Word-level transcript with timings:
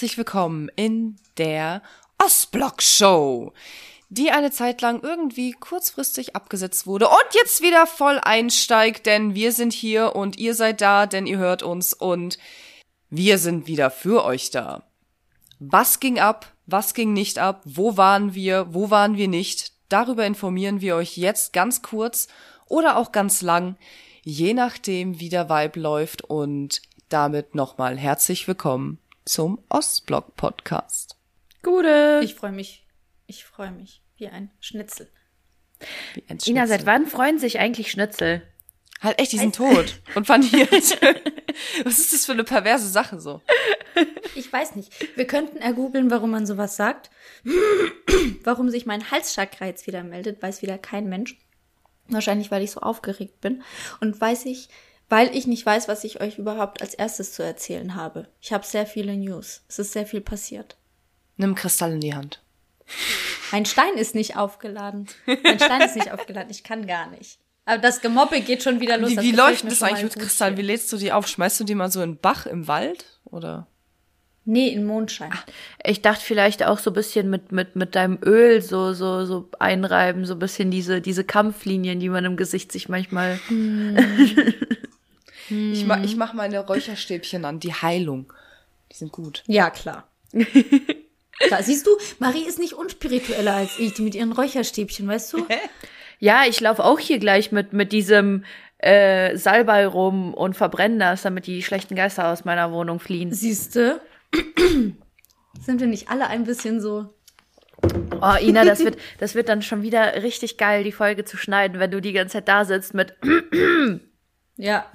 Herzlich 0.00 0.16
willkommen 0.16 0.70
in 0.76 1.16
der 1.36 1.82
Ostblock 2.16 2.80
Show, 2.80 3.52
die 4.08 4.30
eine 4.30 4.50
Zeit 4.50 4.80
lang 4.80 5.02
irgendwie 5.02 5.52
kurzfristig 5.52 6.34
abgesetzt 6.34 6.86
wurde 6.86 7.06
und 7.08 7.34
jetzt 7.34 7.60
wieder 7.60 7.86
voll 7.86 8.18
einsteigt, 8.22 9.04
denn 9.04 9.34
wir 9.34 9.52
sind 9.52 9.74
hier 9.74 10.16
und 10.16 10.38
ihr 10.38 10.54
seid 10.54 10.80
da, 10.80 11.04
denn 11.04 11.26
ihr 11.26 11.36
hört 11.36 11.62
uns 11.62 11.92
und 11.92 12.38
wir 13.10 13.36
sind 13.36 13.66
wieder 13.66 13.90
für 13.90 14.24
euch 14.24 14.50
da. 14.50 14.84
Was 15.58 16.00
ging 16.00 16.18
ab? 16.18 16.50
Was 16.64 16.94
ging 16.94 17.12
nicht 17.12 17.38
ab? 17.38 17.60
Wo 17.66 17.98
waren 17.98 18.32
wir? 18.32 18.72
Wo 18.72 18.88
waren 18.88 19.18
wir 19.18 19.28
nicht? 19.28 19.74
Darüber 19.90 20.24
informieren 20.24 20.80
wir 20.80 20.96
euch 20.96 21.18
jetzt 21.18 21.52
ganz 21.52 21.82
kurz 21.82 22.26
oder 22.68 22.96
auch 22.96 23.12
ganz 23.12 23.42
lang, 23.42 23.76
je 24.22 24.54
nachdem, 24.54 25.20
wie 25.20 25.28
der 25.28 25.50
Vibe 25.50 25.78
läuft 25.78 26.22
und 26.22 26.80
damit 27.10 27.54
nochmal 27.54 27.98
herzlich 27.98 28.48
willkommen 28.48 28.98
zum 29.30 29.62
Ostblock 29.68 30.34
Podcast. 30.34 31.16
Gute. 31.62 32.20
Ich 32.24 32.34
freue 32.34 32.50
mich. 32.50 32.84
Ich 33.28 33.44
freue 33.44 33.70
mich. 33.70 34.02
Wie 34.16 34.26
ein 34.26 34.50
Schnitzel. 34.58 35.08
Wie 36.14 36.22
ein 36.22 36.40
Schnitzel. 36.40 36.50
Ina, 36.50 36.66
seit 36.66 36.84
wann 36.84 37.06
freuen 37.06 37.38
sich 37.38 37.60
eigentlich 37.60 37.92
Schnitzel? 37.92 38.42
Halt 39.00 39.20
echt, 39.20 39.30
die 39.30 39.38
sind 39.38 39.54
tot 39.54 40.02
und 40.16 40.26
paniert. 40.26 40.72
Was 41.84 42.00
ist 42.00 42.12
das 42.12 42.26
für 42.26 42.32
eine 42.32 42.42
perverse 42.42 42.88
Sache 42.88 43.20
so? 43.20 43.40
Ich 44.34 44.52
weiß 44.52 44.74
nicht. 44.74 44.92
Wir 45.16 45.28
könnten 45.28 45.58
ergoogeln, 45.58 46.10
warum 46.10 46.32
man 46.32 46.44
sowas 46.44 46.74
sagt. 46.74 47.10
warum 48.42 48.68
sich 48.68 48.84
mein 48.84 49.12
Halschakra 49.12 49.66
jetzt 49.66 49.86
wieder 49.86 50.02
meldet, 50.02 50.42
weiß 50.42 50.60
wieder 50.60 50.76
kein 50.76 51.08
Mensch. 51.08 51.38
Wahrscheinlich, 52.08 52.50
weil 52.50 52.64
ich 52.64 52.72
so 52.72 52.80
aufgeregt 52.80 53.40
bin. 53.40 53.62
Und 54.00 54.20
weiß 54.20 54.46
ich, 54.46 54.70
weil 55.10 55.36
ich 55.36 55.46
nicht 55.46 55.66
weiß, 55.66 55.88
was 55.88 56.04
ich 56.04 56.20
euch 56.20 56.38
überhaupt 56.38 56.80
als 56.80 56.94
erstes 56.94 57.32
zu 57.32 57.42
erzählen 57.42 57.94
habe. 57.96 58.28
Ich 58.40 58.52
habe 58.52 58.64
sehr 58.64 58.86
viele 58.86 59.16
News. 59.16 59.62
Es 59.68 59.78
ist 59.78 59.92
sehr 59.92 60.06
viel 60.06 60.20
passiert. 60.20 60.76
Nimm 61.36 61.54
Kristall 61.54 61.92
in 61.92 62.00
die 62.00 62.14
Hand. 62.14 62.40
Mein 63.52 63.66
Stein 63.66 63.94
ist 63.96 64.14
nicht 64.14 64.36
aufgeladen. 64.36 65.08
Mein 65.26 65.58
Stein 65.58 65.82
ist 65.82 65.96
nicht 65.96 66.12
aufgeladen. 66.12 66.50
Ich 66.50 66.62
kann 66.62 66.86
gar 66.86 67.10
nicht. 67.10 67.38
Aber 67.64 67.78
das 67.78 68.00
Gemobbe 68.00 68.40
geht 68.40 68.62
schon 68.62 68.80
wieder 68.80 68.98
los. 68.98 69.10
Wie, 69.10 69.20
wie 69.20 69.32
läuft 69.32 69.64
das 69.64 69.82
eigentlich 69.82 70.04
mit 70.04 70.16
Kristall? 70.16 70.56
Wie 70.56 70.62
lädst 70.62 70.92
du 70.92 70.96
die 70.96 71.12
auf? 71.12 71.26
Schmeißt 71.26 71.58
du 71.60 71.64
die 71.64 71.74
mal 71.74 71.90
so 71.90 72.02
in 72.02 72.16
Bach 72.16 72.46
im 72.46 72.68
Wald? 72.68 73.04
Oder? 73.24 73.66
Nee, 74.44 74.68
in 74.68 74.84
Mondschein. 74.84 75.32
Ich 75.84 76.02
dachte 76.02 76.24
vielleicht 76.24 76.64
auch 76.64 76.78
so 76.78 76.90
ein 76.90 76.94
bisschen 76.94 77.30
mit, 77.30 77.52
mit, 77.52 77.76
mit 77.76 77.94
deinem 77.94 78.18
Öl 78.24 78.62
so, 78.62 78.94
so, 78.94 79.26
so 79.26 79.48
einreiben, 79.58 80.24
so 80.24 80.34
ein 80.34 80.38
bisschen 80.38 80.70
diese, 80.70 81.00
diese 81.00 81.24
Kampflinien, 81.24 82.00
die 82.00 82.08
man 82.08 82.24
im 82.24 82.36
Gesicht 82.36 82.72
sich 82.72 82.88
manchmal. 82.88 83.38
Mm. 85.50 85.72
ich, 85.72 85.84
mach, 85.86 86.02
ich 86.02 86.16
mach 86.16 86.32
meine 86.32 86.60
Räucherstäbchen 86.60 87.44
an, 87.44 87.60
die 87.60 87.72
Heilung. 87.72 88.32
Die 88.92 88.96
sind 88.96 89.12
gut. 89.12 89.42
Ja, 89.46 89.70
klar. 89.70 90.08
da 91.50 91.62
siehst 91.62 91.86
du, 91.86 91.90
Marie 92.18 92.44
ist 92.46 92.58
nicht 92.58 92.74
unspiritueller 92.74 93.54
als 93.54 93.78
ich, 93.78 93.94
die 93.94 94.02
mit 94.02 94.14
ihren 94.14 94.32
Räucherstäbchen, 94.32 95.06
weißt 95.06 95.32
du? 95.32 95.46
Ja, 96.18 96.42
ich 96.48 96.60
laufe 96.60 96.84
auch 96.84 96.98
hier 96.98 97.18
gleich 97.18 97.50
mit, 97.52 97.72
mit 97.72 97.92
diesem 97.92 98.44
äh, 98.78 99.36
Salbei 99.36 99.86
rum 99.86 100.34
und 100.34 100.54
verbrenne 100.54 100.98
das, 100.98 101.22
damit 101.22 101.46
die 101.46 101.62
schlechten 101.62 101.94
Geister 101.94 102.28
aus 102.28 102.44
meiner 102.44 102.72
Wohnung 102.72 103.00
fliehen. 103.00 103.32
Siehste? 103.32 104.00
Sind 105.60 105.80
wir 105.80 105.86
nicht 105.86 106.08
alle 106.10 106.28
ein 106.28 106.44
bisschen 106.44 106.80
so 106.80 107.12
Oh, 108.22 108.36
Ina, 108.40 108.64
das 108.64 108.80
wird, 108.80 108.98
das 109.18 109.34
wird 109.34 109.48
dann 109.48 109.62
schon 109.62 109.82
wieder 109.82 110.22
richtig 110.22 110.56
geil, 110.56 110.84
die 110.84 110.92
Folge 110.92 111.24
zu 111.24 111.36
schneiden, 111.36 111.80
wenn 111.80 111.90
du 111.90 112.00
die 112.00 112.12
ganze 112.12 112.34
Zeit 112.34 112.48
da 112.48 112.64
sitzt 112.64 112.94
mit. 112.94 113.14
ja. 114.56 114.86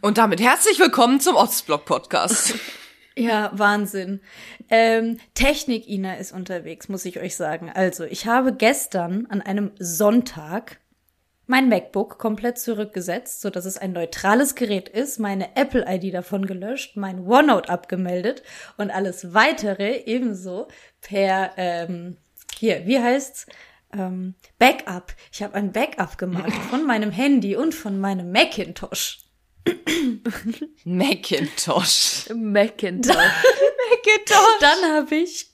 Und 0.00 0.18
damit 0.18 0.40
herzlich 0.40 0.78
willkommen 0.78 1.20
zum 1.20 1.36
Ostblock 1.36 1.84
Podcast. 1.84 2.54
Ja, 3.14 3.50
Wahnsinn. 3.52 4.22
Ähm, 4.70 5.18
Technik 5.34 5.86
Ina 5.86 6.14
ist 6.14 6.32
unterwegs, 6.32 6.88
muss 6.88 7.04
ich 7.04 7.20
euch 7.20 7.36
sagen. 7.36 7.70
Also, 7.70 8.04
ich 8.04 8.26
habe 8.26 8.54
gestern 8.54 9.26
an 9.26 9.42
einem 9.42 9.72
Sonntag 9.78 10.78
mein 11.46 11.68
MacBook 11.68 12.18
komplett 12.18 12.58
zurückgesetzt, 12.58 13.42
so 13.42 13.50
dass 13.50 13.66
es 13.66 13.76
ein 13.76 13.92
neutrales 13.92 14.54
Gerät 14.54 14.88
ist, 14.88 15.20
meine 15.20 15.56
Apple 15.56 15.84
ID 15.86 16.14
davon 16.14 16.46
gelöscht, 16.46 16.96
mein 16.96 17.26
OneNote 17.26 17.68
abgemeldet 17.68 18.42
und 18.78 18.90
alles 18.90 19.34
weitere 19.34 19.98
ebenso 20.06 20.68
per 21.02 21.50
ähm, 21.58 22.16
hier, 22.56 22.86
wie 22.86 22.98
heißt's? 22.98 23.44
Ähm, 23.92 24.36
Backup. 24.58 25.14
Ich 25.30 25.42
habe 25.42 25.54
ein 25.54 25.72
Backup 25.72 26.16
gemacht 26.16 26.54
von 26.70 26.86
meinem 26.86 27.10
Handy 27.10 27.56
und 27.56 27.74
von 27.74 28.00
meinem 28.00 28.32
Macintosh. 28.32 29.21
Macintosh. 30.84 32.28
Macintosh. 32.34 33.16
Macintosh. 33.16 34.60
Dann 34.60 34.92
habe 34.92 35.14
ich 35.14 35.52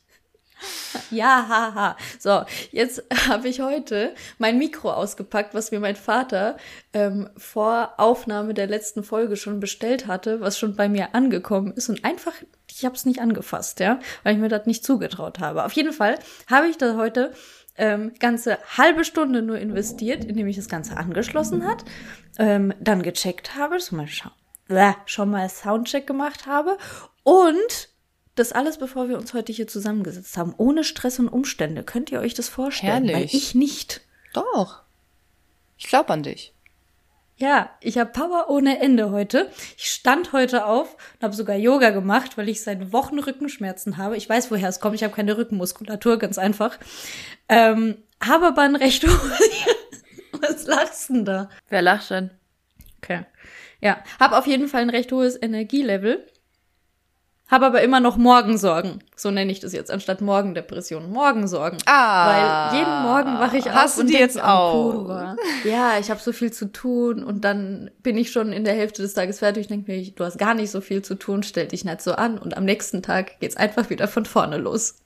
ja, 1.10 1.46
haha. 1.48 1.96
So, 2.18 2.42
jetzt 2.72 3.04
habe 3.28 3.48
ich 3.48 3.60
heute 3.60 4.14
mein 4.38 4.58
Mikro 4.58 4.92
ausgepackt, 4.92 5.54
was 5.54 5.70
mir 5.70 5.80
mein 5.80 5.96
Vater 5.96 6.56
ähm, 6.92 7.30
vor 7.36 7.94
Aufnahme 7.96 8.54
der 8.54 8.66
letzten 8.66 9.04
Folge 9.04 9.36
schon 9.36 9.60
bestellt 9.60 10.06
hatte, 10.06 10.40
was 10.40 10.58
schon 10.58 10.74
bei 10.74 10.88
mir 10.88 11.14
angekommen 11.14 11.72
ist 11.72 11.88
und 11.88 12.04
einfach, 12.04 12.32
ich 12.68 12.84
habe 12.84 12.96
es 12.96 13.06
nicht 13.06 13.20
angefasst, 13.20 13.80
ja, 13.80 14.00
weil 14.24 14.34
ich 14.34 14.40
mir 14.40 14.48
das 14.48 14.66
nicht 14.66 14.84
zugetraut 14.84 15.38
habe. 15.38 15.64
Auf 15.64 15.72
jeden 15.72 15.92
Fall 15.92 16.18
habe 16.48 16.66
ich 16.68 16.76
da 16.76 16.96
heute 16.96 17.32
ähm, 17.78 18.12
ganze 18.18 18.58
halbe 18.76 19.04
Stunde 19.04 19.42
nur 19.42 19.58
investiert, 19.58 20.24
indem 20.24 20.46
ich 20.46 20.56
das 20.56 20.68
Ganze 20.68 20.96
angeschlossen 20.96 21.66
hat, 21.66 21.84
ähm, 22.38 22.74
dann 22.80 23.02
gecheckt 23.02 23.56
habe, 23.56 23.80
schon 23.80 23.98
mal, 23.98 24.08
äh, 24.68 24.92
schon 25.06 25.30
mal 25.30 25.48
Soundcheck 25.48 26.06
gemacht 26.06 26.46
habe 26.46 26.76
und 27.22 27.88
das 28.34 28.52
alles, 28.52 28.78
bevor 28.78 29.08
wir 29.08 29.18
uns 29.18 29.34
heute 29.34 29.52
hier 29.52 29.66
zusammengesetzt 29.66 30.36
haben, 30.36 30.54
ohne 30.56 30.84
Stress 30.84 31.18
und 31.18 31.28
Umstände. 31.28 31.82
Könnt 31.82 32.12
ihr 32.12 32.20
euch 32.20 32.34
das 32.34 32.48
vorstellen? 32.48 33.04
Herrlich. 33.04 33.32
Weil 33.32 33.38
ich 33.38 33.54
nicht. 33.54 34.02
Doch. 34.32 34.82
Ich 35.76 35.86
glaube 35.86 36.12
an 36.12 36.22
dich. 36.22 36.52
Ja, 37.38 37.70
ich 37.80 37.98
habe 37.98 38.10
Power 38.10 38.50
ohne 38.50 38.80
Ende 38.80 39.12
heute. 39.12 39.48
Ich 39.76 39.90
stand 39.90 40.32
heute 40.32 40.66
auf 40.66 40.94
und 41.14 41.22
habe 41.22 41.36
sogar 41.36 41.54
Yoga 41.54 41.90
gemacht, 41.90 42.36
weil 42.36 42.48
ich 42.48 42.62
seit 42.62 42.92
Wochen 42.92 43.20
Rückenschmerzen 43.20 43.96
habe. 43.96 44.16
Ich 44.16 44.28
weiß, 44.28 44.50
woher 44.50 44.68
es 44.68 44.80
kommt. 44.80 44.96
Ich 44.96 45.04
habe 45.04 45.14
keine 45.14 45.36
Rückenmuskulatur, 45.38 46.18
ganz 46.18 46.36
einfach. 46.36 46.78
Ähm, 47.48 47.98
habe 48.20 48.48
aber 48.48 48.62
ein 48.62 48.74
recht 48.74 49.06
Was 50.32 50.66
lachst 50.66 51.10
denn 51.10 51.24
da? 51.24 51.48
Wer 51.68 51.82
lacht 51.82 52.10
denn? 52.10 52.30
Okay. 53.00 53.20
Ja, 53.80 54.02
habe 54.18 54.36
auf 54.36 54.48
jeden 54.48 54.66
Fall 54.66 54.82
ein 54.82 54.90
recht 54.90 55.12
hohes 55.12 55.40
Energielevel 55.40 56.26
habe 57.50 57.66
aber 57.66 57.82
immer 57.82 58.00
noch 58.00 58.16
Morgensorgen. 58.16 59.02
So 59.16 59.30
nenne 59.30 59.50
ich 59.50 59.60
das 59.60 59.72
jetzt, 59.72 59.90
anstatt 59.90 60.20
Morgendepression. 60.20 61.10
Morgensorgen. 61.10 61.78
Ah. 61.86 62.70
Weil 62.70 62.78
jeden 62.78 63.02
Morgen 63.02 63.40
wache 63.40 63.56
ich 63.56 63.70
Hast 63.70 63.94
auf 63.94 64.00
und 64.00 64.10
die 64.10 64.14
jetzt 64.14 64.42
auch? 64.42 65.36
Ja, 65.64 65.98
ich 65.98 66.10
habe 66.10 66.20
so 66.20 66.32
viel 66.32 66.52
zu 66.52 66.70
tun 66.70 67.24
und 67.24 67.44
dann 67.44 67.90
bin 68.02 68.16
ich 68.16 68.30
schon 68.30 68.52
in 68.52 68.64
der 68.64 68.74
Hälfte 68.74 69.02
des 69.02 69.14
Tages 69.14 69.38
fertig 69.38 69.66
und 69.66 69.70
denke 69.70 69.90
mir, 69.90 70.10
du 70.10 70.24
hast 70.24 70.38
gar 70.38 70.54
nicht 70.54 70.70
so 70.70 70.80
viel 70.80 71.02
zu 71.02 71.14
tun, 71.14 71.42
stell 71.42 71.66
dich 71.66 71.84
nicht 71.84 72.02
so 72.02 72.12
an. 72.12 72.38
Und 72.38 72.56
am 72.56 72.64
nächsten 72.64 73.02
Tag 73.02 73.40
geht's 73.40 73.56
einfach 73.56 73.90
wieder 73.90 74.08
von 74.08 74.24
vorne 74.24 74.58
los. 74.58 74.96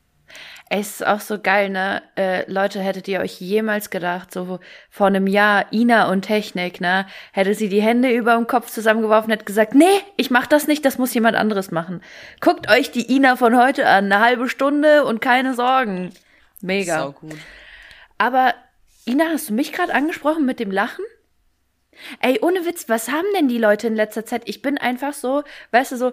Es 0.75 0.89
ist 0.89 1.07
auch 1.07 1.21
so 1.21 1.39
geil, 1.39 1.69
ne? 1.69 2.03
Äh, 2.17 2.51
Leute, 2.51 2.81
hättet 2.81 3.07
ihr 3.07 3.21
euch 3.21 3.43
jemals 3.43 3.91
gedacht, 3.91 4.33
so 4.33 4.59
vor 4.89 5.07
einem 5.07 5.27
Jahr, 5.27 5.71
Ina 5.71 6.11
und 6.11 6.23
Technik, 6.23 6.81
ne? 6.81 7.07
Hätte 7.33 7.53
sie 7.53 7.69
die 7.69 7.83
Hände 7.83 8.11
über 8.11 8.37
dem 8.37 8.47
Kopf 8.47 8.71
zusammengeworfen, 8.71 9.31
hätte 9.31 9.45
gesagt, 9.45 9.75
nee, 9.75 10.01
ich 10.17 10.31
mach 10.31 10.47
das 10.47 10.67
nicht, 10.67 10.83
das 10.87 10.97
muss 10.97 11.13
jemand 11.13 11.37
anderes 11.37 11.73
machen. 11.73 12.01
Guckt 12.41 12.71
euch 12.71 12.91
die 12.91 13.15
Ina 13.15 13.37
von 13.37 13.55
heute 13.61 13.87
an, 13.87 14.11
eine 14.11 14.25
halbe 14.25 14.49
Stunde 14.49 15.05
und 15.05 15.21
keine 15.21 15.53
Sorgen. 15.53 16.11
Mega. 16.63 17.03
So 17.03 17.13
gut. 17.13 17.37
Aber 18.17 18.55
Ina, 19.07 19.27
hast 19.27 19.51
du 19.51 19.53
mich 19.53 19.75
gerade 19.75 19.93
angesprochen 19.93 20.47
mit 20.47 20.59
dem 20.59 20.71
Lachen? 20.71 21.05
Ey, 22.21 22.39
ohne 22.41 22.65
Witz, 22.65 22.89
was 22.89 23.11
haben 23.11 23.27
denn 23.37 23.49
die 23.49 23.59
Leute 23.59 23.89
in 23.89 23.95
letzter 23.95 24.25
Zeit? 24.25 24.45
Ich 24.47 24.63
bin 24.63 24.79
einfach 24.79 25.13
so, 25.13 25.45
weißt 25.73 25.93
du, 25.93 25.97
so, 25.99 26.13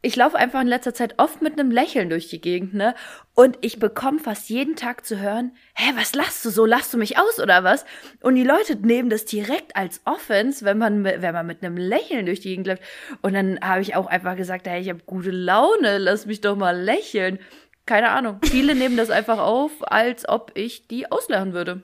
ich 0.00 0.14
laufe 0.14 0.36
einfach 0.36 0.60
in 0.60 0.68
letzter 0.68 0.94
Zeit 0.94 1.14
oft 1.16 1.42
mit 1.42 1.58
einem 1.58 1.72
Lächeln 1.72 2.08
durch 2.08 2.28
die 2.28 2.40
Gegend, 2.40 2.72
ne? 2.74 2.94
Und 3.34 3.58
ich 3.62 3.80
bekomme 3.80 4.20
fast 4.20 4.48
jeden 4.48 4.76
Tag 4.76 5.04
zu 5.04 5.18
hören, 5.18 5.52
hä, 5.74 5.92
was 5.96 6.14
lachst 6.14 6.44
du 6.44 6.50
so? 6.50 6.64
Lachst 6.66 6.94
du 6.94 6.98
mich 6.98 7.18
aus 7.18 7.40
oder 7.40 7.64
was? 7.64 7.84
Und 8.20 8.36
die 8.36 8.44
Leute 8.44 8.76
nehmen 8.76 9.10
das 9.10 9.24
direkt 9.24 9.74
als 9.76 10.00
Offense, 10.04 10.64
wenn 10.64 10.78
man, 10.78 11.04
wenn 11.04 11.34
man 11.34 11.46
mit 11.46 11.64
einem 11.64 11.76
Lächeln 11.76 12.26
durch 12.26 12.40
die 12.40 12.50
Gegend 12.50 12.68
läuft. 12.68 12.82
Und 13.22 13.34
dann 13.34 13.58
habe 13.60 13.80
ich 13.80 13.96
auch 13.96 14.06
einfach 14.06 14.36
gesagt, 14.36 14.68
hey, 14.68 14.80
ich 14.80 14.88
habe 14.88 15.00
gute 15.04 15.30
Laune, 15.30 15.98
lass 15.98 16.26
mich 16.26 16.40
doch 16.40 16.56
mal 16.56 16.78
lächeln. 16.80 17.40
Keine 17.84 18.10
Ahnung. 18.10 18.38
Viele 18.44 18.74
nehmen 18.74 18.96
das 18.96 19.10
einfach 19.10 19.38
auf, 19.38 19.72
als 19.90 20.28
ob 20.28 20.52
ich 20.54 20.86
die 20.86 21.10
auslachen 21.10 21.54
würde. 21.54 21.82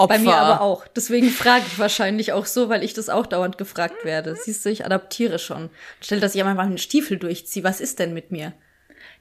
Opfer. 0.00 0.16
Bei 0.16 0.18
mir 0.18 0.34
aber 0.34 0.60
auch. 0.62 0.86
Deswegen 0.88 1.28
frage 1.28 1.64
ich 1.66 1.78
wahrscheinlich 1.78 2.32
auch 2.32 2.46
so, 2.46 2.68
weil 2.68 2.82
ich 2.82 2.94
das 2.94 3.08
auch 3.08 3.26
dauernd 3.26 3.58
gefragt 3.58 4.04
werde. 4.04 4.34
Siehst 4.34 4.64
du, 4.64 4.70
ich 4.70 4.84
adaptiere 4.84 5.38
schon. 5.38 5.70
Stell, 6.00 6.20
dass 6.20 6.34
ich 6.34 6.42
einfach 6.42 6.64
einen 6.64 6.78
Stiefel 6.78 7.18
durchziehe. 7.18 7.64
Was 7.64 7.80
ist 7.80 7.98
denn 7.98 8.14
mit 8.14 8.32
mir? 8.32 8.54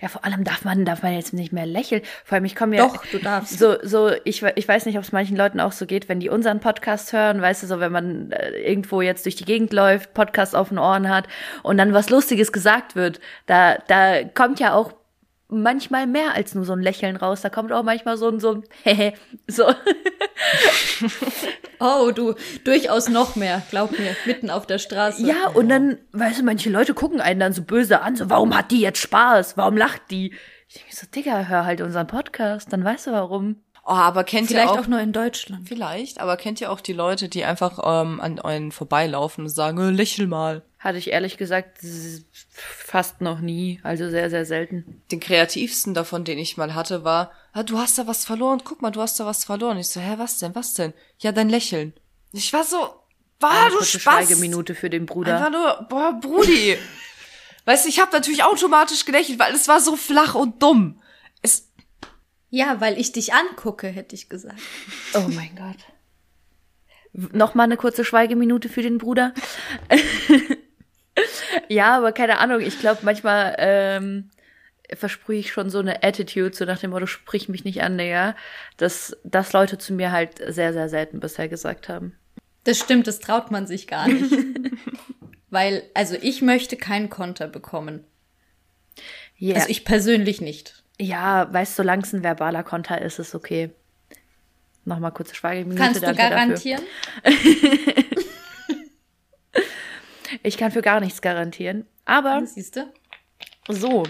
Ja, 0.01 0.07
vor 0.07 0.23
allem 0.23 0.45
darf 0.45 0.63
man, 0.63 0.85
darf 0.85 1.03
man 1.03 1.13
jetzt 1.13 1.33
nicht 1.33 1.51
mehr 1.51 1.65
lächeln. 1.65 2.01
Vor 2.23 2.35
allem, 2.37 2.45
ich 2.45 2.55
komme 2.55 2.77
ja. 2.77 2.87
Doch, 2.87 3.05
du 3.07 3.17
darfst. 3.17 3.59
So, 3.59 3.75
so, 3.83 4.11
ich, 4.23 4.41
ich 4.43 4.67
weiß 4.67 4.85
nicht, 4.85 4.97
ob 4.97 5.03
es 5.03 5.11
manchen 5.11 5.35
Leuten 5.35 5.59
auch 5.59 5.73
so 5.73 5.85
geht, 5.85 6.07
wenn 6.07 6.21
die 6.21 6.29
unseren 6.29 6.61
Podcast 6.61 7.11
hören, 7.11 7.41
weißt 7.41 7.63
du, 7.63 7.67
so, 7.67 7.79
wenn 7.81 7.91
man 7.91 8.31
äh, 8.31 8.51
irgendwo 8.61 9.01
jetzt 9.01 9.25
durch 9.25 9.35
die 9.35 9.45
Gegend 9.45 9.73
läuft, 9.73 10.13
Podcast 10.13 10.55
auf 10.55 10.69
den 10.69 10.77
Ohren 10.77 11.09
hat 11.09 11.27
und 11.63 11.77
dann 11.77 11.93
was 11.93 12.09
Lustiges 12.09 12.53
gesagt 12.53 12.95
wird, 12.95 13.19
da, 13.45 13.77
da 13.87 14.23
kommt 14.23 14.61
ja 14.61 14.73
auch 14.73 14.93
manchmal 15.49 16.07
mehr 16.07 16.35
als 16.35 16.55
nur 16.55 16.63
so 16.63 16.73
ein 16.73 16.81
Lächeln 16.81 17.15
raus. 17.15 17.41
Da 17.41 17.49
kommt 17.49 17.71
auch 17.71 17.83
manchmal 17.83 18.17
so 18.17 18.29
ein, 18.29 18.39
so 18.39 18.53
ein, 18.53 18.63
hehe, 18.83 19.13
so. 19.47 19.65
oh, 21.79 22.11
du, 22.11 22.35
durchaus 22.63 23.09
noch 23.09 23.35
mehr, 23.35 23.61
glaub 23.69 23.91
mir, 23.91 24.15
mitten 24.25 24.49
auf 24.49 24.65
der 24.65 24.77
Straße. 24.77 25.25
Ja, 25.25 25.47
und 25.53 25.69
dann, 25.69 25.97
weißt 26.13 26.39
du, 26.39 26.43
manche 26.43 26.69
Leute 26.69 26.93
gucken 26.93 27.19
einen 27.19 27.39
dann 27.39 27.53
so 27.53 27.63
böse 27.63 28.01
an, 28.01 28.15
so, 28.15 28.29
warum 28.29 28.55
hat 28.55 28.71
die 28.71 28.81
jetzt 28.81 28.99
Spaß? 28.99 29.57
Warum 29.57 29.75
lacht 29.75 30.03
die? 30.11 30.33
Ich 30.67 30.75
denke 30.75 30.95
so, 30.95 31.07
Digga, 31.07 31.47
hör 31.47 31.65
halt 31.65 31.81
unseren 31.81 32.07
Podcast, 32.07 32.71
dann 32.71 32.83
weißt 32.83 33.07
du 33.07 33.11
warum. 33.11 33.63
Oh, 33.91 33.93
aber 33.93 34.23
kennt 34.23 34.49
Vielleicht 34.49 34.67
ihr 34.67 34.71
auch, 34.71 34.83
auch 34.83 34.87
nur 34.87 34.99
in 34.99 35.13
Deutschland. 35.13 35.67
Vielleicht, 35.67 36.19
aber 36.19 36.37
kennt 36.37 36.61
ihr 36.61 36.71
auch 36.71 36.79
die 36.79 36.93
Leute, 36.93 37.27
die 37.27 37.43
einfach 37.43 37.79
ähm, 37.83 38.21
an 38.21 38.37
einen 38.37 38.71
vorbeilaufen 38.71 39.45
und 39.45 39.49
sagen, 39.49 39.79
äh, 39.79 39.89
lächel 39.89 40.27
mal. 40.27 40.61
Hatte 40.77 40.99
ich 40.99 41.09
ehrlich 41.09 41.37
gesagt 41.37 41.79
fast 42.53 43.21
noch 43.21 43.39
nie, 43.39 43.79
also 43.81 44.07
sehr, 44.11 44.29
sehr 44.29 44.45
selten. 44.45 45.01
Den 45.11 45.19
kreativsten 45.19 45.95
davon, 45.95 46.23
den 46.23 46.37
ich 46.37 46.55
mal 46.55 46.75
hatte, 46.75 47.03
war, 47.03 47.31
ah, 47.51 47.63
du 47.63 47.79
hast 47.79 47.97
da 47.97 48.05
was 48.05 48.25
verloren, 48.25 48.61
guck 48.63 48.83
mal, 48.83 48.91
du 48.91 49.01
hast 49.01 49.19
da 49.19 49.25
was 49.25 49.43
verloren. 49.43 49.79
Ich 49.79 49.89
so, 49.89 49.99
hä, 49.99 50.13
was 50.17 50.37
denn, 50.37 50.53
was 50.53 50.75
denn? 50.75 50.93
Ja, 51.17 51.31
dein 51.31 51.49
Lächeln. 51.49 51.93
Ich 52.31 52.53
war 52.53 52.63
so, 52.63 52.77
boah, 53.39 53.49
Eine 53.49 53.71
du 53.71 53.77
kurze 53.77 53.99
Spaß. 53.99 54.27
Schweigeminute 54.27 54.75
für 54.75 54.91
den 54.91 55.07
Bruder. 55.07 55.37
Einfach 55.37 55.51
nur, 55.51 55.87
boah, 55.89 56.13
Brudi. 56.13 56.77
weißt 57.65 57.85
du, 57.85 57.89
ich 57.89 57.99
habe 57.99 58.11
natürlich 58.11 58.43
automatisch 58.43 59.03
gelächelt, 59.03 59.39
weil 59.39 59.55
es 59.55 59.67
war 59.67 59.81
so 59.81 59.95
flach 59.95 60.35
und 60.35 60.61
dumm. 60.61 61.01
Es, 61.41 61.68
Ja, 62.49 62.81
weil 62.81 62.99
ich 62.99 63.11
dich 63.11 63.33
angucke, 63.33 63.87
hätte 63.87 64.15
ich 64.15 64.27
gesagt. 64.29 64.59
Oh 65.13 65.27
mein 65.29 65.55
Gott. 65.55 65.77
W- 67.13 67.37
Noch 67.37 67.53
mal 67.55 67.63
eine 67.63 67.77
kurze 67.77 68.03
Schweigeminute 68.03 68.69
für 68.69 68.81
den 68.81 68.97
Bruder. 68.97 69.33
ja, 71.67 71.97
aber 71.97 72.11
keine 72.11 72.39
Ahnung. 72.39 72.61
Ich 72.61 72.79
glaube, 72.79 73.01
manchmal 73.03 73.55
ähm, 73.59 74.29
versprühe 74.93 75.37
ich 75.39 75.51
schon 75.51 75.69
so 75.69 75.79
eine 75.79 76.03
Attitude, 76.03 76.55
so 76.55 76.65
nach 76.65 76.79
dem 76.79 76.91
Motto, 76.91 77.05
sprich 77.05 77.49
mich 77.49 77.63
nicht 77.63 77.81
an, 77.83 77.97
Digga, 77.97 78.35
dass 78.77 79.15
das 79.23 79.53
Leute 79.53 79.77
zu 79.77 79.93
mir 79.93 80.11
halt 80.11 80.39
sehr, 80.53 80.73
sehr 80.73 80.89
selten 80.89 81.19
bisher 81.19 81.47
gesagt 81.49 81.89
haben. 81.89 82.15
Das 82.63 82.79
stimmt, 82.79 83.07
das 83.07 83.19
traut 83.19 83.51
man 83.51 83.67
sich 83.67 83.87
gar 83.87 84.07
nicht. 84.07 84.33
weil, 85.49 85.83
also 85.93 86.15
ich 86.19 86.41
möchte 86.41 86.77
keinen 86.77 87.09
Konter 87.09 87.47
bekommen. 87.47 88.03
Ja, 89.37 89.55
Also 89.55 89.69
ich 89.69 89.85
persönlich 89.85 90.41
nicht. 90.41 90.78
Ja 90.99 91.51
weißt 91.51 91.73
du, 91.73 91.83
solange 91.83 92.03
es 92.03 92.13
ein 92.13 92.23
verbaler 92.23 92.63
Konter 92.63 93.01
ist, 93.01 93.19
ist 93.19 93.35
okay. 93.35 93.71
Noch 94.85 94.99
mal 94.99 95.11
kurze 95.11 95.35
Schweigeminute. 95.35 95.81
Kannst 95.81 96.01
du 96.01 96.15
garantieren? 96.15 96.83
Ich 100.43 100.57
kann 100.57 100.71
für 100.71 100.81
gar 100.81 100.99
nichts 100.99 101.21
garantieren. 101.21 101.85
Aber 102.05 102.45
Siehst 102.45 102.75
du? 102.75 102.91
so, 103.67 104.03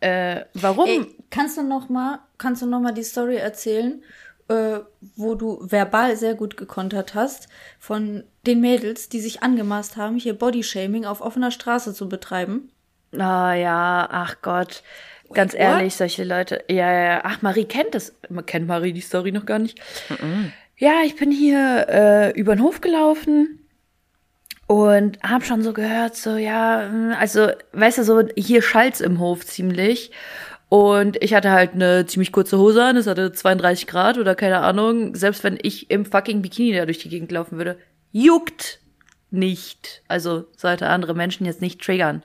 äh, 0.00 0.42
warum? 0.54 0.86
Ey, 0.86 1.06
kannst 1.30 1.56
du 1.56 1.62
noch 1.62 1.88
mal, 1.88 2.20
kannst 2.36 2.62
du 2.62 2.66
noch 2.66 2.80
mal 2.80 2.92
die 2.92 3.02
Story 3.02 3.36
erzählen, 3.36 4.02
äh, 4.48 4.80
wo 5.16 5.34
du 5.34 5.58
verbal 5.60 6.16
sehr 6.16 6.34
gut 6.34 6.56
gekontert 6.56 7.14
hast 7.14 7.48
von 7.78 8.24
den 8.46 8.60
Mädels, 8.60 9.08
die 9.08 9.20
sich 9.20 9.42
angemaßt 9.42 9.96
haben, 9.96 10.16
hier 10.16 10.34
Bodyshaming 10.34 11.04
auf 11.04 11.20
offener 11.20 11.50
Straße 11.50 11.94
zu 11.94 12.08
betreiben? 12.08 12.70
Ah 13.16 13.54
ja, 13.54 14.06
ach 14.10 14.36
Gott. 14.42 14.82
Ganz 15.34 15.52
what? 15.52 15.60
ehrlich, 15.60 15.94
solche 15.94 16.24
Leute. 16.24 16.64
Ja, 16.68 16.92
ja. 16.92 17.20
Ach, 17.24 17.42
Marie 17.42 17.64
kennt 17.64 17.94
das. 17.94 18.14
Kennt 18.46 18.66
Marie 18.66 18.92
die 18.92 19.00
Story 19.00 19.32
noch 19.32 19.46
gar 19.46 19.58
nicht? 19.58 19.80
Ja, 20.76 21.02
ich 21.04 21.16
bin 21.16 21.30
hier 21.30 21.86
äh, 21.88 22.30
über 22.38 22.54
den 22.54 22.62
Hof 22.62 22.80
gelaufen 22.80 23.58
und 24.68 25.18
hab 25.22 25.44
schon 25.44 25.62
so 25.62 25.72
gehört, 25.72 26.14
so, 26.14 26.36
ja, 26.36 26.86
hm, 26.88 27.14
also, 27.18 27.48
weißt 27.72 27.98
du, 27.98 28.04
so, 28.04 28.22
hier 28.36 28.62
schallt's 28.62 29.00
im 29.00 29.18
Hof 29.18 29.44
ziemlich. 29.44 30.12
Und 30.68 31.16
ich 31.22 31.32
hatte 31.32 31.50
halt 31.50 31.72
eine 31.72 32.04
ziemlich 32.04 32.32
kurze 32.32 32.58
Hose 32.58 32.84
an, 32.84 32.98
es 32.98 33.06
hatte 33.06 33.32
32 33.32 33.86
Grad 33.86 34.18
oder 34.18 34.34
keine 34.34 34.58
Ahnung. 34.58 35.14
Selbst 35.14 35.42
wenn 35.42 35.58
ich 35.62 35.90
im 35.90 36.04
fucking 36.04 36.42
Bikini 36.42 36.76
da 36.76 36.84
durch 36.84 36.98
die 36.98 37.08
Gegend 37.08 37.32
laufen 37.32 37.56
würde, 37.56 37.78
juckt 38.12 38.78
nicht. 39.30 40.02
Also 40.06 40.44
sollte 40.54 40.88
andere 40.88 41.14
Menschen 41.14 41.46
jetzt 41.46 41.62
nicht 41.62 41.80
triggern. 41.80 42.22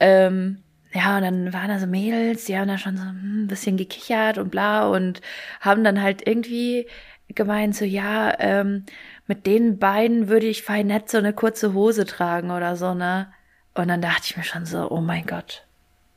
Ähm, 0.00 0.64
ja, 0.92 1.16
und 1.16 1.22
dann 1.22 1.52
waren 1.52 1.68
da 1.68 1.78
so 1.78 1.86
Mädels, 1.86 2.44
die 2.44 2.56
haben 2.56 2.68
da 2.68 2.78
schon 2.78 2.96
so 2.96 3.02
hm, 3.04 3.44
ein 3.44 3.46
bisschen 3.48 3.76
gekichert 3.76 4.38
und 4.38 4.50
bla 4.50 4.88
und 4.88 5.20
haben 5.60 5.84
dann 5.84 6.00
halt 6.00 6.26
irgendwie 6.26 6.86
gemeint, 7.34 7.74
so 7.74 7.84
ja, 7.84 8.32
ähm, 8.38 8.84
mit 9.26 9.46
den 9.46 9.78
beiden 9.78 10.28
würde 10.28 10.46
ich 10.46 10.62
fein 10.62 10.86
nett 10.86 11.10
so 11.10 11.18
eine 11.18 11.32
kurze 11.32 11.74
Hose 11.74 12.06
tragen 12.06 12.50
oder 12.50 12.76
so, 12.76 12.94
ne? 12.94 13.32
Und 13.74 13.88
dann 13.88 14.00
dachte 14.00 14.22
ich 14.24 14.36
mir 14.36 14.44
schon 14.44 14.64
so, 14.64 14.90
oh 14.90 15.00
mein 15.00 15.26
Gott, 15.26 15.66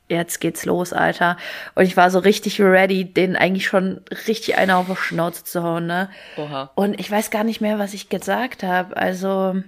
jetzt 0.08 0.40
geht's 0.40 0.64
los, 0.64 0.92
Alter. 0.92 1.36
Und 1.74 1.84
ich 1.84 1.96
war 1.96 2.10
so 2.10 2.18
richtig 2.18 2.60
ready, 2.60 3.12
den 3.12 3.36
eigentlich 3.36 3.66
schon 3.66 4.00
richtig 4.26 4.56
einer 4.56 4.78
auf 4.78 4.86
die 4.86 4.96
Schnauze 4.96 5.44
zu 5.44 5.62
hauen, 5.62 5.86
ne? 5.86 6.10
oha. 6.36 6.70
Und 6.74 6.98
ich 6.98 7.10
weiß 7.10 7.30
gar 7.30 7.44
nicht 7.44 7.60
mehr, 7.60 7.78
was 7.78 7.92
ich 7.92 8.08
gesagt 8.08 8.62
habe. 8.62 8.96
Also 8.96 9.62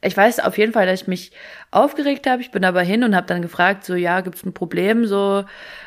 ich 0.00 0.16
weiß 0.16 0.40
auf 0.40 0.56
jeden 0.58 0.72
Fall, 0.72 0.86
dass 0.86 1.02
ich 1.02 1.08
mich 1.08 1.32
aufgeregt 1.70 2.26
habe. 2.26 2.42
Ich 2.42 2.50
bin 2.50 2.64
aber 2.64 2.82
hin 2.82 3.02
und 3.02 3.16
habe 3.16 3.26
dann 3.26 3.42
gefragt, 3.42 3.84
so 3.84 3.94
ja, 3.94 4.20
gibt's 4.20 4.44
ein 4.44 4.54
Problem 4.54 5.06
so? 5.06 5.44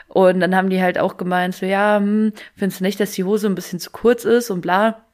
Und 0.08 0.42
dann 0.42 0.56
haben 0.56 0.70
die 0.70 0.82
halt 0.82 1.00
auch 1.00 1.18
gemeint, 1.18 1.56
so 1.56 1.66
ja, 1.66 1.98
hm, 1.98 2.34
findest 2.56 2.82
du 2.82 2.84
nicht, 2.84 3.00
dass 3.00 3.14
die 3.14 3.24
Hose 3.24 3.48
ein 3.48 3.56
bisschen 3.56 3.80
zu 3.80 3.92
kurz 3.92 4.26
ist 4.26 4.50
und 4.50 4.62
bla. 4.62 5.06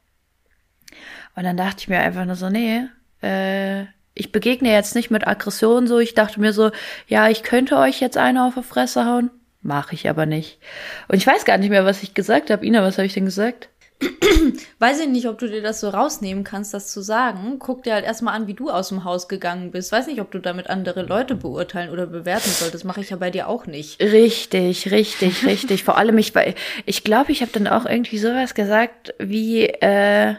Und 1.36 1.44
dann 1.44 1.58
dachte 1.58 1.78
ich 1.80 1.88
mir 1.88 2.00
einfach 2.00 2.26
nur 2.26 2.36
so, 2.36 2.50
nee, 2.50 2.88
äh, 3.22 3.86
ich 4.16 4.32
begegne 4.32 4.72
jetzt 4.72 4.96
nicht 4.96 5.12
mit 5.12 5.28
Aggression 5.28 5.86
so. 5.86 6.00
Ich 6.00 6.16
dachte 6.16 6.40
mir 6.40 6.52
so, 6.52 6.72
ja, 7.08 7.30
ich 7.30 7.44
könnte 7.44 7.78
euch 7.78 8.00
jetzt 8.00 8.18
eine 8.18 8.46
auf 8.46 8.56
die 8.56 8.64
Fresse 8.64 9.06
hauen. 9.06 9.30
Mache 9.62 9.94
ich 9.94 10.10
aber 10.10 10.26
nicht. 10.26 10.60
Und 11.08 11.18
ich 11.18 11.28
weiß 11.28 11.46
gar 11.46 11.60
nicht 11.60 11.70
mehr, 11.70 11.86
was 11.86 12.02
ich 12.02 12.16
gesagt 12.16 12.50
habe. 12.50 12.66
Ina, 12.66 12.82
was 12.82 12.98
habe 12.98 13.06
ich 13.06 13.14
denn 13.14 13.26
gesagt? 13.26 13.70
Weiß 14.80 15.00
ich 15.00 15.08
nicht, 15.08 15.28
ob 15.28 15.40
du 15.40 15.48
dir 15.48 15.62
das 15.62 15.80
so 15.80 15.90
rausnehmen 15.90 16.44
kannst, 16.44 16.74
das 16.74 16.92
zu 16.92 17.02
sagen. 17.02 17.58
Guck 17.60 17.84
dir 17.84 17.94
halt 17.94 18.06
erstmal 18.06 18.36
an, 18.36 18.48
wie 18.48 18.54
du 18.54 18.70
aus 18.70 18.90
dem 18.90 19.04
Haus 19.04 19.28
gegangen 19.28 19.72
bist. 19.72 19.92
Weiß 19.92 20.08
nicht, 20.08 20.22
ob 20.22 20.32
du 20.32 20.40
damit 20.40 20.70
andere 20.70 21.04
Leute 21.04 21.36
beurteilen 21.36 21.90
oder 21.90 22.06
bewerten 22.06 22.50
solltest. 22.50 22.76
Das 22.76 22.84
mache 22.84 23.02
ich 23.02 23.10
ja 23.10 23.18
bei 23.18 23.32
dir 23.32 23.48
auch 23.48 23.66
nicht. 23.66 24.00
Richtig, 24.00 24.92
richtig, 24.92 25.46
richtig. 25.46 25.84
Vor 25.84 25.98
allem 25.98 26.18
ich, 26.18 26.36
weil 26.36 26.56
ich 26.86 27.04
glaube, 27.04 27.32
ich 27.32 27.42
habe 27.42 27.52
dann 27.52 27.68
auch 27.68 27.86
irgendwie 27.86 28.20
sowas 28.20 28.54
gesagt 28.54 29.14
wie, 29.20 29.66
äh, 29.66 30.36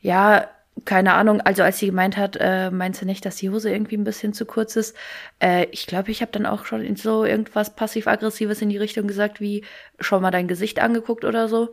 ja, 0.00 0.48
keine 0.84 1.14
Ahnung, 1.14 1.40
also 1.40 1.62
als 1.62 1.78
sie 1.78 1.86
gemeint 1.86 2.16
hat, 2.16 2.36
äh, 2.40 2.70
meinst 2.70 3.02
du 3.02 3.06
nicht, 3.06 3.24
dass 3.26 3.36
die 3.36 3.50
Hose 3.50 3.70
irgendwie 3.70 3.96
ein 3.96 4.04
bisschen 4.04 4.32
zu 4.32 4.46
kurz 4.46 4.76
ist? 4.76 4.96
Äh, 5.38 5.66
ich 5.72 5.86
glaube, 5.86 6.10
ich 6.10 6.22
habe 6.22 6.32
dann 6.32 6.46
auch 6.46 6.64
schon 6.64 6.96
so 6.96 7.24
irgendwas 7.24 7.74
passiv-aggressives 7.74 8.62
in 8.62 8.70
die 8.70 8.78
Richtung 8.78 9.06
gesagt, 9.06 9.40
wie 9.40 9.64
schon 9.98 10.22
mal 10.22 10.30
dein 10.30 10.48
Gesicht 10.48 10.80
angeguckt 10.80 11.24
oder 11.24 11.48
so. 11.48 11.70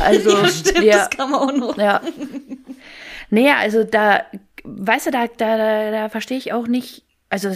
Also, 0.00 0.46
Stimmt, 0.46 0.84
ja, 0.84 0.98
das 0.98 1.10
kann 1.10 1.30
man 1.30 1.40
auch 1.40 1.52
noch. 1.52 1.78
ja. 1.78 2.00
Nee, 3.30 3.50
also 3.50 3.82
da, 3.82 4.24
weißt 4.64 5.06
du, 5.06 5.10
da, 5.10 5.26
da, 5.26 5.56
da, 5.56 5.90
da 5.90 6.08
verstehe 6.08 6.36
ich 6.36 6.52
auch 6.52 6.66
nicht, 6.66 7.04
also 7.30 7.50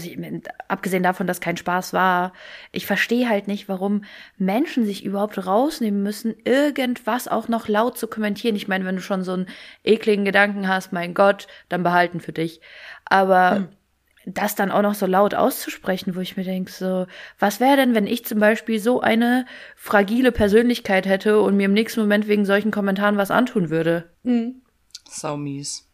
abgesehen 0.68 1.02
davon, 1.02 1.26
dass 1.26 1.42
kein 1.42 1.58
Spaß 1.58 1.92
war, 1.92 2.32
ich 2.72 2.86
verstehe 2.86 3.28
halt 3.28 3.46
nicht, 3.46 3.68
warum 3.68 4.04
Menschen 4.38 4.86
sich 4.86 5.04
überhaupt 5.04 5.46
rausnehmen 5.46 6.02
müssen, 6.02 6.34
irgendwas 6.44 7.28
auch 7.28 7.48
noch 7.48 7.68
laut 7.68 7.98
zu 7.98 8.06
kommentieren. 8.06 8.56
Ich 8.56 8.68
meine, 8.68 8.86
wenn 8.86 8.96
du 8.96 9.02
schon 9.02 9.22
so 9.22 9.34
einen 9.34 9.48
ekligen 9.84 10.24
Gedanken 10.24 10.66
hast, 10.66 10.94
mein 10.94 11.12
Gott, 11.12 11.46
dann 11.68 11.82
behalten 11.82 12.20
für 12.20 12.32
dich. 12.32 12.62
Aber 13.04 13.68
das 14.26 14.56
dann 14.56 14.72
auch 14.72 14.82
noch 14.82 14.94
so 14.94 15.06
laut 15.06 15.34
auszusprechen, 15.34 16.16
wo 16.16 16.20
ich 16.20 16.36
mir 16.36 16.44
denke, 16.44 16.70
so, 16.70 17.06
was 17.38 17.60
wäre 17.60 17.76
denn, 17.76 17.94
wenn 17.94 18.08
ich 18.08 18.24
zum 18.24 18.40
Beispiel 18.40 18.80
so 18.80 19.00
eine 19.00 19.46
fragile 19.76 20.32
Persönlichkeit 20.32 21.06
hätte 21.06 21.40
und 21.40 21.56
mir 21.56 21.66
im 21.66 21.72
nächsten 21.72 22.00
Moment 22.00 22.26
wegen 22.26 22.44
solchen 22.44 22.72
Kommentaren 22.72 23.16
was 23.16 23.30
antun 23.30 23.70
würde? 23.70 24.10
Sau 25.08 25.36
mies. 25.36 25.88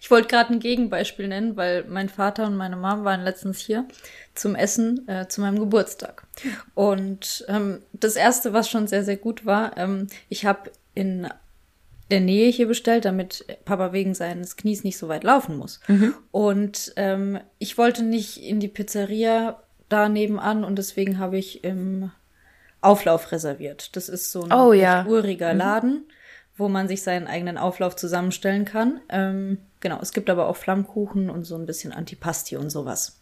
Ich 0.00 0.10
wollte 0.10 0.28
gerade 0.28 0.52
ein 0.52 0.60
Gegenbeispiel 0.60 1.28
nennen, 1.28 1.56
weil 1.56 1.84
mein 1.84 2.08
Vater 2.08 2.46
und 2.46 2.56
meine 2.56 2.76
Mom 2.76 3.04
waren 3.04 3.22
letztens 3.22 3.58
hier 3.58 3.86
zum 4.34 4.54
Essen 4.54 5.08
äh, 5.08 5.26
zu 5.28 5.40
meinem 5.40 5.58
Geburtstag. 5.58 6.26
Und 6.74 7.44
ähm, 7.48 7.82
das 7.92 8.16
erste, 8.16 8.52
was 8.52 8.70
schon 8.70 8.86
sehr, 8.86 9.02
sehr 9.02 9.16
gut 9.16 9.46
war, 9.46 9.76
ähm, 9.76 10.06
ich 10.28 10.44
habe 10.46 10.70
in 10.94 11.28
der 12.10 12.20
Nähe 12.20 12.50
hier 12.50 12.66
bestellt, 12.66 13.04
damit 13.04 13.44
Papa 13.64 13.92
wegen 13.92 14.14
seines 14.14 14.56
Knies 14.56 14.82
nicht 14.84 14.96
so 14.98 15.08
weit 15.08 15.24
laufen 15.24 15.56
muss. 15.56 15.80
Und 16.30 16.92
ähm, 16.96 17.38
ich 17.58 17.76
wollte 17.78 18.02
nicht 18.02 18.38
in 18.42 18.60
die 18.60 18.68
Pizzeria 18.68 19.62
da 19.88 20.08
nebenan 20.08 20.64
und 20.64 20.76
deswegen 20.76 21.18
habe 21.18 21.38
ich 21.38 21.64
im 21.64 22.10
Auflauf 22.80 23.32
reserviert. 23.32 23.96
Das 23.96 24.08
ist 24.08 24.30
so 24.30 24.42
ein 24.44 24.52
Oh, 24.52 24.72
ja. 24.72 25.04
uriger 25.06 25.52
Laden, 25.54 26.04
wo 26.56 26.68
man 26.68 26.88
sich 26.88 27.02
seinen 27.02 27.26
eigenen 27.26 27.58
Auflauf 27.58 27.96
zusammenstellen 27.96 28.64
kann. 28.64 29.00
Ähm, 29.08 29.58
genau, 29.80 29.98
es 30.00 30.12
gibt 30.12 30.30
aber 30.30 30.48
auch 30.48 30.56
Flammkuchen 30.56 31.28
und 31.30 31.44
so 31.44 31.56
ein 31.56 31.66
bisschen 31.66 31.92
Antipasti 31.92 32.56
und 32.56 32.70
sowas. 32.70 33.20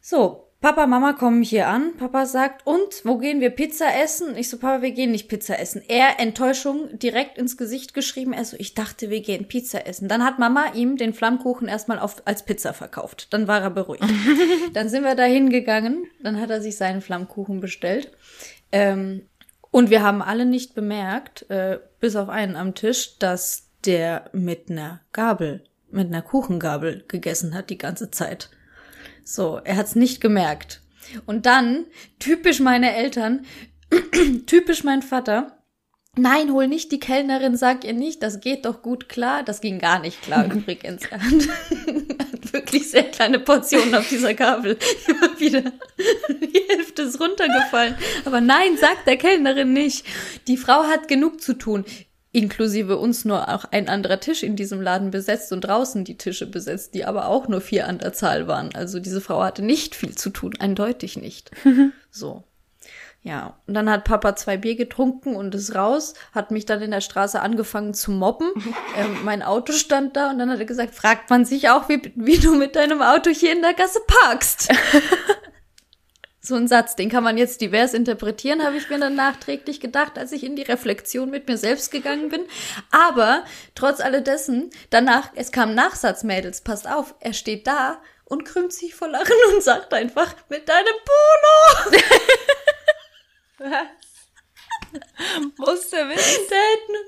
So, 0.00 0.48
Papa, 0.64 0.86
Mama 0.86 1.12
kommen 1.12 1.42
hier 1.42 1.68
an. 1.68 1.94
Papa 1.98 2.24
sagt, 2.24 2.66
und, 2.66 3.04
wo 3.04 3.18
gehen 3.18 3.42
wir 3.42 3.50
Pizza 3.50 3.84
essen? 4.02 4.34
Ich 4.34 4.48
so, 4.48 4.56
Papa, 4.56 4.80
wir 4.80 4.92
gehen 4.92 5.10
nicht 5.10 5.28
Pizza 5.28 5.58
essen. 5.58 5.82
Er, 5.88 6.18
Enttäuschung, 6.20 6.98
direkt 6.98 7.36
ins 7.36 7.58
Gesicht 7.58 7.92
geschrieben. 7.92 8.32
Er 8.32 8.46
so, 8.46 8.56
ich 8.58 8.72
dachte, 8.72 9.10
wir 9.10 9.20
gehen 9.20 9.46
Pizza 9.46 9.86
essen. 9.86 10.08
Dann 10.08 10.24
hat 10.24 10.38
Mama 10.38 10.72
ihm 10.72 10.96
den 10.96 11.12
Flammkuchen 11.12 11.68
erstmal 11.68 11.98
auf, 11.98 12.22
als 12.24 12.46
Pizza 12.46 12.72
verkauft. 12.72 13.34
Dann 13.34 13.46
war 13.46 13.60
er 13.60 13.68
beruhigt. 13.68 14.04
dann 14.72 14.88
sind 14.88 15.04
wir 15.04 15.14
da 15.14 15.24
hingegangen. 15.24 16.06
Dann 16.22 16.40
hat 16.40 16.48
er 16.48 16.62
sich 16.62 16.78
seinen 16.78 17.02
Flammkuchen 17.02 17.60
bestellt. 17.60 18.12
Ähm, 18.72 19.26
und 19.70 19.90
wir 19.90 20.02
haben 20.02 20.22
alle 20.22 20.46
nicht 20.46 20.74
bemerkt, 20.74 21.44
äh, 21.50 21.78
bis 22.00 22.16
auf 22.16 22.30
einen 22.30 22.56
am 22.56 22.74
Tisch, 22.74 23.18
dass 23.18 23.68
der 23.84 24.30
mit 24.32 24.70
einer 24.70 25.02
Gabel, 25.12 25.62
mit 25.90 26.06
einer 26.06 26.22
Kuchengabel 26.22 27.04
gegessen 27.06 27.54
hat 27.54 27.68
die 27.68 27.76
ganze 27.76 28.10
Zeit. 28.10 28.48
So, 29.24 29.60
er 29.64 29.76
hat's 29.76 29.94
nicht 29.94 30.20
gemerkt. 30.20 30.82
Und 31.26 31.46
dann, 31.46 31.86
typisch 32.18 32.60
meine 32.60 32.94
Eltern, 32.94 33.44
typisch 34.46 34.84
mein 34.84 35.02
Vater, 35.02 35.58
Nein, 36.16 36.52
hol 36.52 36.68
nicht 36.68 36.92
die 36.92 37.00
Kellnerin, 37.00 37.56
sag 37.56 37.82
ihr 37.84 37.92
nicht, 37.92 38.22
das 38.22 38.40
geht 38.40 38.66
doch 38.66 38.82
gut 38.82 39.08
klar. 39.08 39.42
Das 39.42 39.60
ging 39.60 39.80
gar 39.80 39.98
nicht 39.98 40.22
klar 40.22 40.44
übrigens. 40.52 41.04
Er 41.06 41.20
hat, 41.20 41.32
hat 41.32 42.52
wirklich 42.52 42.88
sehr 42.88 43.04
kleine 43.04 43.40
Portionen 43.40 43.94
auf 43.96 44.08
dieser 44.08 44.34
Gabel. 44.34 44.78
Immer 45.08 45.40
wieder 45.40 45.62
die 46.28 46.62
Hälfte 46.68 47.02
ist 47.02 47.20
runtergefallen. 47.20 47.96
Aber 48.24 48.40
nein, 48.40 48.76
sag 48.80 49.04
der 49.06 49.16
Kellnerin 49.16 49.72
nicht. 49.72 50.06
Die 50.46 50.56
Frau 50.56 50.84
hat 50.84 51.08
genug 51.08 51.40
zu 51.40 51.54
tun 51.54 51.84
inklusive 52.34 52.98
uns 52.98 53.24
nur 53.24 53.48
auch 53.48 53.64
ein 53.70 53.88
anderer 53.88 54.20
Tisch 54.20 54.42
in 54.42 54.56
diesem 54.56 54.80
Laden 54.80 55.10
besetzt 55.10 55.52
und 55.52 55.62
draußen 55.62 56.04
die 56.04 56.18
Tische 56.18 56.46
besetzt, 56.46 56.94
die 56.94 57.04
aber 57.04 57.28
auch 57.28 57.48
nur 57.48 57.60
vier 57.60 57.86
an 57.86 57.98
der 57.98 58.12
Zahl 58.12 58.48
waren. 58.48 58.74
Also 58.74 58.98
diese 58.98 59.20
Frau 59.20 59.42
hatte 59.42 59.62
nicht 59.62 59.94
viel 59.94 60.16
zu 60.16 60.30
tun, 60.30 60.54
eindeutig 60.58 61.16
nicht. 61.16 61.52
so. 62.10 62.44
Ja, 63.22 63.56
und 63.66 63.72
dann 63.72 63.88
hat 63.88 64.04
Papa 64.04 64.36
zwei 64.36 64.58
Bier 64.58 64.76
getrunken 64.76 65.34
und 65.34 65.54
ist 65.54 65.74
raus, 65.74 66.12
hat 66.32 66.50
mich 66.50 66.66
dann 66.66 66.82
in 66.82 66.90
der 66.90 67.00
Straße 67.00 67.40
angefangen 67.40 67.94
zu 67.94 68.10
mobben. 68.10 68.50
Ähm, 68.96 69.24
mein 69.24 69.42
Auto 69.42 69.72
stand 69.72 70.16
da 70.16 70.30
und 70.30 70.38
dann 70.38 70.50
hat 70.50 70.60
er 70.60 70.66
gesagt, 70.66 70.94
fragt 70.94 71.28
man 71.28 71.44
sich 71.44 71.68
auch, 71.70 71.88
wie, 71.88 72.12
wie 72.14 72.38
du 72.38 72.54
mit 72.54 72.76
deinem 72.76 73.02
Auto 73.02 73.30
hier 73.30 73.52
in 73.52 73.60
der 73.60 73.74
Gasse 73.74 73.98
parkst. 74.06 74.72
so 76.44 76.56
ein 76.56 76.68
Satz, 76.68 76.94
den 76.94 77.08
kann 77.08 77.24
man 77.24 77.38
jetzt 77.38 77.62
divers 77.62 77.94
interpretieren, 77.94 78.62
habe 78.62 78.76
ich 78.76 78.90
mir 78.90 78.98
dann 78.98 79.14
nachträglich 79.14 79.80
gedacht, 79.80 80.18
als 80.18 80.30
ich 80.30 80.44
in 80.44 80.56
die 80.56 80.62
Reflexion 80.62 81.30
mit 81.30 81.48
mir 81.48 81.56
selbst 81.56 81.90
gegangen 81.90 82.28
bin. 82.28 82.42
Aber 82.90 83.44
trotz 83.74 84.00
alledessen, 84.00 84.68
danach, 84.90 85.30
es 85.34 85.52
kam 85.52 85.74
Nachsatz, 85.74 86.22
Mädels, 86.22 86.60
passt 86.60 86.86
auf, 86.86 87.14
er 87.20 87.32
steht 87.32 87.66
da 87.66 88.02
und 88.26 88.44
krümmt 88.44 88.74
sich 88.74 88.94
vor 88.94 89.08
Lachen 89.08 89.32
und 89.54 89.62
sagt 89.62 89.94
einfach, 89.94 90.34
mit 90.50 90.68
deinem 90.68 90.94
Polo! 91.06 91.98
Muss 95.56 95.90
der 95.90 96.08
wissen. 96.08 96.44
Da 96.48 96.56
hätte, 96.56 96.92
nur, 96.92 97.00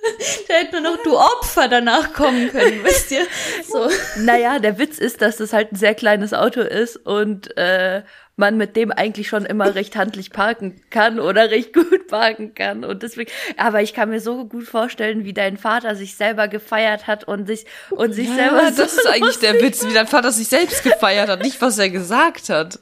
da 0.48 0.54
hätte 0.54 0.80
nur 0.80 0.96
noch 0.96 1.02
du 1.02 1.16
Opfer 1.16 1.68
danach 1.68 2.12
kommen 2.14 2.50
können, 2.50 2.82
wisst 2.82 3.10
ihr? 3.12 3.26
So. 3.68 3.88
Naja, 4.16 4.58
der 4.58 4.78
Witz 4.78 4.98
ist, 4.98 5.22
dass 5.22 5.36
das 5.36 5.52
halt 5.52 5.72
ein 5.72 5.76
sehr 5.76 5.94
kleines 5.94 6.32
Auto 6.32 6.62
ist 6.62 6.96
und 6.96 7.56
äh, 7.56 8.02
man 8.36 8.58
mit 8.58 8.76
dem 8.76 8.92
eigentlich 8.92 9.28
schon 9.28 9.46
immer 9.46 9.74
recht 9.74 9.96
handlich 9.96 10.30
parken 10.30 10.80
kann 10.90 11.18
oder 11.18 11.50
recht 11.50 11.72
gut 11.72 12.06
parken 12.08 12.54
kann. 12.54 12.84
Und 12.84 13.02
deswegen, 13.02 13.30
aber 13.56 13.82
ich 13.82 13.94
kann 13.94 14.10
mir 14.10 14.20
so 14.20 14.44
gut 14.44 14.64
vorstellen, 14.64 15.24
wie 15.24 15.32
dein 15.32 15.56
Vater 15.56 15.96
sich 15.96 16.16
selber 16.16 16.46
gefeiert 16.46 17.06
hat 17.06 17.24
und 17.24 17.46
sich 17.46 17.64
und 17.90 18.12
sich 18.12 18.28
Ja, 18.28 18.34
selber 18.34 18.72
so 18.72 18.82
das 18.82 18.94
ist 18.94 19.06
eigentlich 19.06 19.38
der 19.38 19.54
Witz, 19.62 19.84
wie 19.86 19.94
dein 19.94 20.06
Vater 20.06 20.32
sich 20.32 20.48
selbst 20.48 20.84
gefeiert 20.84 21.28
hat, 21.28 21.42
nicht 21.42 21.60
was 21.60 21.78
er 21.78 21.88
gesagt 21.88 22.50
hat. 22.50 22.78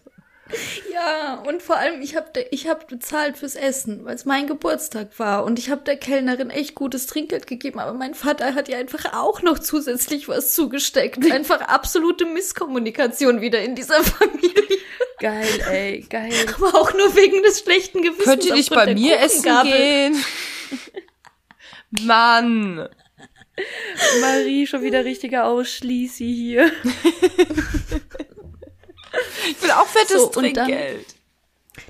Ja, 1.06 1.42
und 1.46 1.62
vor 1.62 1.76
allem, 1.76 2.00
ich 2.00 2.16
habe 2.16 2.28
ich 2.50 2.68
hab 2.68 2.88
bezahlt 2.88 3.36
fürs 3.36 3.56
Essen, 3.56 4.04
weil 4.04 4.14
es 4.14 4.24
mein 4.24 4.46
Geburtstag 4.46 5.18
war. 5.18 5.44
Und 5.44 5.58
ich 5.58 5.70
habe 5.70 5.82
der 5.82 5.96
Kellnerin 5.96 6.50
echt 6.50 6.74
gutes 6.74 7.06
Trinkgeld 7.06 7.46
gegeben, 7.46 7.78
aber 7.78 7.92
mein 7.92 8.14
Vater 8.14 8.54
hat 8.54 8.68
ihr 8.68 8.78
einfach 8.78 9.12
auch 9.12 9.42
noch 9.42 9.58
zusätzlich 9.58 10.28
was 10.28 10.54
zugesteckt. 10.54 11.30
Einfach 11.30 11.60
absolute 11.62 12.24
Misskommunikation 12.24 13.40
wieder 13.40 13.60
in 13.62 13.74
dieser 13.74 14.02
Familie. 14.02 14.54
geil, 15.18 15.48
ey, 15.70 16.06
geil. 16.08 16.32
Aber 16.56 16.74
auch 16.78 16.92
nur 16.94 17.14
wegen 17.16 17.42
des 17.42 17.60
schlechten 17.60 18.02
Gewissens. 18.02 18.24
Könnt 18.24 18.44
ihr 18.44 18.54
nicht 18.54 18.70
bei 18.70 18.94
mir 18.94 19.18
essen 19.20 19.62
gehen? 19.64 20.24
Mann. 22.06 22.88
Marie 24.20 24.66
schon 24.66 24.82
wieder 24.82 25.04
richtiger 25.04 25.46
Ausschließi 25.46 26.34
hier. 26.34 26.72
Ich 29.50 29.62
will 29.62 29.70
auch 29.70 29.86
fettes 29.86 30.20
So, 30.22 30.30
und 30.32 30.56
dann- 30.56 30.66
Trinkgeld. 30.66 31.06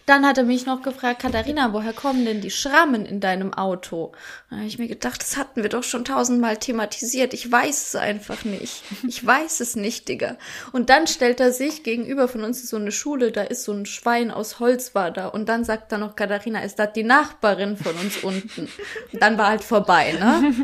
Dann 0.06 0.26
hat 0.26 0.38
er 0.38 0.44
mich 0.44 0.64
noch 0.64 0.80
gefragt, 0.80 1.20
Katharina, 1.20 1.74
woher 1.74 1.92
kommen 1.92 2.24
denn 2.24 2.40
die 2.40 2.50
Schrammen 2.50 3.04
in 3.04 3.20
deinem 3.20 3.52
Auto? 3.52 4.12
Da 4.48 4.56
habe 4.56 4.66
ich 4.66 4.78
mir 4.78 4.88
gedacht, 4.88 5.20
das 5.20 5.36
hatten 5.36 5.62
wir 5.62 5.68
doch 5.68 5.82
schon 5.82 6.06
tausendmal 6.06 6.56
thematisiert. 6.56 7.34
Ich 7.34 7.50
weiß 7.52 7.88
es 7.88 7.96
einfach 7.96 8.44
nicht. 8.44 8.82
Ich 9.06 9.24
weiß 9.26 9.60
es 9.60 9.76
nicht, 9.76 10.08
Digga. 10.08 10.36
Und 10.72 10.88
dann 10.88 11.06
stellt 11.06 11.38
er 11.38 11.52
sich 11.52 11.82
gegenüber 11.82 12.28
von 12.28 12.44
uns 12.44 12.66
so 12.68 12.76
eine 12.76 12.92
Schule, 12.92 13.30
da 13.30 13.42
ist 13.42 13.64
so 13.64 13.72
ein 13.72 13.84
Schwein 13.84 14.30
aus 14.30 14.58
Holz 14.58 14.94
war 14.94 15.10
da. 15.10 15.26
Und 15.28 15.50
dann 15.50 15.64
sagt 15.64 15.92
er 15.92 15.98
noch, 15.98 16.16
Katharina, 16.16 16.60
ist 16.62 16.78
das 16.78 16.94
die 16.94 17.02
Nachbarin 17.04 17.76
von 17.76 17.94
uns 17.96 18.16
unten? 18.22 18.68
Und 19.12 19.22
dann 19.22 19.36
war 19.36 19.48
halt 19.48 19.64
vorbei, 19.64 20.12
ne? 20.12 20.54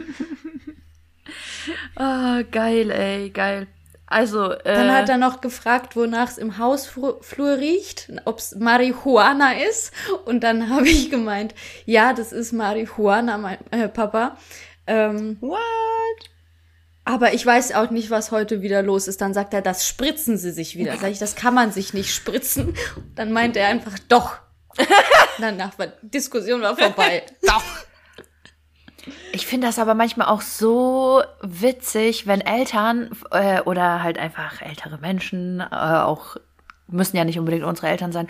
Ah, 1.97 2.41
geil, 2.51 2.91
ey, 2.91 3.29
geil. 3.31 3.67
Also, 4.11 4.53
äh, 4.53 4.75
Dann 4.75 4.93
hat 4.93 5.09
er 5.09 5.19
noch 5.19 5.41
gefragt, 5.41 5.97
wonach 5.97 6.29
es 6.29 6.37
im 6.37 6.59
Hausflur 6.59 7.23
riecht, 7.59 8.13
ob 8.25 8.39
es 8.41 8.57
Marihuana 8.57 9.53
ist. 9.53 9.93
Und 10.25 10.41
dann 10.41 10.69
habe 10.75 10.89
ich 10.89 11.11
gemeint, 11.11 11.55
ja, 11.87 12.13
das 12.13 12.33
ist 12.33 12.53
Marihuana, 12.53 13.39
mein 13.39 13.59
äh, 13.71 13.89
Papa. 13.89 14.37
Ähm, 14.87 15.39
What? 15.41 15.59
aber 17.05 17.35
ich 17.35 17.45
weiß 17.45 17.73
auch 17.73 17.91
nicht, 17.91 18.11
was 18.11 18.31
heute 18.31 18.63
wieder 18.63 18.83
los 18.83 19.09
ist. 19.09 19.21
Dann 19.21 19.35
sagt 19.35 19.55
er, 19.55 19.63
das 19.63 19.87
spritzen 19.87 20.37
sie 20.37 20.53
sich 20.53 20.77
wieder. 20.77 20.97
Sag 20.97 21.11
ich, 21.11 21.19
das 21.19 21.35
kann 21.35 21.55
man 21.55 21.73
sich 21.73 21.95
nicht 21.95 22.15
spritzen. 22.15 22.75
Dann 23.15 23.33
meint 23.33 23.57
er 23.57 23.69
einfach, 23.69 23.99
doch. 24.09 24.37
Danach 25.39 25.79
war 25.79 25.89
Diskussion 26.03 26.63
war 26.63 26.77
vorbei. 26.77 27.25
Doch. 27.43 27.65
Ich 29.33 29.47
finde 29.47 29.67
das 29.67 29.79
aber 29.79 29.95
manchmal 29.95 30.29
auch 30.29 30.41
so 30.41 31.23
witzig, 31.43 32.27
wenn 32.27 32.41
Eltern 32.41 33.11
äh, 33.31 33.61
oder 33.63 34.03
halt 34.03 34.19
einfach 34.19 34.63
ältere 34.63 34.99
Menschen, 34.99 35.61
äh, 35.61 35.75
auch 35.75 36.37
müssen 36.89 37.17
ja 37.17 37.25
nicht 37.25 37.39
unbedingt 37.39 37.65
unsere 37.65 37.89
Eltern 37.89 38.11
sein, 38.13 38.27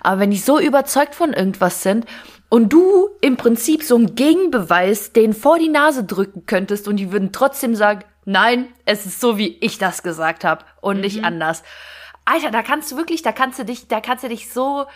aber 0.00 0.20
wenn 0.20 0.30
die 0.32 0.38
so 0.38 0.58
überzeugt 0.58 1.14
von 1.14 1.32
irgendwas 1.32 1.82
sind 1.82 2.06
und 2.48 2.72
du 2.72 3.08
im 3.20 3.36
Prinzip 3.36 3.84
so 3.84 3.94
einen 3.94 4.16
Gegenbeweis 4.16 5.12
den 5.12 5.32
vor 5.32 5.58
die 5.58 5.68
Nase 5.68 6.04
drücken 6.04 6.44
könntest 6.46 6.88
und 6.88 6.96
die 6.96 7.12
würden 7.12 7.30
trotzdem 7.32 7.76
sagen, 7.76 8.04
nein, 8.24 8.66
es 8.84 9.06
ist 9.06 9.20
so, 9.20 9.38
wie 9.38 9.58
ich 9.60 9.78
das 9.78 10.02
gesagt 10.02 10.44
habe 10.44 10.64
und 10.80 11.00
nicht 11.00 11.24
anders. 11.24 11.62
Alter, 12.24 12.50
da 12.50 12.62
kannst 12.62 12.92
du 12.92 12.96
wirklich, 12.96 13.22
da 13.22 13.32
kannst 13.32 13.58
du 13.58 13.64
dich, 13.64 13.88
da 13.88 14.00
kannst 14.00 14.24
du 14.24 14.28
dich 14.28 14.52
so 14.52 14.86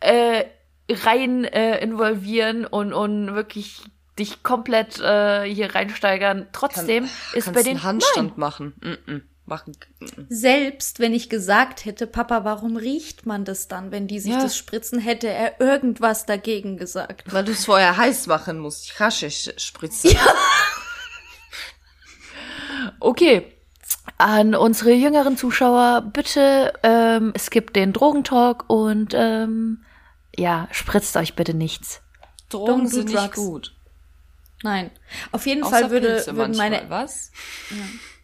äh, 0.00 0.44
rein 0.88 1.44
äh, 1.44 1.78
involvieren 1.82 2.66
und, 2.66 2.92
und 2.92 3.34
wirklich 3.34 3.82
dich 4.20 4.42
komplett 4.44 5.00
äh, 5.00 5.42
hier 5.52 5.74
reinsteigern. 5.74 6.46
Trotzdem 6.52 7.04
ist 7.34 7.44
Kannst 7.46 7.52
bei 7.54 7.62
den 7.62 7.76
einen 7.78 7.82
Handstand 7.82 8.38
machen. 8.38 8.74
Mm 8.80 9.10
-mm. 9.10 9.22
Machen. 9.46 9.76
Mm 9.98 10.04
-mm. 10.04 10.26
Selbst 10.28 11.00
wenn 11.00 11.12
ich 11.12 11.28
gesagt 11.28 11.84
hätte, 11.84 12.06
Papa, 12.06 12.44
warum 12.44 12.76
riecht 12.76 13.26
man 13.26 13.44
das 13.44 13.66
dann, 13.66 13.90
wenn 13.90 14.06
die 14.06 14.20
sich 14.20 14.32
Ja. 14.32 14.40
das 14.42 14.56
spritzen, 14.56 15.00
hätte 15.00 15.26
er 15.28 15.60
irgendwas 15.60 16.24
dagegen 16.26 16.76
gesagt. 16.76 17.32
Weil 17.32 17.44
du 17.44 17.50
es 17.52 17.64
vorher 17.64 17.96
heiß 17.96 18.28
machen 18.28 18.60
musst. 18.60 19.00
Rasche 19.00 19.26
sch- 19.26 19.58
spritzen. 19.58 20.16
Okay. 23.00 23.52
An 24.18 24.54
unsere 24.54 24.92
jüngeren 24.92 25.36
Zuschauer, 25.36 26.02
bitte, 26.12 26.72
ähm, 26.82 27.32
es 27.34 27.50
gibt 27.50 27.74
den 27.76 27.92
Drogentalk 27.92 28.64
und 28.68 29.14
ähm, 29.14 29.84
ja, 30.36 30.68
spritzt 30.72 31.16
euch 31.16 31.34
bitte 31.34 31.54
nichts. 31.54 32.02
Drogen 32.50 32.72
Don't 32.72 32.84
do 32.84 32.88
sind 32.88 33.08
nicht 33.12 33.34
gut. 33.34 33.74
Nein. 34.62 34.90
Auf 35.32 35.46
jeden 35.46 35.62
Außer 35.62 35.70
Fall 35.72 35.90
würde, 35.90 36.08
Pilze 36.08 36.36
würden 36.36 36.56
manchmal. 36.56 36.70
meine, 36.70 36.90
Was? 36.90 37.32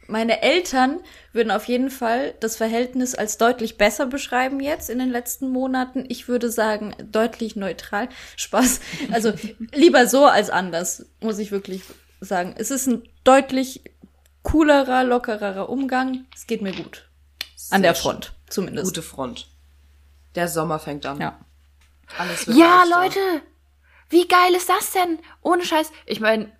meine 0.07 0.43
Eltern 0.43 1.00
würden 1.33 1.50
auf 1.50 1.64
jeden 1.64 1.90
Fall 1.90 2.35
das 2.40 2.57
Verhältnis 2.57 3.14
als 3.14 3.38
deutlich 3.38 3.76
besser 3.78 4.07
beschreiben 4.07 4.61
jetzt 4.61 4.88
in 4.90 4.99
den 4.99 5.11
letzten 5.11 5.49
Monaten. 5.49 6.05
Ich 6.09 6.28
würde 6.28 6.50
sagen, 6.50 6.95
deutlich 7.11 7.57
neutral. 7.57 8.09
Spaß. 8.37 8.81
Also 9.12 9.33
lieber 9.73 10.07
so 10.07 10.26
als 10.26 10.50
anders, 10.50 11.07
muss 11.21 11.38
ich 11.38 11.50
wirklich 11.50 11.83
sagen. 12.21 12.55
Es 12.59 12.71
ist 12.71 12.87
ein 12.87 13.02
deutlich 13.25 13.83
coolerer, 14.43 15.05
lockerer 15.05 15.69
Umgang. 15.69 16.25
Es 16.35 16.47
geht 16.47 16.62
mir 16.62 16.73
gut. 16.73 17.09
An 17.71 17.83
der 17.83 17.95
Sehr 17.95 18.02
Front, 18.02 18.33
zumindest. 18.49 18.87
Gute 18.87 19.02
Front. 19.02 19.49
Der 20.37 20.47
Sommer 20.49 20.78
fängt 20.78 21.05
an. 21.07 21.19
Ja. 21.21 21.40
Alles 22.19 22.47
wird 22.47 22.57
Ja, 22.57 22.85
leichter. 22.88 23.21
Leute, 23.21 23.43
wie 24.08 24.28
geil 24.28 24.54
ist 24.54 24.68
das 24.68 24.92
denn? 24.92 25.18
Ohne 25.42 25.64
Scheiß. 25.64 25.92
Ich 26.06 26.20
meine, 26.20 26.52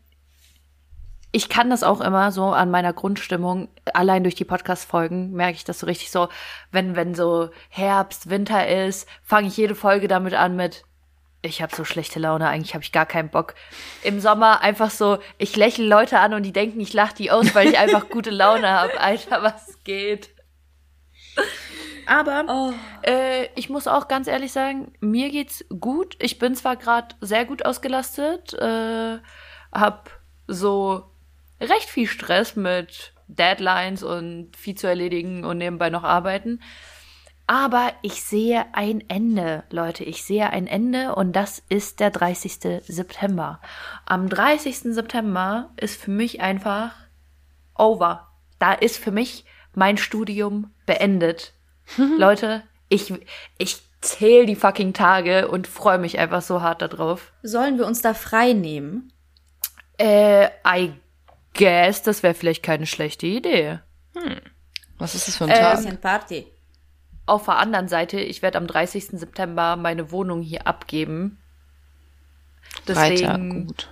ich 1.33 1.49
kann 1.49 1.69
das 1.69 1.83
auch 1.83 2.01
immer 2.01 2.33
so 2.33 2.47
an 2.47 2.71
meiner 2.71 2.93
Grundstimmung, 2.93 3.69
allein 3.93 4.23
durch 4.23 4.35
die 4.35 4.45
Podcast-Folgen, 4.45 5.33
merke 5.33 5.57
ich 5.57 5.65
das 5.65 5.81
so 5.81 5.87
richtig 5.87 6.11
so, 6.11 6.29
wenn, 6.73 6.97
wenn 6.97 7.15
so 7.15 7.51
Herbst, 7.69 8.31
Winter 8.31 8.67
ist, 8.67 9.07
fange 9.23 9.49
ich 9.49 9.57
jede 9.57 9.75
Folge 9.75 10.09
damit 10.09 10.35
an 10.35 10.57
mit, 10.57 10.85
ich 11.43 11.61
habe 11.61 11.77
so 11.77 11.85
schlechte 11.85 12.19
Laune, 12.19 12.49
eigentlich 12.49 12.75
habe 12.75 12.85
ich 12.85 12.91
gar 12.91 13.07
keinen 13.07 13.29
Bock. 13.29 13.55
Im 14.03 14.21
Sommer 14.21 14.63
einfach 14.63 14.91
so, 14.91 15.19
ich 15.37 15.57
lächle 15.57 15.87
Leute 15.87 16.21
an 16.21 16.33
und 16.33 16.43
die 16.43 16.53
denken, 16.53 16.81
ich 16.81 16.93
lache 16.93 17.15
die 17.15 17.31
aus, 17.31 17.55
weil 17.55 17.69
ich 17.69 17.79
einfach 17.79 18.09
gute 18.09 18.31
Laune 18.31 18.71
habe. 18.71 18.99
Alter, 18.99 19.43
was 19.43 19.83
geht? 19.85 20.31
Aber 22.07 22.45
Oh. 22.49 22.73
äh, 23.09 23.47
ich 23.55 23.69
muss 23.69 23.87
auch 23.87 24.09
ganz 24.09 24.29
ehrlich 24.29 24.53
sagen, 24.53 24.93
mir 25.01 25.31
geht's 25.31 25.65
gut. 25.81 26.17
Ich 26.21 26.39
bin 26.39 26.55
zwar 26.55 26.77
gerade 26.77 27.15
sehr 27.21 27.45
gut 27.45 27.65
ausgelastet, 27.65 28.55
äh, 28.55 29.19
hab 29.73 30.11
so 30.47 31.05
recht 31.61 31.89
viel 31.89 32.07
Stress 32.07 32.57
mit 32.57 33.13
Deadlines 33.29 34.03
und 34.03 34.57
viel 34.57 34.77
zu 34.77 34.87
erledigen 34.87 35.45
und 35.45 35.59
nebenbei 35.59 35.91
noch 35.91 36.05
arbeiten. 36.05 36.61
Aber 37.49 37.93
ich 38.03 38.23
sehe 38.25 38.65
ein 38.73 39.09
Ende, 39.09 39.63
Leute. 39.71 40.03
Ich 40.03 40.25
sehe 40.25 40.51
ein 40.51 40.67
Ende 40.67 41.15
und 41.15 41.35
das 41.35 41.63
ist 41.69 42.01
der 42.01 42.11
30. 42.11 42.83
September. 42.85 43.61
Am 44.05 44.29
30. 44.29 44.95
September 44.95 45.71
ist 45.77 46.01
für 46.01 46.11
mich 46.11 46.41
einfach 46.41 46.93
over. 47.77 48.29
Da 48.59 48.73
ist 48.73 48.99
für 48.99 49.13
mich 49.13 49.45
mein 49.75 49.97
Studium 49.97 50.73
beendet. 50.87 51.53
Leute, 52.19 52.63
ich, 52.89 53.13
ich 53.59 53.79
zähle 54.01 54.47
die 54.47 54.57
fucking 54.57 54.93
Tage 54.93 55.49
und 55.49 55.67
freue 55.67 55.99
mich 55.99 56.19
einfach 56.19 56.43
so 56.43 56.63
hart 56.63 56.83
darauf. 56.83 57.33
Sollen 57.43 57.79
wir 57.79 57.87
uns 57.87 58.03
da 58.03 58.15
frei 58.15 58.53
nehmen? 58.53 59.13
Äh, 59.99 60.49
I 60.67 60.93
guess, 61.55 62.03
das 62.03 62.23
wäre 62.23 62.35
vielleicht 62.35 62.63
keine 62.63 62.87
schlechte 62.87 63.27
Idee. 63.27 63.81
Was 64.99 65.15
ist 65.15 65.29
das 65.29 65.37
für 65.37 65.45
ein 65.45 65.51
Ähm, 65.51 65.57
Tag? 65.57 65.77
Bisschen 65.77 66.01
Party. 66.01 66.47
Auf 67.27 67.47
der 67.47 67.57
anderen 67.59 67.89
Seite, 67.89 68.21
ich 68.21 68.43
werde 68.43 68.59
am 68.59 68.67
30. 68.69 69.07
September 69.19 69.77
meine 69.77 70.13
Wohnung 70.13 70.43
hier 70.43 70.67
abgeben. 70.67 71.39
Freitag, 72.85 73.41
Deswegen, 73.41 73.67
gut. 73.67 73.89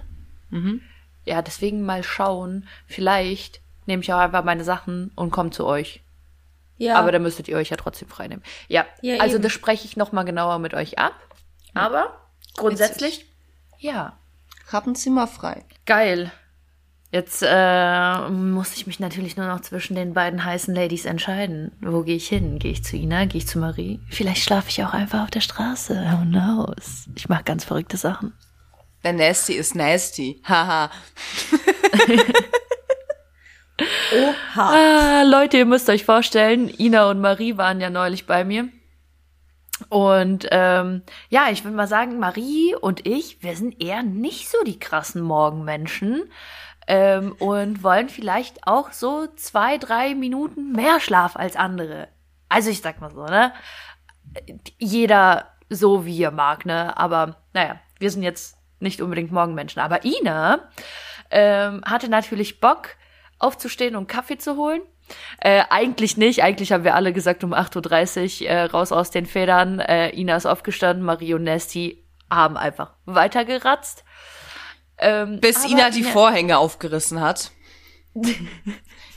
ja, 1.24 1.42
deswegen 1.42 1.82
mal 1.84 2.04
schauen. 2.04 2.68
Vielleicht 2.86 3.60
nehme 3.86 4.02
ich 4.02 4.12
auch 4.12 4.18
einfach 4.18 4.44
meine 4.44 4.62
Sachen 4.62 5.10
und 5.16 5.30
komme 5.32 5.50
zu 5.50 5.66
euch. 5.66 6.03
Ja. 6.76 6.96
Aber 6.96 7.12
dann 7.12 7.22
müsstet 7.22 7.48
ihr 7.48 7.56
euch 7.56 7.70
ja 7.70 7.76
trotzdem 7.76 8.08
frei 8.08 8.28
nehmen. 8.28 8.42
Ja, 8.68 8.84
Ja, 9.02 9.20
also 9.20 9.34
eben. 9.36 9.42
das 9.42 9.52
spreche 9.52 9.84
ich 9.86 9.96
noch 9.96 10.12
mal 10.12 10.24
genauer 10.24 10.58
mit 10.58 10.74
euch 10.74 10.98
ab. 10.98 11.14
Aber 11.74 12.20
grundsätzlich, 12.56 13.26
ja, 13.78 14.16
Haben 14.72 14.94
Sie 14.94 15.10
mal 15.10 15.26
frei. 15.26 15.64
geil. 15.86 16.30
Jetzt 17.12 17.44
äh, 17.46 18.28
muss 18.28 18.74
ich 18.74 18.88
mich 18.88 18.98
natürlich 18.98 19.36
nur 19.36 19.46
noch 19.46 19.60
zwischen 19.60 19.94
den 19.94 20.14
beiden 20.14 20.44
heißen 20.44 20.74
Ladies 20.74 21.04
entscheiden. 21.04 21.70
Wo 21.80 22.02
gehe 22.02 22.16
ich 22.16 22.26
hin? 22.28 22.58
Gehe 22.58 22.72
ich 22.72 22.82
zu 22.82 22.96
Ina? 22.96 23.26
Gehe 23.26 23.38
ich 23.38 23.46
zu 23.46 23.60
Marie? 23.60 24.00
Vielleicht 24.10 24.42
schlafe 24.42 24.68
ich 24.70 24.82
auch 24.82 24.92
einfach 24.94 25.22
auf 25.22 25.30
der 25.30 25.40
Straße. 25.40 25.94
Who 25.94 26.24
knows? 26.24 27.06
Ich 27.14 27.28
mache 27.28 27.44
ganz 27.44 27.62
verrückte 27.62 27.96
Sachen. 27.96 28.32
Der 29.04 29.12
Nasty 29.12 29.52
ist 29.52 29.76
nasty. 29.76 30.42
Haha. 30.44 30.90
Oha. 33.80 34.40
Ah, 34.56 35.22
Leute, 35.22 35.56
ihr 35.58 35.66
müsst 35.66 35.88
euch 35.88 36.04
vorstellen, 36.04 36.68
Ina 36.78 37.10
und 37.10 37.20
Marie 37.20 37.56
waren 37.56 37.80
ja 37.80 37.90
neulich 37.90 38.26
bei 38.26 38.44
mir. 38.44 38.68
Und 39.88 40.46
ähm, 40.52 41.02
ja, 41.28 41.48
ich 41.50 41.64
würde 41.64 41.76
mal 41.76 41.88
sagen, 41.88 42.20
Marie 42.20 42.74
und 42.76 43.06
ich, 43.06 43.42
wir 43.42 43.56
sind 43.56 43.82
eher 43.82 44.02
nicht 44.02 44.48
so 44.48 44.62
die 44.64 44.78
krassen 44.78 45.22
Morgenmenschen 45.22 46.30
ähm, 46.86 47.32
und 47.40 47.82
wollen 47.82 48.08
vielleicht 48.08 48.66
auch 48.66 48.92
so 48.92 49.26
zwei, 49.34 49.78
drei 49.78 50.14
Minuten 50.14 50.72
mehr 50.72 51.00
Schlaf 51.00 51.34
als 51.34 51.56
andere. 51.56 52.08
Also 52.48 52.70
ich 52.70 52.82
sag 52.82 53.00
mal 53.00 53.10
so, 53.10 53.24
ne? 53.24 53.52
Jeder 54.78 55.48
so 55.68 56.06
wie 56.06 56.22
er 56.22 56.30
mag, 56.30 56.66
ne? 56.66 56.96
Aber 56.96 57.36
naja, 57.52 57.80
wir 57.98 58.10
sind 58.10 58.22
jetzt 58.22 58.56
nicht 58.78 59.00
unbedingt 59.00 59.32
Morgenmenschen. 59.32 59.82
Aber 59.82 60.04
Ina 60.04 60.68
ähm, 61.30 61.82
hatte 61.84 62.08
natürlich 62.08 62.60
Bock, 62.60 62.90
aufzustehen 63.38 63.96
und 63.96 64.06
Kaffee 64.06 64.38
zu 64.38 64.56
holen. 64.56 64.80
Äh, 65.40 65.64
eigentlich 65.70 66.16
nicht. 66.16 66.42
Eigentlich 66.42 66.72
haben 66.72 66.84
wir 66.84 66.94
alle 66.94 67.12
gesagt, 67.12 67.44
um 67.44 67.52
8.30 67.52 68.42
Uhr 68.42 68.48
äh, 68.48 68.62
raus 68.64 68.90
aus 68.92 69.10
den 69.10 69.26
Federn. 69.26 69.80
Äh, 69.80 70.10
Ina 70.10 70.36
ist 70.36 70.46
aufgestanden, 70.46 71.04
Marie 71.04 71.34
und 71.34 71.44
Nasty 71.44 72.02
haben 72.30 72.56
einfach 72.56 72.94
weitergeratzt. 73.04 74.04
Ähm, 74.98 75.40
Bis 75.40 75.58
aber 75.58 75.68
Ina 75.68 75.90
die 75.90 76.04
Vorhänge 76.04 76.56
aufgerissen 76.58 77.20
hat. 77.20 77.50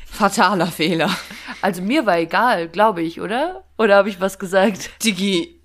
Fataler 0.05 0.67
Fehler. 0.67 1.15
Also 1.61 1.81
mir 1.81 2.05
war 2.05 2.17
egal, 2.17 2.67
glaube 2.67 3.01
ich, 3.01 3.21
oder? 3.21 3.63
Oder 3.77 3.95
habe 3.97 4.09
ich 4.09 4.19
was 4.19 4.39
gesagt? 4.39 4.89
Digi, 5.03 5.57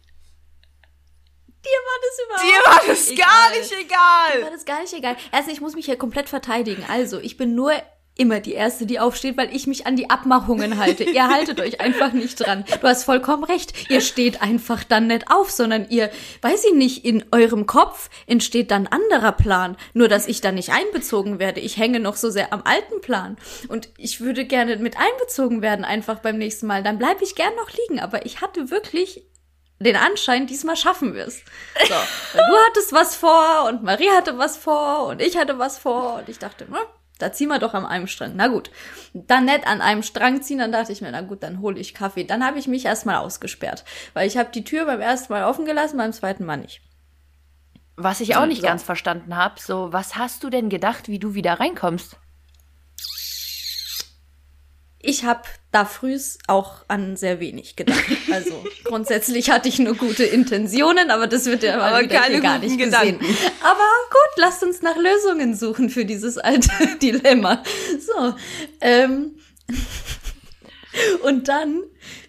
Dir 1.64 1.70
war 1.70 1.98
das 2.02 2.16
dir 2.16 2.48
überhaupt 2.48 2.66
war 2.66 2.94
das 2.94 3.10
egal. 3.10 3.26
gar 3.28 3.50
nicht 3.50 3.70
Mir 3.70 3.78
egal. 3.80 4.42
war 4.42 4.50
das 4.50 4.64
gar 4.64 4.80
nicht 4.82 4.92
egal. 4.94 5.16
Erst, 5.30 5.48
ich 5.48 5.60
muss 5.60 5.74
mich 5.74 5.86
hier 5.86 5.96
komplett 5.96 6.28
verteidigen. 6.28 6.84
Also, 6.88 7.20
ich 7.20 7.36
bin 7.36 7.54
nur 7.54 7.72
immer 8.16 8.40
die 8.40 8.52
Erste, 8.52 8.84
die 8.84 9.00
aufsteht, 9.00 9.36
weil 9.36 9.54
ich 9.54 9.66
mich 9.66 9.86
an 9.86 9.96
die 9.96 10.10
Abmachungen 10.10 10.78
halte. 10.78 11.04
ihr 11.04 11.28
haltet 11.28 11.60
euch 11.60 11.80
einfach 11.80 12.12
nicht 12.12 12.38
dran. 12.40 12.64
Du 12.80 12.86
hast 12.86 13.04
vollkommen 13.04 13.44
recht. 13.44 13.90
Ihr 13.90 14.00
steht 14.00 14.42
einfach 14.42 14.84
dann 14.84 15.06
nicht 15.06 15.30
auf, 15.30 15.50
sondern 15.50 15.88
ihr, 15.88 16.10
weiß 16.42 16.64
ich 16.66 16.74
nicht, 16.74 17.04
in 17.04 17.24
eurem 17.32 17.66
Kopf 17.66 18.10
entsteht 18.26 18.70
dann 18.70 18.86
anderer 18.86 19.32
Plan. 19.32 19.76
Nur, 19.94 20.08
dass 20.08 20.28
ich 20.28 20.40
da 20.40 20.52
nicht 20.52 20.70
einbezogen 20.70 21.38
werde. 21.38 21.60
Ich 21.60 21.78
hänge 21.78 22.00
noch 22.00 22.16
so 22.16 22.28
sehr 22.28 22.52
am 22.52 22.62
alten 22.64 23.00
Plan. 23.00 23.36
Und 23.68 23.88
ich 23.96 24.20
würde 24.20 24.44
gerne 24.44 24.76
mit 24.76 24.96
einbezogen 24.98 25.62
werden, 25.62 25.84
einfach 25.84 26.18
beim 26.18 26.36
nächsten 26.36 26.66
Mal. 26.66 26.82
Dann 26.82 26.98
bleibe 26.98 27.24
ich 27.24 27.34
gern 27.34 27.54
noch 27.56 27.70
liegen. 27.70 28.00
Aber 28.00 28.26
ich 28.26 28.42
hatte 28.42 28.70
wirklich 28.70 29.22
den 29.78 29.96
Anschein, 29.96 30.46
diesmal 30.46 30.76
schaffen 30.76 31.14
wir 31.14 31.26
es. 31.26 31.42
So, 31.88 31.94
du 32.34 32.56
hattest 32.68 32.92
was 32.92 33.16
vor 33.16 33.64
und 33.68 33.82
Marie 33.82 34.10
hatte 34.10 34.38
was 34.38 34.56
vor 34.56 35.06
und 35.06 35.20
ich 35.20 35.36
hatte 35.36 35.58
was 35.58 35.78
vor 35.78 36.18
und 36.18 36.28
ich 36.28 36.38
dachte, 36.38 36.66
hm, 36.66 36.76
da 37.22 37.32
ziehen 37.32 37.48
wir 37.48 37.58
doch 37.58 37.74
an 37.74 37.86
einem 37.86 38.06
Strang. 38.06 38.32
Na 38.34 38.48
gut, 38.48 38.70
dann 39.14 39.46
nicht 39.46 39.66
an 39.66 39.80
einem 39.80 40.02
Strang 40.02 40.42
ziehen, 40.42 40.58
dann 40.58 40.72
dachte 40.72 40.92
ich 40.92 41.00
mir, 41.00 41.12
na 41.12 41.20
gut, 41.20 41.42
dann 41.42 41.60
hole 41.60 41.78
ich 41.78 41.94
Kaffee. 41.94 42.24
Dann 42.24 42.44
habe 42.44 42.58
ich 42.58 42.66
mich 42.68 42.84
erstmal 42.84 43.16
ausgesperrt, 43.16 43.84
weil 44.12 44.26
ich 44.26 44.36
habe 44.36 44.50
die 44.52 44.64
Tür 44.64 44.86
beim 44.86 45.00
ersten 45.00 45.32
Mal 45.32 45.44
offen 45.44 45.64
gelassen, 45.64 45.96
beim 45.96 46.12
zweiten 46.12 46.44
Mal 46.44 46.56
nicht. 46.58 46.82
Was 47.96 48.20
ich 48.20 48.36
auch 48.36 48.46
nicht 48.46 48.62
So. 48.62 48.66
ganz 48.66 48.82
verstanden 48.82 49.36
habe, 49.36 49.60
so, 49.60 49.92
was 49.92 50.16
hast 50.16 50.42
du 50.44 50.50
denn 50.50 50.68
gedacht, 50.68 51.08
wie 51.08 51.18
du 51.18 51.34
wieder 51.34 51.60
reinkommst? 51.60 52.16
Ich 55.04 55.24
habe 55.24 55.42
da 55.72 55.84
frühs 55.84 56.38
auch 56.46 56.84
an 56.86 57.16
sehr 57.16 57.40
wenig 57.40 57.74
gedacht. 57.76 58.04
Also 58.30 58.64
grundsätzlich 58.84 59.50
hatte 59.50 59.68
ich 59.68 59.78
nur 59.80 59.96
gute 59.96 60.22
Intentionen, 60.24 61.10
aber 61.10 61.26
das 61.26 61.46
wird 61.46 61.64
ja 61.64 61.80
Aber 61.80 62.06
keine 62.06 62.40
gar 62.40 62.58
nicht 62.58 62.78
gesehen. 62.78 63.18
Gedanken. 63.18 63.24
Aber 63.62 63.78
gut, 64.10 64.36
lasst 64.36 64.62
uns 64.62 64.80
nach 64.82 64.96
Lösungen 64.96 65.56
suchen 65.56 65.90
für 65.90 66.04
dieses 66.04 66.38
alte 66.38 66.70
Dilemma. 67.02 67.62
So, 68.00 68.34
ähm, 68.80 69.36
und 71.24 71.48
dann 71.48 71.82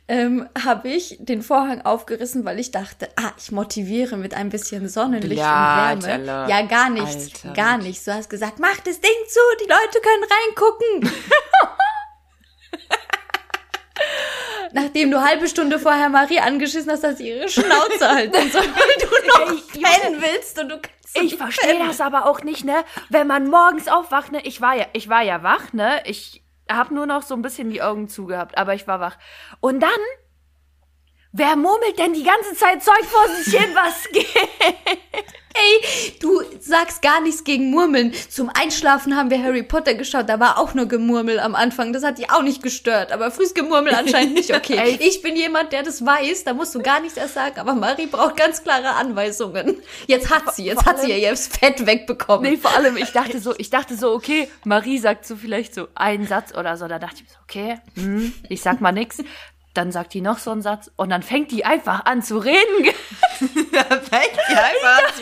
ähm, 0.07 0.49
habe 0.61 0.89
ich 0.89 1.17
den 1.19 1.41
Vorhang 1.43 1.81
aufgerissen, 1.81 2.43
weil 2.45 2.59
ich 2.59 2.71
dachte, 2.71 3.07
ah, 3.15 3.31
ich 3.37 3.51
motiviere 3.51 4.17
mit 4.17 4.33
ein 4.33 4.49
bisschen 4.49 4.89
Sonnenlicht 4.89 5.39
Ja, 5.41 5.93
und 5.93 6.03
Wärme. 6.03 6.31
Alter. 6.33 6.49
Ja, 6.49 6.65
gar 6.65 6.89
nichts, 6.89 7.45
Alter. 7.45 7.53
gar 7.53 7.77
nichts. 7.77 8.03
Du 8.05 8.13
hast 8.13 8.29
gesagt, 8.29 8.59
mach 8.59 8.77
das 8.77 8.99
Ding 8.99 9.11
zu, 9.29 9.39
die 9.63 9.69
Leute 9.69 9.99
können 10.01 10.23
reingucken. 10.23 11.19
Nachdem 14.73 15.11
du 15.11 15.21
halbe 15.21 15.47
Stunde 15.47 15.77
vorher 15.77 16.09
Marie 16.09 16.39
angeschissen 16.39 16.91
hast, 16.91 17.03
dass 17.03 17.17
sie 17.19 17.29
ihre 17.29 17.47
Schnauze 17.47 18.09
halten 18.09 18.51
soll, 18.51 18.63
weil 18.63 18.99
du 18.99 19.27
noch 19.55 19.61
pennen 19.71 20.21
willst 20.21 20.59
und 20.59 20.69
du 20.69 20.79
kannst 20.79 21.15
Ich 21.21 21.37
verstehe 21.37 21.77
das 21.79 22.01
aber 22.01 22.25
auch 22.25 22.41
nicht, 22.41 22.65
ne? 22.65 22.83
Wenn 23.09 23.27
man 23.27 23.47
morgens 23.47 23.87
aufwacht, 23.87 24.31
ne? 24.31 24.41
Ich 24.43 24.61
war 24.61 24.75
ja, 24.75 24.85
ich 24.93 25.09
war 25.09 25.21
ja 25.21 25.43
wach, 25.43 25.73
ne? 25.73 26.01
Ich 26.05 26.43
habe 26.69 26.93
nur 26.93 27.05
noch 27.05 27.21
so 27.21 27.35
ein 27.35 27.43
bisschen 27.43 27.69
die 27.69 27.83
Augen 27.83 28.07
zugehabt, 28.07 28.57
aber 28.57 28.73
ich 28.73 28.87
war 28.87 28.99
wach. 28.99 29.17
Und 29.59 29.79
dann, 29.81 29.89
wer 31.33 31.55
murmelt 31.55 31.99
denn 31.99 32.13
die 32.13 32.23
ganze 32.23 32.55
Zeit 32.55 32.83
Zeug 32.83 33.03
vor 33.05 33.27
sich 33.35 33.53
hin, 33.59 33.75
was 33.75 34.09
geht? 34.11 34.27
Ey, 35.55 36.13
du 36.19 36.41
sagst 36.59 37.03
gar 37.03 37.21
nichts 37.21 37.43
gegen 37.43 37.69
Murmeln. 37.69 38.11
Zum 38.29 38.49
Einschlafen 38.49 39.15
haben 39.15 39.29
wir 39.29 39.41
Harry 39.43 39.61
Potter 39.61 39.93
geschaut, 39.93 40.27
da 40.27 40.39
war 40.39 40.57
auch 40.57 40.73
nur 40.73 40.87
Gemurmel 40.87 41.39
am 41.39 41.53
Anfang. 41.53 41.93
Das 41.93 42.03
hat 42.03 42.17
dich 42.17 42.31
auch 42.31 42.41
nicht 42.41 42.63
gestört, 42.63 43.11
aber 43.11 43.29
frühes 43.29 43.53
Gemurmel 43.53 43.93
anscheinend 43.93 44.33
nicht 44.33 44.51
okay. 44.55 44.77
Ey. 44.77 44.97
ich 44.99 45.21
bin 45.21 45.35
jemand, 45.35 45.71
der 45.71 45.83
das 45.83 46.03
weiß, 46.03 46.43
da 46.43 46.55
musst 46.55 46.73
du 46.73 46.81
gar 46.81 47.01
nichts 47.01 47.17
erst 47.17 47.35
sagen, 47.35 47.59
aber 47.59 47.75
Marie 47.75 48.07
braucht 48.07 48.35
ganz 48.35 48.63
klare 48.63 48.95
Anweisungen. 48.95 49.77
Jetzt 50.07 50.31
hat 50.31 50.55
sie, 50.55 50.65
jetzt 50.65 50.83
vor 50.83 50.93
hat 50.93 51.01
sie 51.01 51.11
ja 51.11 51.17
ihr 51.17 51.37
Fett 51.37 51.85
wegbekommen. 51.85 52.49
Nee, 52.49 52.57
vor 52.57 52.71
allem, 52.75 52.97
ich 52.97 53.11
dachte 53.11 53.39
so, 53.39 53.53
ich 53.55 53.69
dachte 53.69 53.95
so, 53.95 54.11
okay, 54.11 54.49
Marie 54.65 54.97
sagt 54.97 55.27
so 55.27 55.35
vielleicht 55.35 55.75
so 55.75 55.87
einen 55.93 56.25
Satz 56.25 56.55
oder 56.57 56.77
so. 56.77 56.87
Da 56.87 56.97
dachte 56.97 57.17
ich 57.17 57.23
mir 57.23 57.29
so, 57.29 57.37
okay, 57.43 57.79
hm, 57.93 58.33
ich 58.49 58.61
sag 58.63 58.81
mal 58.81 58.91
nix. 58.91 59.17
Dann 59.73 59.91
sagt 59.91 60.13
die 60.13 60.21
noch 60.21 60.37
so 60.37 60.51
einen 60.51 60.61
Satz 60.61 60.91
und 60.95 61.09
dann 61.09 61.23
fängt 61.23 61.51
die 61.51 61.65
einfach 61.65 62.05
an 62.05 62.21
zu 62.21 62.37
reden. 62.37 62.85
ja, 63.73 63.81
einfach 63.81 65.13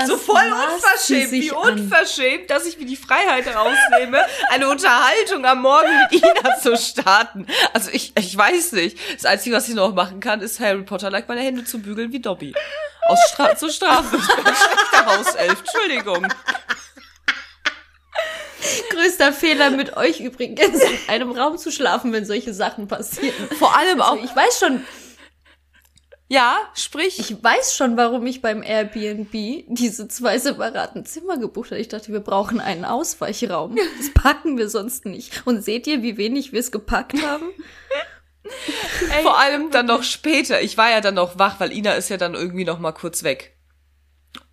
so, 0.00 0.06
so 0.06 0.16
voll 0.16 0.36
unverschämt, 0.36 1.32
wie 1.32 1.50
unverschämt, 1.50 2.50
dass 2.50 2.66
ich 2.66 2.78
mir 2.78 2.86
die 2.86 2.96
Freiheit 2.96 3.46
rausnehme, 3.54 4.24
eine 4.48 4.68
Unterhaltung 4.68 5.44
am 5.44 5.62
Morgen 5.62 5.90
mit 6.10 6.22
Ina 6.22 6.58
zu 6.58 6.76
starten. 6.76 7.46
Also 7.74 7.90
ich, 7.92 8.12
ich 8.16 8.36
weiß 8.36 8.72
nicht. 8.72 8.98
Das 9.14 9.26
Einzige, 9.26 9.56
was 9.56 9.68
ich 9.68 9.74
noch 9.74 9.94
machen 9.94 10.20
kann, 10.20 10.40
ist 10.40 10.60
Harry 10.60 10.82
Potter 10.82 11.10
like 11.10 11.28
meine 11.28 11.42
Hände 11.42 11.64
zu 11.64 11.80
bügeln 11.80 12.12
wie 12.12 12.20
Dobby. 12.20 12.54
Aus 13.06 13.18
Stra 13.30 13.56
zur 13.56 13.70
Strafe. 13.70 14.16
Ich 14.16 14.36
bin 14.36 14.46
ein 14.46 14.54
schlechter 14.54 15.06
Hauself. 15.06 15.60
Entschuldigung. 15.60 16.28
Größter 18.90 19.32
Fehler 19.32 19.70
mit 19.70 19.96
euch 19.96 20.20
übrigens, 20.20 20.82
in 20.82 20.98
einem 21.08 21.32
Raum 21.32 21.58
zu 21.58 21.70
schlafen, 21.70 22.12
wenn 22.12 22.24
solche 22.24 22.54
Sachen 22.54 22.88
passieren. 22.88 23.48
Vor 23.58 23.76
allem 23.76 24.00
auch. 24.00 24.12
Also 24.12 24.24
ich 24.24 24.34
weiß 24.34 24.58
schon, 24.58 24.84
ja, 26.32 26.58
sprich. 26.74 27.18
Ich 27.18 27.42
weiß 27.42 27.74
schon, 27.74 27.96
warum 27.96 28.24
ich 28.24 28.40
beim 28.40 28.62
Airbnb 28.62 29.32
diese 29.66 30.06
zwei 30.06 30.38
separaten 30.38 31.04
Zimmer 31.04 31.38
gebucht 31.38 31.72
habe. 31.72 31.80
Ich 31.80 31.88
dachte, 31.88 32.12
wir 32.12 32.20
brauchen 32.20 32.60
einen 32.60 32.84
Ausweichraum. 32.84 33.76
Das 33.98 34.14
packen 34.14 34.56
wir 34.56 34.68
sonst 34.68 35.06
nicht. 35.06 35.44
Und 35.44 35.64
seht 35.64 35.88
ihr, 35.88 36.02
wie 36.02 36.16
wenig 36.18 36.52
wir 36.52 36.60
es 36.60 36.70
gepackt 36.70 37.20
haben? 37.20 37.50
Ey. 39.12 39.22
Vor 39.22 39.40
allem 39.40 39.72
dann 39.72 39.86
noch 39.86 40.04
später. 40.04 40.62
Ich 40.62 40.76
war 40.76 40.90
ja 40.90 41.00
dann 41.00 41.14
noch 41.14 41.38
wach, 41.40 41.58
weil 41.58 41.72
Ina 41.72 41.94
ist 41.94 42.10
ja 42.10 42.16
dann 42.16 42.34
irgendwie 42.34 42.64
noch 42.64 42.78
mal 42.78 42.92
kurz 42.92 43.24
weg. 43.24 43.56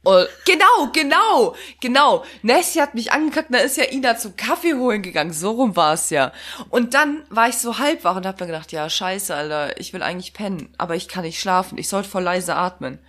Oh, 0.03 0.23
genau, 0.45 0.91
genau, 0.93 1.55
genau. 1.81 2.23
Nessie 2.41 2.81
hat 2.81 2.95
mich 2.95 3.11
angekackt, 3.11 3.53
da 3.53 3.57
ist 3.57 3.75
ja 3.75 3.91
Ina 3.91 4.17
zum 4.17 4.37
Kaffee 4.37 4.73
holen 4.75 5.01
gegangen. 5.01 5.33
So 5.33 5.51
rum 5.51 5.75
war 5.75 5.93
es 5.93 6.09
ja. 6.11 6.31
Und 6.69 6.93
dann 6.93 7.25
war 7.29 7.49
ich 7.49 7.57
so 7.57 7.77
halb 7.77 8.03
wach 8.05 8.15
und 8.15 8.25
hab 8.25 8.39
mir 8.39 8.45
gedacht, 8.45 8.71
ja, 8.71 8.89
scheiße, 8.89 9.35
Alter, 9.35 9.79
ich 9.79 9.91
will 9.91 10.03
eigentlich 10.03 10.33
pennen, 10.33 10.73
aber 10.77 10.95
ich 10.95 11.09
kann 11.09 11.23
nicht 11.23 11.41
schlafen. 11.41 11.77
Ich 11.77 11.89
sollte 11.89 12.07
voll 12.07 12.23
leise 12.23 12.55
atmen. 12.55 12.99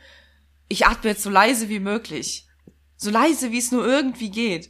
Ich 0.68 0.86
atme 0.86 1.10
jetzt 1.10 1.22
so 1.22 1.30
leise 1.30 1.68
wie 1.68 1.78
möglich. 1.78 2.48
So 2.96 3.10
leise, 3.10 3.52
wie 3.52 3.58
es 3.58 3.70
nur 3.70 3.86
irgendwie 3.86 4.30
geht. 4.30 4.68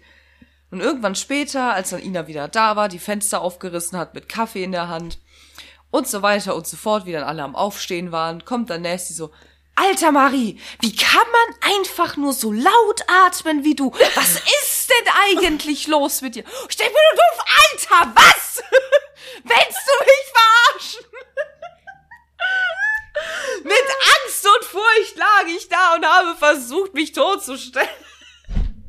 Und 0.70 0.80
irgendwann 0.80 1.14
später, 1.14 1.72
als 1.72 1.90
dann 1.90 2.02
Ina 2.02 2.26
wieder 2.26 2.46
da 2.48 2.76
war, 2.76 2.88
die 2.88 2.98
Fenster 2.98 3.40
aufgerissen 3.40 3.98
hat 3.98 4.14
mit 4.14 4.28
Kaffee 4.28 4.64
in 4.64 4.72
der 4.72 4.88
Hand 4.88 5.18
und 5.90 6.06
so 6.06 6.20
weiter 6.20 6.54
und 6.54 6.66
so 6.66 6.76
fort, 6.76 7.06
wie 7.06 7.12
dann 7.12 7.24
alle 7.24 7.42
am 7.42 7.56
Aufstehen 7.56 8.12
waren, 8.12 8.44
kommt 8.44 8.68
dann 8.68 8.82
Nasty 8.82 9.14
so, 9.14 9.30
Alter 9.80 10.10
Marie, 10.10 10.60
wie 10.80 10.96
kann 10.96 11.26
man 11.30 11.72
einfach 11.72 12.16
nur 12.16 12.32
so 12.32 12.50
laut 12.50 13.02
atmen 13.06 13.62
wie 13.62 13.76
du? 13.76 13.92
Was 14.14 14.34
ist 14.34 14.90
denn 14.90 15.12
eigentlich 15.30 15.86
los 15.86 16.20
mit 16.20 16.34
dir? 16.34 16.42
Stell 16.68 16.88
mir 16.88 16.94
nur 17.14 17.22
Alter, 17.70 18.12
was? 18.14 18.62
Willst 19.44 19.78
du 19.86 19.92
mich 20.04 20.26
verarschen? 20.34 21.06
mit 23.62 23.86
Angst 24.24 24.46
und 24.46 24.64
Furcht 24.64 25.16
lag 25.16 25.44
ich 25.46 25.68
da 25.68 25.94
und 25.94 26.04
habe 26.04 26.36
versucht, 26.36 26.94
mich 26.94 27.12
totzustellen. 27.12 27.88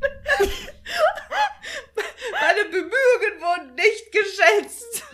Meine 2.32 2.64
Bemühungen 2.64 3.40
wurden 3.40 3.74
nicht 3.76 4.10
geschätzt. 4.10 5.04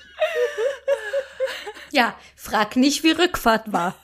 Ja, 1.91 2.19
frag 2.35 2.77
nicht, 2.77 3.03
wie 3.03 3.11
Rückfahrt 3.11 3.73
war. 3.73 3.95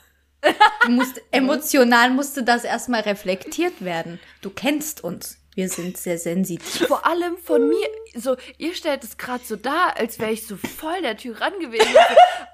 Musst, 0.87 1.21
emotional 1.31 2.09
musste 2.09 2.43
das 2.43 2.63
erstmal 2.63 3.01
reflektiert 3.01 3.83
werden. 3.83 4.19
Du 4.41 4.49
kennst 4.49 5.03
uns. 5.03 5.37
Wir 5.55 5.69
sind 5.69 5.97
sehr 5.97 6.17
sensitiv. 6.17 6.87
Vor 6.87 7.05
allem 7.05 7.37
von 7.37 7.69
mir, 7.69 7.87
so, 8.15 8.35
ihr 8.57 8.73
stellt 8.73 9.03
es 9.03 9.17
gerade 9.17 9.43
so 9.43 9.55
dar, 9.55 9.97
als 9.97 10.17
wäre 10.17 10.31
ich 10.31 10.47
so 10.47 10.57
voll 10.57 11.01
der 11.01 11.15
Tyrann 11.15 11.59
gewesen. 11.59 11.95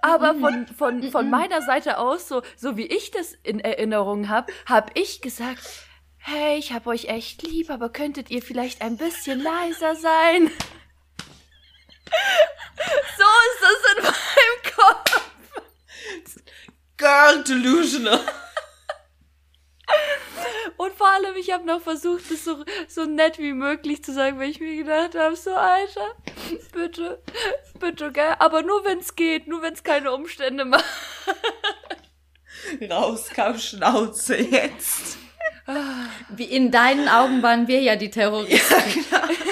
Aber 0.02 0.36
von, 0.36 0.68
von, 0.68 1.04
von 1.12 1.30
meiner 1.30 1.62
Seite 1.62 1.98
aus, 1.98 2.28
so, 2.28 2.42
so 2.58 2.76
wie 2.76 2.88
ich 2.88 3.12
das 3.12 3.34
in 3.44 3.60
Erinnerung 3.60 4.28
habe, 4.28 4.52
habe 4.66 4.92
ich 4.96 5.22
gesagt, 5.22 5.62
hey, 6.18 6.58
ich 6.58 6.74
habe 6.74 6.90
euch 6.90 7.06
echt 7.06 7.42
lieb, 7.44 7.70
aber 7.70 7.90
könntet 7.90 8.30
ihr 8.32 8.42
vielleicht 8.42 8.82
ein 8.82 8.98
bisschen 8.98 9.42
leiser 9.42 9.96
sein? 9.96 10.52
So 13.18 13.26
ist 13.50 13.62
das 13.62 13.98
in 13.98 14.04
meinem 14.04 14.76
Kopf. 14.76 15.22
Girl 17.00 17.44
delusional. 17.44 18.20
Und 20.78 20.94
vor 20.94 21.08
allem, 21.08 21.36
ich 21.38 21.52
habe 21.52 21.66
noch 21.66 21.82
versucht, 21.82 22.30
das 22.30 22.46
so, 22.46 22.64
so 22.88 23.06
nett 23.06 23.40
wie 23.40 23.54
möglich 23.54 24.04
zu 24.04 24.14
sagen, 24.14 24.40
weil 24.40 24.50
ich 24.50 24.60
mir 24.60 24.76
gedacht 24.78 25.16
habe, 25.16 25.36
so 25.36 25.54
Alter, 25.54 26.16
bitte, 26.72 27.22
bitte, 27.80 28.12
gell? 28.12 28.36
Aber 28.40 28.62
nur 28.62 28.86
wenn's 28.86 29.16
geht, 29.16 29.48
nur 29.48 29.62
wenn's 29.62 29.84
keine 29.84 30.12
Umstände 30.14 30.66
macht. 30.66 30.86
Raus 32.90 33.30
kam 33.30 33.58
Schnauze 33.58 34.38
jetzt. 34.38 35.18
Wie 36.30 36.46
in 36.46 36.72
deinen 36.72 37.08
Augen 37.10 37.42
waren 37.44 37.68
wir 37.68 37.82
ja 37.82 37.96
die 37.96 38.10
Terroristen. 38.10 38.76
Ja, 39.12 39.28
genau. 39.28 39.49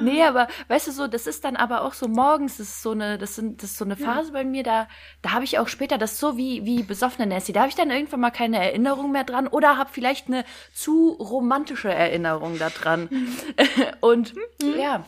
Nee, 0.00 0.22
aber 0.22 0.48
weißt 0.68 0.88
du 0.88 0.92
so, 0.92 1.06
das 1.06 1.26
ist 1.26 1.44
dann 1.44 1.56
aber 1.56 1.82
auch 1.82 1.94
so 1.94 2.08
morgens, 2.08 2.58
das 2.58 2.68
ist 2.68 2.82
so 2.82 2.92
eine, 2.92 3.18
das 3.18 3.36
sind, 3.36 3.62
das 3.62 3.70
ist 3.70 3.78
so 3.78 3.84
eine 3.84 3.96
Phase 3.96 4.28
ja. 4.28 4.32
bei 4.34 4.44
mir, 4.44 4.62
da, 4.62 4.88
da 5.22 5.32
habe 5.32 5.44
ich 5.44 5.58
auch 5.58 5.68
später 5.68 5.98
das 5.98 6.18
so 6.18 6.36
wie, 6.36 6.64
wie 6.64 6.82
besoffene 6.82 7.26
Nessie. 7.26 7.52
Da 7.52 7.60
habe 7.60 7.70
ich 7.70 7.76
dann 7.76 7.90
irgendwann 7.90 8.20
mal 8.20 8.30
keine 8.30 8.58
Erinnerung 8.58 9.12
mehr 9.12 9.24
dran 9.24 9.46
oder 9.46 9.76
habe 9.76 9.90
vielleicht 9.92 10.28
eine 10.28 10.44
zu 10.72 11.12
romantische 11.12 11.92
Erinnerung 11.92 12.58
da 12.58 12.70
dran. 12.70 13.08
Und 14.00 14.34
mhm. 14.34 14.78
ja, 14.78 15.04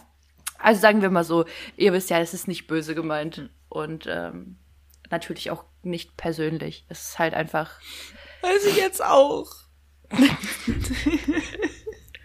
also 0.63 0.81
sagen 0.81 1.03
wir 1.03 1.11
mal 1.11 1.25
so, 1.25 1.45
ihr 1.77 1.93
wisst 1.93 2.11
ja, 2.11 2.21
es 2.21 2.35
ist 2.35 2.47
nicht 2.47 2.69
böse 2.69 2.95
gemeint 2.95 3.51
und 3.69 4.07
ähm, 4.09 4.59
natürlich 5.11 5.51
auch 5.51 5.65
nicht 5.83 6.17
persönlich. 6.17 6.87
Es 6.89 7.09
ist 7.09 7.19
halt 7.19 7.35
einfach. 7.35 7.81
Weiß 8.43 8.65
ich 8.67 8.77
jetzt 8.77 9.05
auch. 9.05 9.51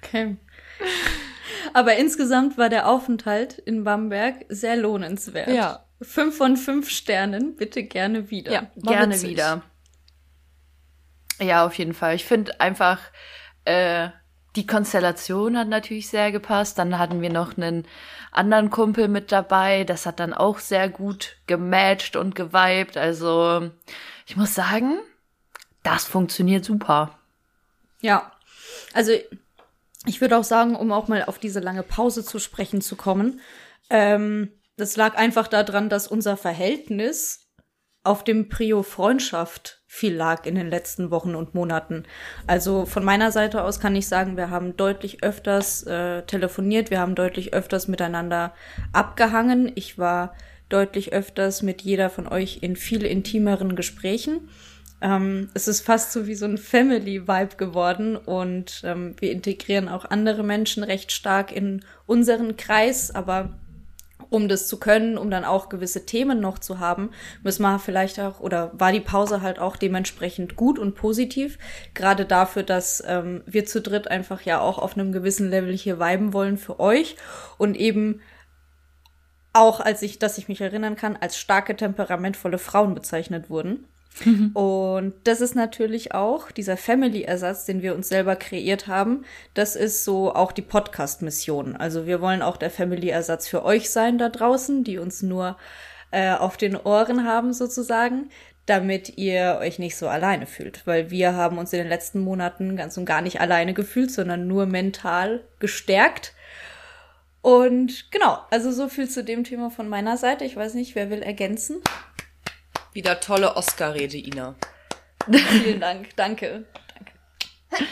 okay. 0.04 0.38
Aber 1.78 1.96
insgesamt 1.96 2.58
war 2.58 2.70
der 2.70 2.90
Aufenthalt 2.90 3.60
in 3.60 3.84
Bamberg 3.84 4.46
sehr 4.50 4.76
lohnenswert. 4.76 5.50
Ja. 5.50 5.86
Fünf 6.02 6.36
von 6.36 6.58
fünf 6.58 6.90
Sternen, 6.90 7.56
bitte 7.56 7.84
gerne 7.84 8.32
wieder. 8.32 8.52
Ja, 8.52 8.72
gerne 8.78 9.14
witzig. 9.14 9.30
wieder. 9.30 9.62
Ja, 11.40 11.68
auf 11.68 11.78
jeden 11.78 11.94
Fall. 11.94 12.16
Ich 12.16 12.26
finde 12.26 12.60
einfach, 12.60 13.00
äh, 13.66 14.10
die 14.56 14.66
Konstellation 14.66 15.56
hat 15.56 15.68
natürlich 15.68 16.10
sehr 16.10 16.32
gepasst. 16.32 16.80
Dann 16.80 16.98
hatten 16.98 17.22
wir 17.22 17.30
noch 17.30 17.58
einen 17.58 17.86
anderen 18.32 18.72
Kumpel 18.72 19.08
mit 19.08 19.32
dabei. 19.32 19.84
Das 19.84 20.08
hat 20.08 20.20
dann 20.20 20.34
auch 20.34 20.58
sehr 20.58 20.90
gut 20.90 21.38
gematcht 21.46 22.16
und 22.16 22.34
geweibt. 22.34 22.98
Also, 22.98 23.70
ich 24.26 24.36
muss 24.36 24.56
sagen, 24.56 24.98
das 25.84 26.06
funktioniert 26.06 26.66
super. 26.66 27.20
Ja. 28.02 28.32
Also, 28.94 29.12
ich 30.08 30.22
würde 30.22 30.38
auch 30.38 30.44
sagen, 30.44 30.76
um 30.76 30.92
auch 30.92 31.08
mal 31.08 31.24
auf 31.26 31.40
diese 31.40 31.60
lange 31.60 31.84
Pause 31.84 32.24
zu 32.24 32.40
sprechen 32.40 32.82
zu 32.82 32.96
kommen, 32.96 33.42
ähm, 33.90 34.52
das 34.78 34.96
lag 34.96 35.16
einfach 35.16 35.48
daran, 35.48 35.90
dass 35.90 36.08
unser 36.08 36.38
Verhältnis 36.38 37.48
auf 38.04 38.24
dem 38.24 38.48
Prio 38.48 38.84
Freundschaft 38.84 39.82
viel 39.86 40.16
lag 40.16 40.46
in 40.46 40.56
den 40.56 40.70
letzten 40.70 41.12
Wochen 41.12 41.36
und 41.36 41.56
Monaten. 41.56 42.04
Also 42.46 42.86
von 42.86 43.04
meiner 43.04 43.32
Seite 43.32 43.64
aus 43.64 43.80
kann 43.80 43.96
ich 43.96 44.08
sagen, 44.08 44.38
wir 44.38 44.50
haben 44.50 44.78
deutlich 44.78 45.24
öfters 45.24 45.84
äh, 45.84 46.22
telefoniert, 46.24 46.90
wir 46.90 47.00
haben 47.00 47.16
deutlich 47.16 47.54
öfters 47.54 47.88
miteinander 47.88 48.54
abgehangen. 48.94 49.72
Ich 49.76 49.98
war 49.98 50.36
deutlich 50.70 51.12
öfters 51.14 51.64
mit 51.64 51.82
jeder 51.82 52.10
von 52.10 52.28
euch 52.28 52.60
in 52.62 52.76
viel 52.76 53.04
intimeren 53.04 53.76
Gesprächen. 53.76 54.50
Ähm, 55.02 55.50
es 55.54 55.68
ist 55.68 55.82
fast 55.82 56.12
so 56.12 56.26
wie 56.26 56.36
so 56.36 56.46
ein 56.46 56.58
Family-Vibe 56.58 57.56
geworden 57.58 58.16
und 58.16 58.82
ähm, 58.84 59.16
wir 59.20 59.32
integrieren 59.32 59.90
auch 59.90 60.06
andere 60.06 60.44
Menschen 60.44 60.84
recht 60.84 61.12
stark 61.12 61.52
in 61.52 61.86
unseren 62.08 62.58
Kreis, 62.58 63.14
aber 63.14 63.54
um 64.30 64.50
das 64.50 64.68
zu 64.68 64.80
können, 64.80 65.18
um 65.18 65.30
dann 65.30 65.46
auch 65.46 65.70
gewisse 65.70 66.06
Themen 66.06 66.40
noch 66.40 66.60
zu 66.60 66.80
haben, 66.80 67.12
müssen 67.44 67.62
wir 67.62 67.80
vielleicht 67.80 68.20
auch, 68.20 68.40
oder 68.40 68.72
war 68.74 68.92
die 68.92 69.00
Pause 69.00 69.42
halt 69.42 69.60
auch 69.60 69.78
dementsprechend 69.78 70.56
gut 70.56 70.80
und 70.80 70.96
positiv, 70.96 71.58
gerade 71.94 72.26
dafür, 72.26 72.64
dass 72.64 73.04
ähm, 73.06 73.44
wir 73.46 73.66
zu 73.66 73.82
dritt 73.82 74.10
einfach 74.10 74.42
ja 74.42 74.60
auch 74.60 74.80
auf 74.80 74.98
einem 74.98 75.12
gewissen 75.12 75.50
Level 75.50 75.76
hier 75.76 76.00
viben 76.00 76.34
wollen 76.34 76.58
für 76.58 76.80
euch 76.80 77.16
und 77.58 77.76
eben 77.76 78.22
auch, 79.54 79.80
als 79.80 80.02
ich, 80.02 80.20
dass 80.20 80.38
ich 80.38 80.48
mich 80.48 80.62
erinnern 80.62 80.96
kann, 80.96 81.16
als 81.16 81.38
starke, 81.38 81.76
temperamentvolle 81.76 82.58
Frauen 82.58 82.94
bezeichnet 82.94 83.50
wurden. 83.50 83.86
Mhm. 84.26 84.52
Und 84.54 85.14
das 85.24 85.42
ist 85.42 85.56
natürlich 85.56 86.14
auch 86.14 86.52
dieser 86.52 86.78
Family-Ersatz, 86.78 87.66
den 87.66 87.82
wir 87.82 87.96
uns 87.96 88.10
selber 88.10 88.36
kreiert 88.36 88.88
haben. 88.88 89.26
Das 89.54 89.76
ist 89.76 90.04
so 90.04 90.34
auch 90.34 90.52
die 90.52 90.62
Podcast-Mission. 90.62 91.76
Also 91.76 92.06
wir 92.06 92.22
wollen 92.22 92.42
auch 92.42 92.58
der 92.58 92.72
Family-Ersatz 92.72 93.48
für 93.48 93.64
euch 93.64 93.90
sein 93.90 94.18
da 94.18 94.30
draußen, 94.30 94.84
die 94.84 94.98
uns 94.98 95.22
nur 95.22 95.58
äh, 96.12 96.34
auf 96.34 96.58
den 96.58 96.76
Ohren 96.76 97.26
haben 97.26 97.54
sozusagen, 97.54 98.30
damit 98.66 99.18
ihr 99.18 99.60
euch 99.62 99.80
nicht 99.80 99.96
so 99.96 100.08
alleine 100.08 100.46
fühlt. 100.46 100.86
Weil 100.86 101.12
wir 101.12 101.34
haben 101.34 101.58
uns 101.58 101.74
in 101.74 101.80
den 101.80 101.90
letzten 101.90 102.20
Monaten 102.20 102.76
ganz 102.76 102.98
und 102.98 103.06
gar 103.06 103.22
nicht 103.22 103.40
alleine 103.42 103.74
gefühlt, 103.74 104.12
sondern 104.12 104.48
nur 104.48 104.66
mental 104.66 105.44
gestärkt. 105.60 106.34
Und 107.42 108.12
genau, 108.12 108.40
also 108.50 108.72
so 108.72 108.90
viel 108.90 109.10
zu 109.10 109.24
dem 109.24 109.44
Thema 109.44 109.70
von 109.70 109.88
meiner 109.88 110.18
Seite. 110.18 110.44
Ich 110.44 110.56
weiß 110.56 110.74
nicht, 110.74 110.96
wer 110.96 111.10
will 111.10 111.22
ergänzen? 111.22 111.78
Wieder 112.98 113.20
tolle 113.20 113.56
Oscar-Rede, 113.56 114.18
Ina. 114.18 114.56
Vielen 115.32 115.80
Dank. 115.80 116.16
Danke. 116.16 116.66
Danke. 117.70 117.92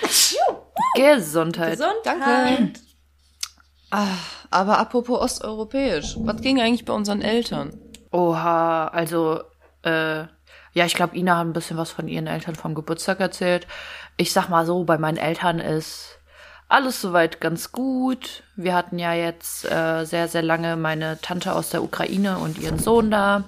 Gesundheit. 0.95 1.77
Gesundheit. 1.77 2.03
Danke. 2.03 2.73
Ah, 3.91 4.17
aber 4.49 4.79
apropos 4.79 5.19
osteuropäisch, 5.19 6.15
was 6.21 6.41
ging 6.41 6.59
eigentlich 6.59 6.85
bei 6.85 6.93
unseren 6.93 7.21
Eltern? 7.21 7.79
Oha, 8.11 8.87
also, 8.87 9.41
äh, 9.83 10.21
ja, 10.73 10.85
ich 10.87 10.95
glaube, 10.95 11.15
Ina 11.15 11.37
hat 11.37 11.45
ein 11.45 11.53
bisschen 11.53 11.77
was 11.77 11.91
von 11.91 12.07
ihren 12.07 12.25
Eltern 12.25 12.55
vom 12.55 12.73
Geburtstag 12.73 13.19
erzählt. 13.19 13.67
Ich 14.17 14.33
sag 14.33 14.49
mal 14.49 14.65
so, 14.65 14.85
bei 14.85 14.97
meinen 14.97 15.17
Eltern 15.17 15.59
ist 15.59 16.17
alles 16.67 16.99
soweit 16.99 17.39
ganz 17.39 17.71
gut. 17.71 18.41
Wir 18.55 18.73
hatten 18.73 18.97
ja 18.97 19.13
jetzt 19.13 19.65
äh, 19.71 20.03
sehr, 20.03 20.27
sehr 20.27 20.41
lange 20.41 20.77
meine 20.77 21.21
Tante 21.21 21.53
aus 21.53 21.69
der 21.69 21.83
Ukraine 21.83 22.39
und 22.39 22.57
ihren 22.57 22.79
Sohn 22.79 23.11
da. 23.11 23.43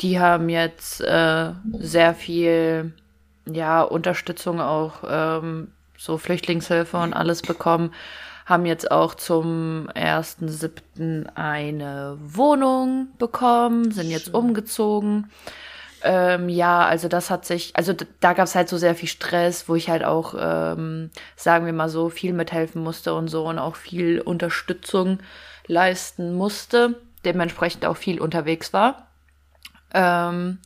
Die 0.00 0.18
haben 0.18 0.48
jetzt 0.48 1.02
äh, 1.02 1.52
sehr 1.72 2.14
viel, 2.14 2.92
ja, 3.46 3.82
Unterstützung 3.82 4.60
auch, 4.60 5.04
ähm, 5.06 5.72
so 5.96 6.16
Flüchtlingshilfe 6.16 6.96
und 6.96 7.12
alles 7.12 7.42
bekommen. 7.42 7.92
Haben 8.46 8.64
jetzt 8.64 8.90
auch 8.90 9.14
zum 9.14 9.88
1.7. 9.94 11.26
eine 11.34 12.16
Wohnung 12.20 13.08
bekommen, 13.18 13.92
sind 13.92 14.10
jetzt 14.10 14.32
umgezogen. 14.32 15.30
Ähm, 16.02 16.48
ja, 16.48 16.86
also 16.86 17.08
das 17.08 17.28
hat 17.28 17.44
sich, 17.44 17.76
also 17.76 17.92
da 18.20 18.32
gab 18.32 18.46
es 18.46 18.54
halt 18.54 18.70
so 18.70 18.78
sehr 18.78 18.94
viel 18.94 19.08
Stress, 19.08 19.68
wo 19.68 19.74
ich 19.74 19.90
halt 19.90 20.02
auch, 20.02 20.34
ähm, 20.38 21.10
sagen 21.36 21.66
wir 21.66 21.74
mal 21.74 21.90
so, 21.90 22.08
viel 22.08 22.32
mithelfen 22.32 22.82
musste 22.82 23.12
und 23.12 23.28
so 23.28 23.46
und 23.46 23.58
auch 23.58 23.76
viel 23.76 24.20
Unterstützung 24.20 25.18
leisten 25.66 26.32
musste, 26.32 26.98
dementsprechend 27.26 27.84
auch 27.84 27.98
viel 27.98 28.18
unterwegs 28.18 28.72
war. 28.72 29.09
Ähm, 29.94 30.58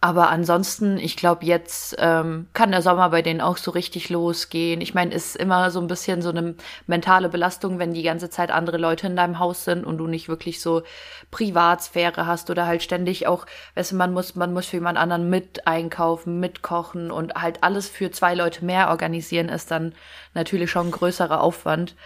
aber 0.00 0.30
ansonsten, 0.30 0.96
ich 0.96 1.16
glaube, 1.16 1.44
jetzt 1.44 1.96
ähm, 1.98 2.46
kann 2.52 2.70
der 2.70 2.82
Sommer 2.82 3.10
bei 3.10 3.20
denen 3.20 3.40
auch 3.40 3.56
so 3.56 3.72
richtig 3.72 4.10
losgehen. 4.10 4.80
Ich 4.80 4.94
meine, 4.94 5.12
ist 5.12 5.34
immer 5.34 5.72
so 5.72 5.80
ein 5.80 5.88
bisschen 5.88 6.22
so 6.22 6.28
eine 6.28 6.54
mentale 6.86 7.28
Belastung, 7.28 7.80
wenn 7.80 7.94
die 7.94 8.04
ganze 8.04 8.30
Zeit 8.30 8.52
andere 8.52 8.78
Leute 8.78 9.08
in 9.08 9.16
deinem 9.16 9.40
Haus 9.40 9.64
sind 9.64 9.84
und 9.84 9.98
du 9.98 10.06
nicht 10.06 10.28
wirklich 10.28 10.60
so 10.60 10.82
Privatsphäre 11.32 12.26
hast 12.26 12.48
oder 12.48 12.64
halt 12.66 12.84
ständig 12.84 13.26
auch, 13.26 13.44
weißt 13.74 13.90
du, 13.90 13.96
man 13.96 14.12
muss, 14.12 14.36
man 14.36 14.52
muss 14.52 14.66
für 14.66 14.76
jemand 14.76 14.98
anderen 14.98 15.30
mit 15.30 15.66
einkaufen, 15.66 16.38
mitkochen 16.38 17.10
und 17.10 17.34
halt 17.34 17.64
alles 17.64 17.88
für 17.88 18.12
zwei 18.12 18.36
Leute 18.36 18.64
mehr 18.64 18.90
organisieren, 18.90 19.48
ist 19.48 19.72
dann 19.72 19.94
natürlich 20.32 20.70
schon 20.70 20.88
ein 20.88 20.92
größerer 20.92 21.40
Aufwand. 21.40 21.96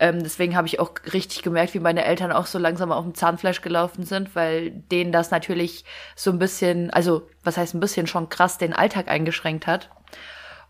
Ähm, 0.00 0.22
deswegen 0.22 0.56
habe 0.56 0.66
ich 0.66 0.80
auch 0.80 0.92
richtig 1.12 1.42
gemerkt, 1.42 1.74
wie 1.74 1.78
meine 1.78 2.06
Eltern 2.06 2.32
auch 2.32 2.46
so 2.46 2.58
langsam 2.58 2.90
auf 2.90 3.04
dem 3.04 3.14
Zahnfleisch 3.14 3.60
gelaufen 3.60 4.04
sind, 4.04 4.34
weil 4.34 4.70
denen 4.70 5.12
das 5.12 5.30
natürlich 5.30 5.84
so 6.16 6.30
ein 6.30 6.38
bisschen, 6.38 6.90
also 6.90 7.28
was 7.44 7.58
heißt 7.58 7.74
ein 7.74 7.80
bisschen 7.80 8.06
schon 8.06 8.30
krass 8.30 8.56
den 8.56 8.72
Alltag 8.72 9.08
eingeschränkt 9.08 9.66
hat. 9.66 9.90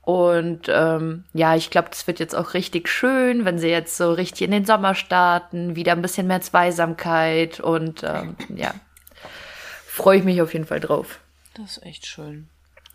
Und 0.02 0.68
ähm, 0.68 1.24
ja, 1.32 1.54
ich 1.54 1.70
glaube, 1.70 1.90
das 1.90 2.08
wird 2.08 2.18
jetzt 2.18 2.34
auch 2.34 2.54
richtig 2.54 2.88
schön, 2.88 3.44
wenn 3.44 3.60
sie 3.60 3.68
jetzt 3.68 3.96
so 3.96 4.12
richtig 4.12 4.42
in 4.42 4.50
den 4.50 4.64
Sommer 4.64 4.96
starten, 4.96 5.76
wieder 5.76 5.92
ein 5.92 6.02
bisschen 6.02 6.26
mehr 6.26 6.40
Zweisamkeit 6.40 7.60
und 7.60 8.02
ähm, 8.02 8.34
ja, 8.56 8.74
freue 9.86 10.18
ich 10.18 10.24
mich 10.24 10.42
auf 10.42 10.54
jeden 10.54 10.66
Fall 10.66 10.80
drauf. 10.80 11.20
Das 11.54 11.76
ist 11.76 11.86
echt 11.86 12.06
schön. 12.06 12.48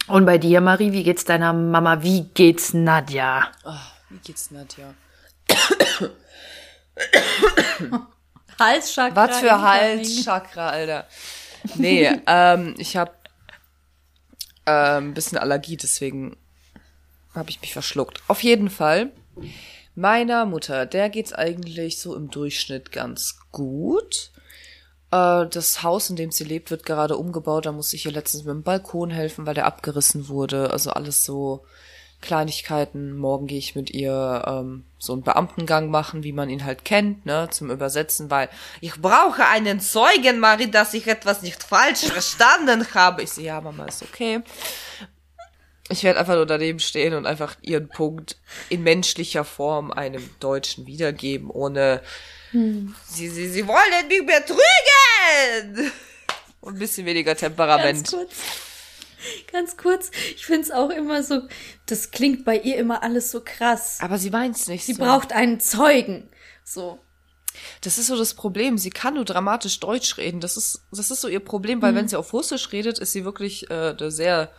Und 0.07 0.25
bei 0.25 0.37
dir, 0.37 0.59
Marie, 0.59 0.91
wie 0.91 1.03
geht's 1.03 1.23
deiner 1.23 1.53
Mama? 1.53 2.03
Wie 2.03 2.23
geht's 2.33 2.73
Nadja? 2.73 3.51
Ah, 3.63 3.79
wie 4.09 4.19
geht's 4.19 4.51
Nadja? 4.51 4.93
Halschakra. 8.59 9.15
Was 9.15 9.39
für. 9.39 9.61
Halschakra, 9.61 10.69
Alter. 10.69 11.07
Nee, 11.75 12.11
ähm, 12.27 12.75
ich 12.77 12.95
habe 12.95 13.11
ähm, 14.65 15.09
ein 15.09 15.13
bisschen 15.13 15.37
Allergie, 15.37 15.77
deswegen 15.77 16.37
habe 17.33 17.49
ich 17.49 17.61
mich 17.61 17.73
verschluckt. 17.73 18.21
Auf 18.27 18.43
jeden 18.43 18.69
Fall, 18.69 19.11
meiner 19.93 20.45
Mutter, 20.45 20.85
der 20.85 21.09
geht's 21.09 21.33
eigentlich 21.33 21.99
so 21.99 22.15
im 22.15 22.29
Durchschnitt 22.29 22.91
ganz 22.91 23.39
gut. 23.51 24.31
Äh, 25.11 25.45
das 25.47 25.83
Haus, 25.83 26.09
in 26.09 26.15
dem 26.15 26.31
sie 26.31 26.45
lebt, 26.45 26.71
wird 26.71 26.85
gerade 26.85 27.17
umgebaut. 27.17 27.65
Da 27.65 27.71
muss 27.71 27.93
ich 27.93 28.05
ihr 28.05 28.11
letztens 28.11 28.43
mit 28.43 28.53
dem 28.53 28.63
Balkon 28.63 29.11
helfen, 29.11 29.45
weil 29.45 29.53
der 29.53 29.65
abgerissen 29.65 30.27
wurde. 30.29 30.71
Also 30.71 30.91
alles 30.91 31.25
so 31.25 31.65
Kleinigkeiten. 32.25 33.17
Morgen 33.17 33.47
gehe 33.47 33.57
ich 33.57 33.75
mit 33.75 33.89
ihr 33.91 34.43
ähm, 34.45 34.83
so 34.97 35.13
einen 35.13 35.23
Beamtengang 35.23 35.89
machen, 35.89 36.23
wie 36.23 36.33
man 36.33 36.49
ihn 36.49 36.65
halt 36.65 36.83
kennt, 36.83 37.25
ne, 37.25 37.47
zum 37.51 37.71
Übersetzen, 37.71 38.29
weil 38.29 38.49
ich 38.81 38.99
brauche 38.99 39.45
einen 39.45 39.79
Zeugen, 39.79 40.39
Marie, 40.39 40.69
dass 40.69 40.93
ich 40.93 41.07
etwas 41.07 41.41
nicht 41.41 41.63
falsch 41.63 41.99
verstanden 42.05 42.85
habe. 42.93 43.23
Ich 43.23 43.31
so, 43.31 43.41
ja, 43.41 43.61
Mama, 43.61 43.85
ist 43.85 44.03
okay. 44.03 44.41
Ich 45.89 46.03
werde 46.03 46.19
einfach 46.19 46.35
nur 46.35 46.47
daneben 46.47 46.79
stehen 46.79 47.13
und 47.13 47.27
einfach 47.27 47.55
ihren 47.61 47.87
Punkt 47.87 48.37
in 48.69 48.81
menschlicher 48.81 49.43
Form 49.43 49.91
einem 49.91 50.27
Deutschen 50.39 50.87
wiedergeben, 50.87 51.51
ohne 51.51 52.01
sie, 52.51 53.29
sie, 53.29 53.49
sie 53.49 53.67
wollen 53.67 54.07
mich 54.07 54.25
betrügen! 54.25 55.91
Und 56.61 56.75
ein 56.75 56.79
bisschen 56.79 57.05
weniger 57.05 57.35
Temperament. 57.35 58.15
Ganz 59.51 59.77
kurz. 59.77 60.11
Ich 60.35 60.45
finde 60.45 60.61
es 60.63 60.71
auch 60.71 60.89
immer 60.89 61.23
so, 61.23 61.41
das 61.85 62.11
klingt 62.11 62.45
bei 62.45 62.57
ihr 62.57 62.77
immer 62.77 63.03
alles 63.03 63.31
so 63.31 63.41
krass. 63.43 63.99
Aber 64.01 64.17
sie 64.17 64.29
meint's 64.29 64.67
nicht 64.67 64.85
Sie 64.85 64.93
so. 64.93 65.03
braucht 65.03 65.33
einen 65.33 65.59
Zeugen. 65.59 66.29
So. 66.63 66.99
Das 67.81 67.97
ist 67.97 68.07
so 68.07 68.17
das 68.17 68.33
Problem. 68.33 68.77
Sie 68.77 68.89
kann 68.89 69.15
nur 69.15 69.25
dramatisch 69.25 69.79
Deutsch 69.79 70.17
reden. 70.17 70.39
Das 70.39 70.57
ist, 70.57 70.83
das 70.91 71.11
ist 71.11 71.21
so 71.21 71.27
ihr 71.27 71.39
Problem, 71.39 71.81
weil 71.81 71.95
wenn 71.95 72.07
sie 72.07 72.17
auf 72.17 72.33
Russisch 72.33 72.71
redet, 72.71 72.99
ist 72.99 73.13
sie 73.13 73.25
wirklich 73.25 73.69
äh, 73.69 73.95
eine 73.97 74.11
sehr 74.11 74.51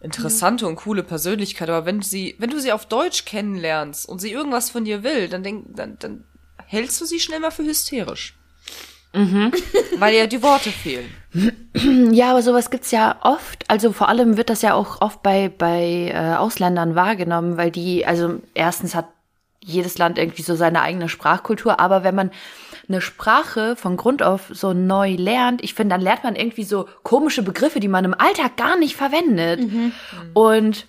interessante 0.00 0.66
und 0.66 0.76
coole 0.76 1.02
Persönlichkeit. 1.02 1.68
Aber 1.68 1.86
wenn 1.86 2.02
sie, 2.02 2.36
wenn 2.38 2.50
du 2.50 2.60
sie 2.60 2.72
auf 2.72 2.86
Deutsch 2.86 3.24
kennenlernst 3.24 4.08
und 4.08 4.20
sie 4.20 4.32
irgendwas 4.32 4.70
von 4.70 4.84
dir 4.84 5.02
will, 5.02 5.28
dann 5.28 5.42
denk, 5.42 5.76
dann, 5.76 5.98
dann 5.98 6.24
hältst 6.66 7.00
du 7.00 7.04
sie 7.04 7.20
schnell 7.20 7.40
mal 7.40 7.50
für 7.50 7.64
hysterisch. 7.64 8.36
Weil 9.98 10.14
ihr 10.14 10.26
die 10.26 10.42
Worte 10.42 10.70
fehlen. 10.70 11.10
Ja, 12.12 12.32
aber 12.32 12.42
sowas 12.42 12.70
gibt's 12.70 12.90
ja 12.90 13.16
oft. 13.22 13.64
Also 13.68 13.92
vor 13.92 14.10
allem 14.10 14.36
wird 14.36 14.50
das 14.50 14.60
ja 14.60 14.74
auch 14.74 15.00
oft 15.00 15.22
bei, 15.22 15.48
bei 15.48 16.12
äh, 16.14 16.34
Ausländern 16.34 16.94
wahrgenommen, 16.94 17.56
weil 17.56 17.70
die, 17.70 18.04
also 18.04 18.40
erstens 18.52 18.94
hat 18.94 19.06
jedes 19.60 19.96
Land 19.96 20.18
irgendwie 20.18 20.42
so 20.42 20.54
seine 20.54 20.82
eigene 20.82 21.08
Sprachkultur, 21.08 21.80
aber 21.80 22.04
wenn 22.04 22.14
man 22.14 22.30
eine 22.88 23.00
Sprache 23.00 23.74
von 23.76 23.96
Grund 23.96 24.22
auf 24.22 24.50
so 24.50 24.74
neu 24.74 25.14
lernt, 25.14 25.64
ich 25.64 25.72
finde, 25.72 25.94
dann 25.94 26.02
lernt 26.02 26.24
man 26.24 26.36
irgendwie 26.36 26.64
so 26.64 26.86
komische 27.02 27.42
Begriffe, 27.42 27.80
die 27.80 27.88
man 27.88 28.04
im 28.04 28.14
Alltag 28.14 28.56
gar 28.56 28.76
nicht 28.76 28.96
verwendet. 28.96 29.60
Und 30.34 30.86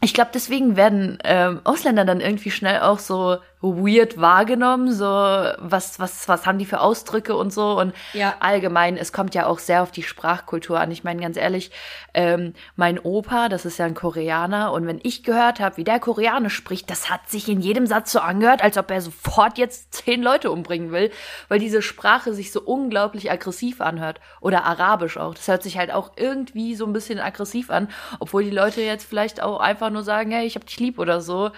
ich 0.00 0.14
glaube, 0.14 0.30
deswegen 0.34 0.76
werden 0.76 1.18
ähm, 1.24 1.60
Ausländer 1.64 2.04
dann 2.04 2.20
irgendwie 2.20 2.50
schnell 2.50 2.80
auch 2.80 2.98
so 2.98 3.36
weird 3.60 4.20
wahrgenommen, 4.20 4.92
so 4.92 5.04
was, 5.04 5.98
was, 5.98 6.28
was 6.28 6.46
haben 6.46 6.58
die 6.58 6.64
für 6.66 6.80
Ausdrücke 6.80 7.34
und 7.36 7.52
so. 7.52 7.78
Und 7.78 7.92
Ja. 8.12 8.34
allgemein, 8.40 8.96
es 8.96 9.12
kommt 9.12 9.34
ja 9.34 9.46
auch 9.46 9.58
sehr 9.58 9.82
auf 9.82 9.90
die 9.90 10.02
Sprachkultur 10.02 10.78
an. 10.78 10.90
Ich 10.90 11.04
meine, 11.04 11.20
ganz 11.20 11.36
ehrlich, 11.36 11.70
ähm, 12.14 12.54
mein 12.76 12.98
Opa, 12.98 13.48
das 13.48 13.64
ist 13.64 13.78
ja 13.78 13.86
ein 13.86 13.94
Koreaner, 13.94 14.72
und 14.72 14.86
wenn 14.86 15.00
ich 15.02 15.22
gehört 15.24 15.60
habe, 15.60 15.76
wie 15.76 15.84
der 15.84 15.98
Koreanisch 16.00 16.54
spricht, 16.54 16.88
das 16.90 17.10
hat 17.10 17.28
sich 17.28 17.48
in 17.48 17.60
jedem 17.60 17.86
Satz 17.86 18.12
so 18.12 18.20
angehört, 18.20 18.62
als 18.62 18.78
ob 18.78 18.90
er 18.90 19.00
sofort 19.00 19.58
jetzt 19.58 19.92
zehn 19.94 20.22
Leute 20.22 20.50
umbringen 20.50 20.92
will, 20.92 21.10
weil 21.48 21.58
diese 21.58 21.82
Sprache 21.82 22.34
sich 22.34 22.52
so 22.52 22.60
unglaublich 22.62 23.30
aggressiv 23.30 23.80
anhört. 23.80 24.20
Oder 24.40 24.64
Arabisch 24.64 25.16
auch. 25.16 25.34
Das 25.34 25.48
hört 25.48 25.62
sich 25.62 25.78
halt 25.78 25.92
auch 25.92 26.12
irgendwie 26.16 26.74
so 26.74 26.86
ein 26.86 26.92
bisschen 26.92 27.18
aggressiv 27.18 27.70
an, 27.70 27.88
obwohl 28.20 28.44
die 28.44 28.50
Leute 28.50 28.82
jetzt 28.82 29.08
vielleicht 29.08 29.42
auch 29.42 29.60
einfach 29.60 29.90
nur 29.90 30.02
sagen, 30.02 30.30
hey, 30.30 30.46
ich 30.46 30.54
hab 30.54 30.66
dich 30.66 30.78
lieb 30.78 30.98
oder 30.98 31.20
so. 31.20 31.50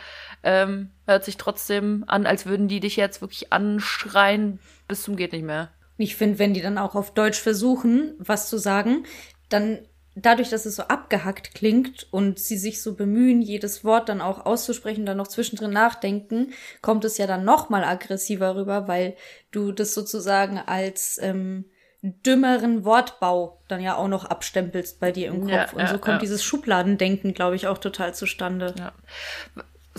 Ähm, 0.43 0.91
hört 1.07 1.25
sich 1.25 1.37
trotzdem 1.37 2.05
an, 2.07 2.27
als 2.27 2.47
würden 2.47 2.69
die 2.69 2.81
dich 2.81 2.97
jetzt 2.97 3.21
wirklich 3.21 3.53
anschreien 3.53 4.59
bis 4.89 5.03
zum 5.03 5.17
geht 5.17 5.33
nicht 5.33 5.45
mehr. 5.45 5.71
Ich 5.99 6.17
finde, 6.17 6.39
wenn 6.39 6.55
die 6.55 6.63
dann 6.63 6.79
auch 6.79 6.95
auf 6.95 7.13
Deutsch 7.13 7.39
versuchen, 7.39 8.15
was 8.19 8.49
zu 8.49 8.59
sagen, 8.59 9.05
dann 9.51 9.81
dadurch, 10.15 10.51
dass 10.51 10.67
es 10.67 10.77
so 10.77 10.83
abgehackt 10.85 11.55
klingt 11.55 12.09
und 12.11 12.39
sie 12.39 12.57
sich 12.57 12.83
so 12.83 12.95
bemühen, 12.95 13.43
jedes 13.43 13.85
Wort 13.85 14.09
dann 14.09 14.21
auch 14.21 14.47
auszusprechen, 14.47 15.07
dann 15.07 15.17
noch 15.17 15.29
zwischendrin 15.29 15.71
nachdenken, 15.71 16.53
kommt 16.83 17.05
es 17.05 17.19
ja 17.19 17.27
dann 17.27 17.45
noch 17.45 17.71
mal 17.71 17.85
aggressiver 17.85 18.57
rüber, 18.57 18.89
weil 18.89 19.17
du 19.51 19.73
das 19.73 19.95
sozusagen 19.95 20.59
als 20.59 21.19
ähm, 21.23 21.67
dümmeren 22.03 22.85
Wortbau 22.85 23.61
dann 23.69 23.81
ja 23.81 23.97
auch 23.97 24.09
noch 24.09 24.25
abstempelst 24.25 25.01
bei 25.01 25.13
dir 25.13 25.29
im 25.29 25.43
Kopf. 25.43 25.51
Ja, 25.51 25.71
und 25.73 25.87
so 25.87 25.95
ja, 25.95 25.99
kommt 25.99 26.15
ja. 26.15 26.19
dieses 26.19 26.43
Schubladendenken, 26.43 27.35
glaube 27.35 27.57
ich, 27.57 27.67
auch 27.67 27.79
total 27.79 28.15
zustande. 28.15 28.75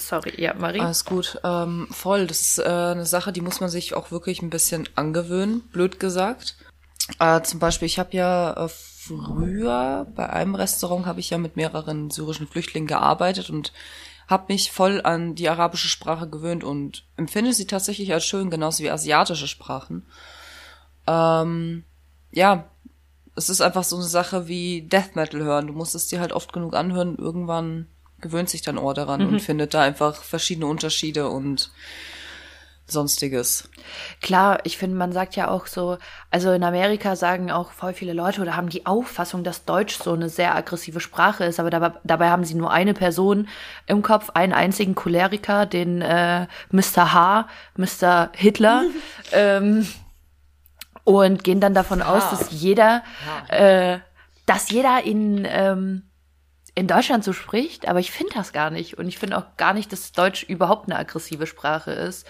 Sorry, 0.02 0.34
ja, 0.42 0.54
Marie. 0.54 0.80
Alles 0.80 1.06
gut. 1.06 1.40
Ähm, 1.44 1.88
voll. 1.92 2.28
Das 2.28 2.42
ist 2.42 2.60
äh, 2.60 2.64
eine 2.64 3.06
Sache, 3.06 3.32
die 3.32 3.42
muss 3.42 3.60
man 3.60 3.70
sich 3.70 3.94
auch 3.94 4.12
wirklich 4.12 4.42
ein 4.42 4.50
bisschen 4.50 4.90
angewöhnen, 4.96 5.62
blöd 5.72 6.00
gesagt. 6.00 6.56
Äh, 7.20 7.42
zum 7.42 7.60
Beispiel, 7.60 7.86
ich 7.86 8.00
habe 8.00 8.16
ja 8.16 8.66
äh, 8.66 8.70
früher 8.70 10.08
bei 10.16 10.30
einem 10.30 10.56
Restaurant 10.56 11.06
habe 11.06 11.20
ich 11.20 11.30
ja 11.30 11.38
mit 11.38 11.56
mehreren 11.56 12.12
syrischen 12.12 12.48
Flüchtlingen 12.48 12.88
gearbeitet 12.88 13.50
und 13.50 13.74
habe 14.28 14.54
mich 14.54 14.72
voll 14.72 15.02
an 15.02 15.36
die 15.36 15.50
arabische 15.50 15.90
Sprache 15.90 16.30
gewöhnt 16.30 16.64
und 16.64 17.06
empfinde 17.18 17.54
sie 17.54 17.68
tatsächlich 17.68 18.14
als 18.14 18.26
schön, 18.26 18.50
genauso 18.50 18.84
wie 18.84 18.90
asiatische 18.90 19.48
Sprachen. 19.48 20.06
Ähm, 21.08 21.84
ja, 22.32 22.70
es 23.36 23.50
ist 23.50 23.62
einfach 23.62 23.84
so 23.84 23.98
eine 23.98 24.06
Sache 24.06 24.48
wie 24.48 24.84
Death 24.84 25.16
Metal 25.16 25.42
hören. 25.42 25.68
Du 25.68 25.74
musst 25.74 25.96
es 25.96 26.08
dir 26.08 26.20
halt 26.20 26.32
oft 26.32 26.54
genug 26.54 26.76
anhören. 26.76 27.18
Irgendwann 27.18 27.88
gewöhnt 28.22 28.50
sich 28.50 28.62
dein 28.62 28.78
Ohr 28.78 28.94
daran 28.94 29.26
und 29.26 29.40
findet 29.42 29.74
da 29.74 29.82
einfach 29.82 30.24
verschiedene 30.24 30.68
Unterschiede 30.68 31.30
und 31.30 31.72
sonstiges. 32.92 33.70
Klar, 34.22 34.60
ich 34.64 34.78
finde, 34.78 34.98
man 34.98 35.12
sagt 35.12 35.36
ja 35.36 35.50
auch 35.50 35.66
so, 35.66 35.98
also 36.30 36.52
in 36.52 36.64
Amerika 36.64 37.16
sagen 37.16 37.52
auch 37.52 37.72
voll 37.72 37.94
viele 37.94 38.14
Leute 38.14 38.42
oder 38.42 38.56
haben 38.56 38.70
die 38.70 38.86
Auffassung, 38.86 39.44
dass 39.44 39.66
Deutsch 39.66 39.98
so 39.98 40.14
eine 40.14 40.30
sehr 40.30 40.56
aggressive 40.56 41.00
Sprache 41.00 41.46
ist, 41.46 41.60
aber 41.60 41.70
dabei, 41.70 41.94
dabei 42.04 42.30
haben 42.30 42.44
sie 42.44 42.56
nur 42.56 42.72
eine 42.72 42.94
Person 42.94 43.48
im 43.88 44.02
Kopf, 44.02 44.32
einen 44.32 44.54
einzigen 44.54 44.96
Choleriker, 44.96 45.66
den 45.66 46.02
äh, 46.02 46.48
Mr. 46.70 47.14
H., 47.14 47.48
Mr. 47.78 48.30
Hitler, 48.34 48.84
ähm, 49.32 49.88
und 51.04 51.44
gehen 51.44 51.60
dann 51.60 51.74
davon 51.74 52.02
aus, 52.02 52.30
dass 52.30 52.52
jeder, 52.52 53.04
äh, 53.48 53.98
dass 54.46 54.70
jeder 54.70 55.04
in 55.04 55.48
ähm, 55.50 56.04
in 56.76 56.88
Deutschland 56.88 57.24
so 57.24 57.34
spricht, 57.34 57.88
aber 57.88 58.00
ich 58.00 58.12
finde 58.12 58.34
das 58.34 58.54
gar 58.54 58.70
nicht. 58.70 58.98
Und 58.98 59.08
ich 59.08 59.18
finde 59.18 59.38
auch 59.38 59.58
gar 59.58 59.74
nicht, 59.74 59.92
dass 59.92 60.12
Deutsch 60.12 60.44
überhaupt 60.44 60.90
eine 60.90 60.98
aggressive 60.98 61.46
Sprache 61.46 61.92
ist. 61.92 62.26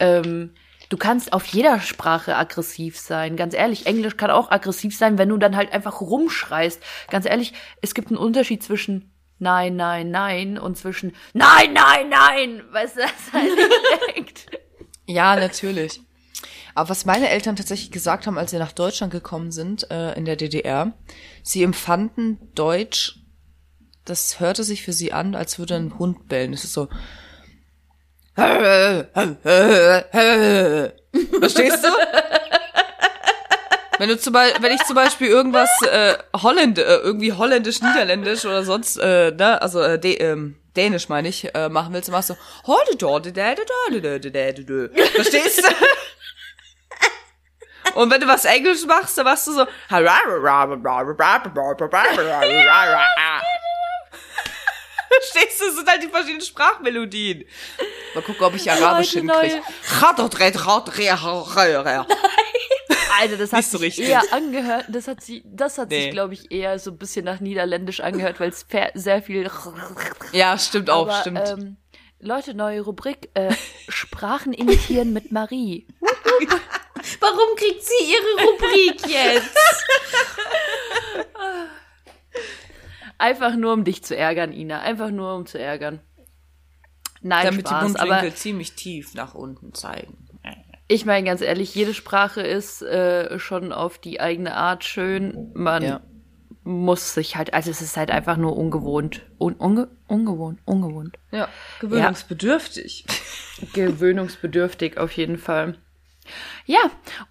Ähm, 0.00 0.54
du 0.88 0.96
kannst 0.96 1.32
auf 1.32 1.46
jeder 1.46 1.80
Sprache 1.80 2.36
aggressiv 2.36 2.98
sein. 2.98 3.36
Ganz 3.36 3.54
ehrlich, 3.54 3.86
Englisch 3.86 4.16
kann 4.16 4.30
auch 4.30 4.50
aggressiv 4.50 4.96
sein, 4.96 5.18
wenn 5.18 5.28
du 5.28 5.36
dann 5.36 5.56
halt 5.56 5.72
einfach 5.72 6.00
rumschreist. 6.00 6.82
Ganz 7.10 7.26
ehrlich, 7.26 7.52
es 7.80 7.94
gibt 7.94 8.08
einen 8.08 8.18
Unterschied 8.18 8.62
zwischen 8.62 9.12
Nein, 9.40 9.76
nein, 9.76 10.10
nein 10.10 10.58
und 10.58 10.76
zwischen 10.76 11.14
Nein, 11.32 11.72
nein, 11.72 12.08
nein. 12.08 12.62
Weißt 12.72 12.96
du, 12.96 13.02
das 13.02 13.32
halt 13.32 13.50
direkt. 13.56 14.46
Ja, 15.10 15.36
natürlich. 15.36 16.02
Aber 16.74 16.90
was 16.90 17.06
meine 17.06 17.30
Eltern 17.30 17.56
tatsächlich 17.56 17.90
gesagt 17.90 18.26
haben, 18.26 18.36
als 18.36 18.50
sie 18.50 18.58
nach 18.58 18.72
Deutschland 18.72 19.10
gekommen 19.10 19.52
sind, 19.52 19.90
äh, 19.90 20.12
in 20.18 20.26
der 20.26 20.36
DDR, 20.36 20.92
sie 21.42 21.62
empfanden 21.62 22.38
Deutsch, 22.54 23.18
das 24.08 24.40
hörte 24.40 24.64
sich 24.64 24.82
für 24.82 24.92
sie 24.92 25.12
an, 25.12 25.34
als 25.34 25.58
würde 25.58 25.76
ein 25.76 25.98
Hund 25.98 26.28
bellen. 26.28 26.52
Es 26.52 26.64
ist 26.64 26.72
so. 26.72 26.88
Verstehst 31.40 31.84
du? 31.84 31.88
Wenn 33.98 34.08
du 34.08 34.18
zum 34.18 34.32
Beispiel, 34.32 34.62
wenn 34.62 34.72
ich 34.72 34.84
zum 34.84 34.94
Beispiel 34.94 35.26
irgendwas 35.26 35.70
äh, 35.82 36.16
Holländ, 36.40 36.78
äh, 36.78 36.98
irgendwie 36.98 37.32
holländisch, 37.32 37.82
niederländisch 37.82 38.44
oder 38.44 38.62
sonst, 38.62 38.96
äh, 38.96 39.32
ne, 39.32 39.60
also 39.60 39.80
äh, 39.80 39.98
dä 39.98 40.14
ähm, 40.14 40.56
dänisch 40.76 41.08
meine 41.08 41.28
ich, 41.28 41.52
äh, 41.52 41.68
machen 41.68 41.92
willst, 41.92 42.08
dann 42.08 42.14
machst 42.14 42.30
du 42.30 42.36
Verstehst 45.16 45.64
du? 45.64 45.68
Und 47.94 48.12
wenn 48.12 48.20
du 48.20 48.28
was 48.28 48.44
Englisch 48.44 48.84
machst, 48.86 49.18
dann 49.18 49.24
machst 49.24 49.48
du 49.48 49.52
so 49.52 49.66
Verstehst 55.08 55.60
du? 55.60 55.66
Das 55.66 55.76
sind 55.76 55.88
halt 55.90 56.02
die 56.02 56.08
verschiedenen 56.08 56.40
Sprachmelodien. 56.42 57.44
Mal 58.14 58.22
gucken, 58.22 58.44
ob 58.44 58.54
ich 58.54 58.70
Arabisch 58.70 59.14
Leute, 59.14 59.26
hinkriege. 59.46 59.62
Also 63.20 63.36
das 63.36 63.52
hat 63.52 63.64
so 63.64 63.78
sich 63.78 63.86
richtig. 63.98 64.08
eher 64.10 64.22
angehört, 64.32 64.84
das 64.88 65.08
hat 65.08 65.20
sie, 65.22 65.42
das 65.44 65.76
hat 65.78 65.88
Nee. 65.88 66.02
sich, 66.04 66.10
glaube 66.12 66.34
ich, 66.34 66.52
eher 66.52 66.78
so 66.78 66.92
ein 66.92 66.98
bisschen 66.98 67.24
nach 67.24 67.40
Niederländisch 67.40 67.98
angehört, 68.00 68.38
weil 68.38 68.50
es 68.50 68.64
sehr 68.94 69.22
viel. 69.22 69.50
Ja, 70.32 70.56
stimmt 70.58 70.88
auch, 70.88 71.08
Aber, 71.08 71.20
stimmt. 71.20 71.40
Ähm, 71.48 71.76
Leute, 72.20 72.54
neue 72.54 72.80
Rubrik, 72.82 73.30
äh, 73.34 73.52
Sprachen 73.88 74.52
imitieren 74.52 75.12
mit 75.12 75.32
Marie. 75.32 75.86
Warum 77.20 77.56
kriegt 77.56 77.82
sie 77.82 78.04
ihre 78.12 78.48
Rubrik 78.48 79.06
jetzt? 79.08 79.56
Einfach 83.18 83.56
nur, 83.56 83.72
um 83.72 83.84
dich 83.84 84.02
zu 84.04 84.16
ärgern, 84.16 84.52
Ina. 84.52 84.80
Einfach 84.80 85.10
nur, 85.10 85.34
um 85.34 85.46
zu 85.46 85.58
ärgern. 85.58 86.00
Nein, 87.20 87.46
Damit 87.46 87.66
die 87.66 87.70
Spaß. 87.70 87.82
Mundwinkel 87.82 88.12
Aber 88.28 88.34
ziemlich 88.34 88.74
tief 88.74 89.14
nach 89.14 89.34
unten 89.34 89.74
zeigen. 89.74 90.16
ich 90.86 91.04
meine 91.04 91.26
ganz 91.26 91.40
ehrlich, 91.40 91.74
jede 91.74 91.94
Sprache 91.94 92.40
ist 92.42 92.80
äh, 92.82 93.38
schon 93.40 93.72
auf 93.72 93.98
die 93.98 94.20
eigene 94.20 94.54
Art 94.54 94.84
schön. 94.84 95.50
Man 95.54 95.82
Ja. 95.82 96.00
muss 96.62 97.14
sich 97.14 97.34
halt, 97.36 97.54
also 97.54 97.70
es 97.72 97.80
ist 97.82 97.96
halt 97.96 98.10
einfach 98.12 98.36
nur 98.36 98.56
ungewohnt. 98.56 99.22
Un, 99.40 99.54
unge, 99.54 99.88
ungewohnt, 100.06 100.60
ungewohnt. 100.64 101.18
Ja, 101.32 101.48
gewöhnungsbedürftig. 101.80 103.04
Gewöhnungsbedürftig 103.72 104.98
auf 104.98 105.10
jeden 105.12 105.38
Fall. 105.38 105.76
Ja, 106.66 106.78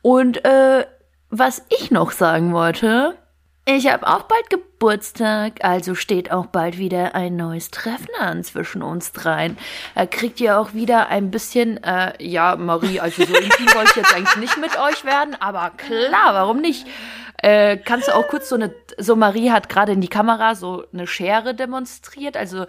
und 0.01 0.43
äh, 0.43 0.85
was 1.29 1.63
ich 1.69 1.91
noch 1.91 2.11
sagen 2.11 2.51
wollte, 2.53 3.15
ich 3.69 3.91
habe 3.91 4.07
auch 4.07 4.23
bald 4.23 4.49
Geburtstag, 4.49 5.63
also 5.63 5.93
steht 5.93 6.31
auch 6.31 6.45
bald 6.45 6.77
wieder 6.77 7.15
ein 7.15 7.35
neues 7.35 7.69
Treffen 7.69 8.07
an 8.17 8.41
zwischen 8.43 8.81
uns 8.81 9.11
dreien. 9.11 9.57
Da 9.93 10.05
kriegt 10.05 10.39
ihr 10.39 10.57
auch 10.57 10.73
wieder 10.73 11.09
ein 11.09 11.31
bisschen, 11.31 11.83
äh, 11.83 12.13
ja, 12.23 12.55
Marie, 12.55 13.01
also 13.01 13.25
so 13.25 13.35
intim 13.35 13.67
wollte 13.75 13.89
ich 13.89 13.95
jetzt 13.97 14.15
eigentlich 14.15 14.37
nicht 14.37 14.57
mit 14.57 14.79
euch 14.79 15.03
werden, 15.03 15.35
aber 15.41 15.71
klar, 15.75 16.33
warum 16.33 16.61
nicht? 16.61 16.87
Äh, 17.43 17.75
kannst 17.75 18.07
du 18.07 18.15
auch 18.15 18.27
kurz 18.29 18.47
so 18.47 18.55
eine, 18.55 18.73
so 18.97 19.17
Marie 19.17 19.51
hat 19.51 19.67
gerade 19.67 19.91
in 19.91 20.01
die 20.01 20.07
Kamera 20.07 20.55
so 20.55 20.85
eine 20.93 21.05
Schere 21.05 21.53
demonstriert, 21.53 22.37
also 22.37 22.67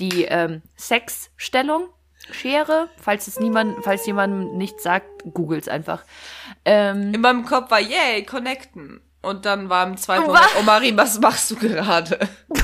die 0.00 0.24
ähm, 0.24 0.62
Sexstellung. 0.76 1.88
Schere, 2.32 2.88
falls 3.00 3.28
es 3.28 3.40
niemand, 3.40 3.82
falls 3.82 4.04
jemandem 4.04 4.56
nichts 4.58 4.82
sagt, 4.82 5.06
googles 5.32 5.68
einfach. 5.68 6.04
Ähm, 6.64 7.14
In 7.14 7.20
meinem 7.20 7.44
Kopf 7.44 7.70
war, 7.70 7.80
yay, 7.80 8.24
connecten. 8.24 9.00
Und 9.22 9.44
dann 9.44 9.68
war 9.68 9.86
im 9.86 9.96
zweiten 9.96 10.24
Moment, 10.26 10.46
oh 10.58 10.62
Marie, 10.62 10.96
was 10.96 11.20
machst 11.20 11.50
du 11.50 11.56
gerade? 11.56 12.18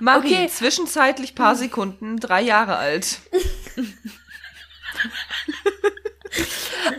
Marie, 0.00 0.32
Okay. 0.34 0.48
zwischenzeitlich 0.48 1.34
paar 1.34 1.56
Sekunden, 1.56 2.18
drei 2.18 2.40
Jahre 2.42 2.76
alt. 2.76 3.18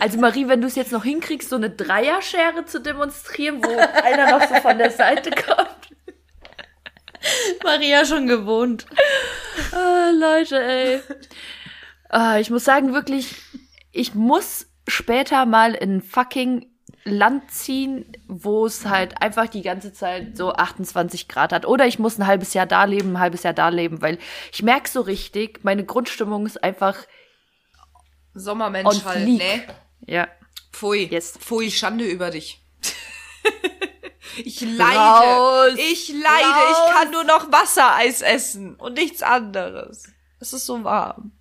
also 0.00 0.18
Marie, 0.18 0.48
wenn 0.48 0.60
du 0.60 0.66
es 0.66 0.74
jetzt 0.76 0.92
noch 0.92 1.04
hinkriegst, 1.04 1.48
so 1.48 1.56
eine 1.56 1.70
Dreierschere 1.70 2.64
zu 2.66 2.80
demonstrieren, 2.80 3.62
wo 3.64 3.70
einer 4.02 4.38
noch 4.38 4.46
so 4.48 4.54
von 4.56 4.78
der 4.78 4.90
Seite 4.90 5.30
kommt. 5.30 5.68
Maria 7.64 8.04
schon 8.04 8.26
gewohnt. 8.26 8.86
Ah, 9.72 10.10
Leute, 10.10 10.62
ey. 10.62 11.00
Ah, 12.08 12.38
ich 12.38 12.50
muss 12.50 12.64
sagen, 12.64 12.92
wirklich, 12.94 13.34
ich 13.92 14.14
muss 14.14 14.66
später 14.88 15.44
mal 15.46 15.74
in 15.74 16.00
fucking 16.02 16.69
Land 17.04 17.50
ziehen, 17.50 18.04
wo 18.28 18.66
es 18.66 18.84
halt 18.84 19.22
einfach 19.22 19.48
die 19.48 19.62
ganze 19.62 19.92
Zeit 19.92 20.36
so 20.36 20.52
28 20.52 21.28
Grad 21.28 21.52
hat. 21.52 21.66
Oder 21.66 21.86
ich 21.86 21.98
muss 21.98 22.18
ein 22.18 22.26
halbes 22.26 22.54
Jahr 22.54 22.66
da 22.66 22.84
leben, 22.84 23.12
ein 23.12 23.20
halbes 23.20 23.42
Jahr 23.42 23.54
da 23.54 23.68
leben, 23.68 24.02
weil 24.02 24.18
ich 24.52 24.62
merke 24.62 24.88
so 24.88 25.00
richtig, 25.00 25.64
meine 25.64 25.84
Grundstimmung 25.84 26.46
ist 26.46 26.62
einfach, 26.62 26.96
Sommermensch 28.34 29.04
halt, 29.04 29.26
ne? 29.26 29.64
ja, 30.06 30.28
Pfui. 30.72 31.08
Yes. 31.10 31.36
Pfui, 31.38 31.70
Schande 31.70 32.04
über 32.06 32.30
dich. 32.30 32.62
ich 34.36 34.60
leide. 34.60 34.98
Raus. 34.98 35.72
Ich 35.76 36.08
leide. 36.08 36.48
Raus. 36.48 36.76
Ich 36.88 36.94
kann 36.94 37.10
nur 37.10 37.24
noch 37.24 37.50
Wassereis 37.50 38.22
essen 38.22 38.76
und 38.76 38.94
nichts 38.94 39.22
anderes. 39.22 40.04
Es 40.38 40.52
ist 40.52 40.66
so 40.66 40.84
warm. 40.84 41.32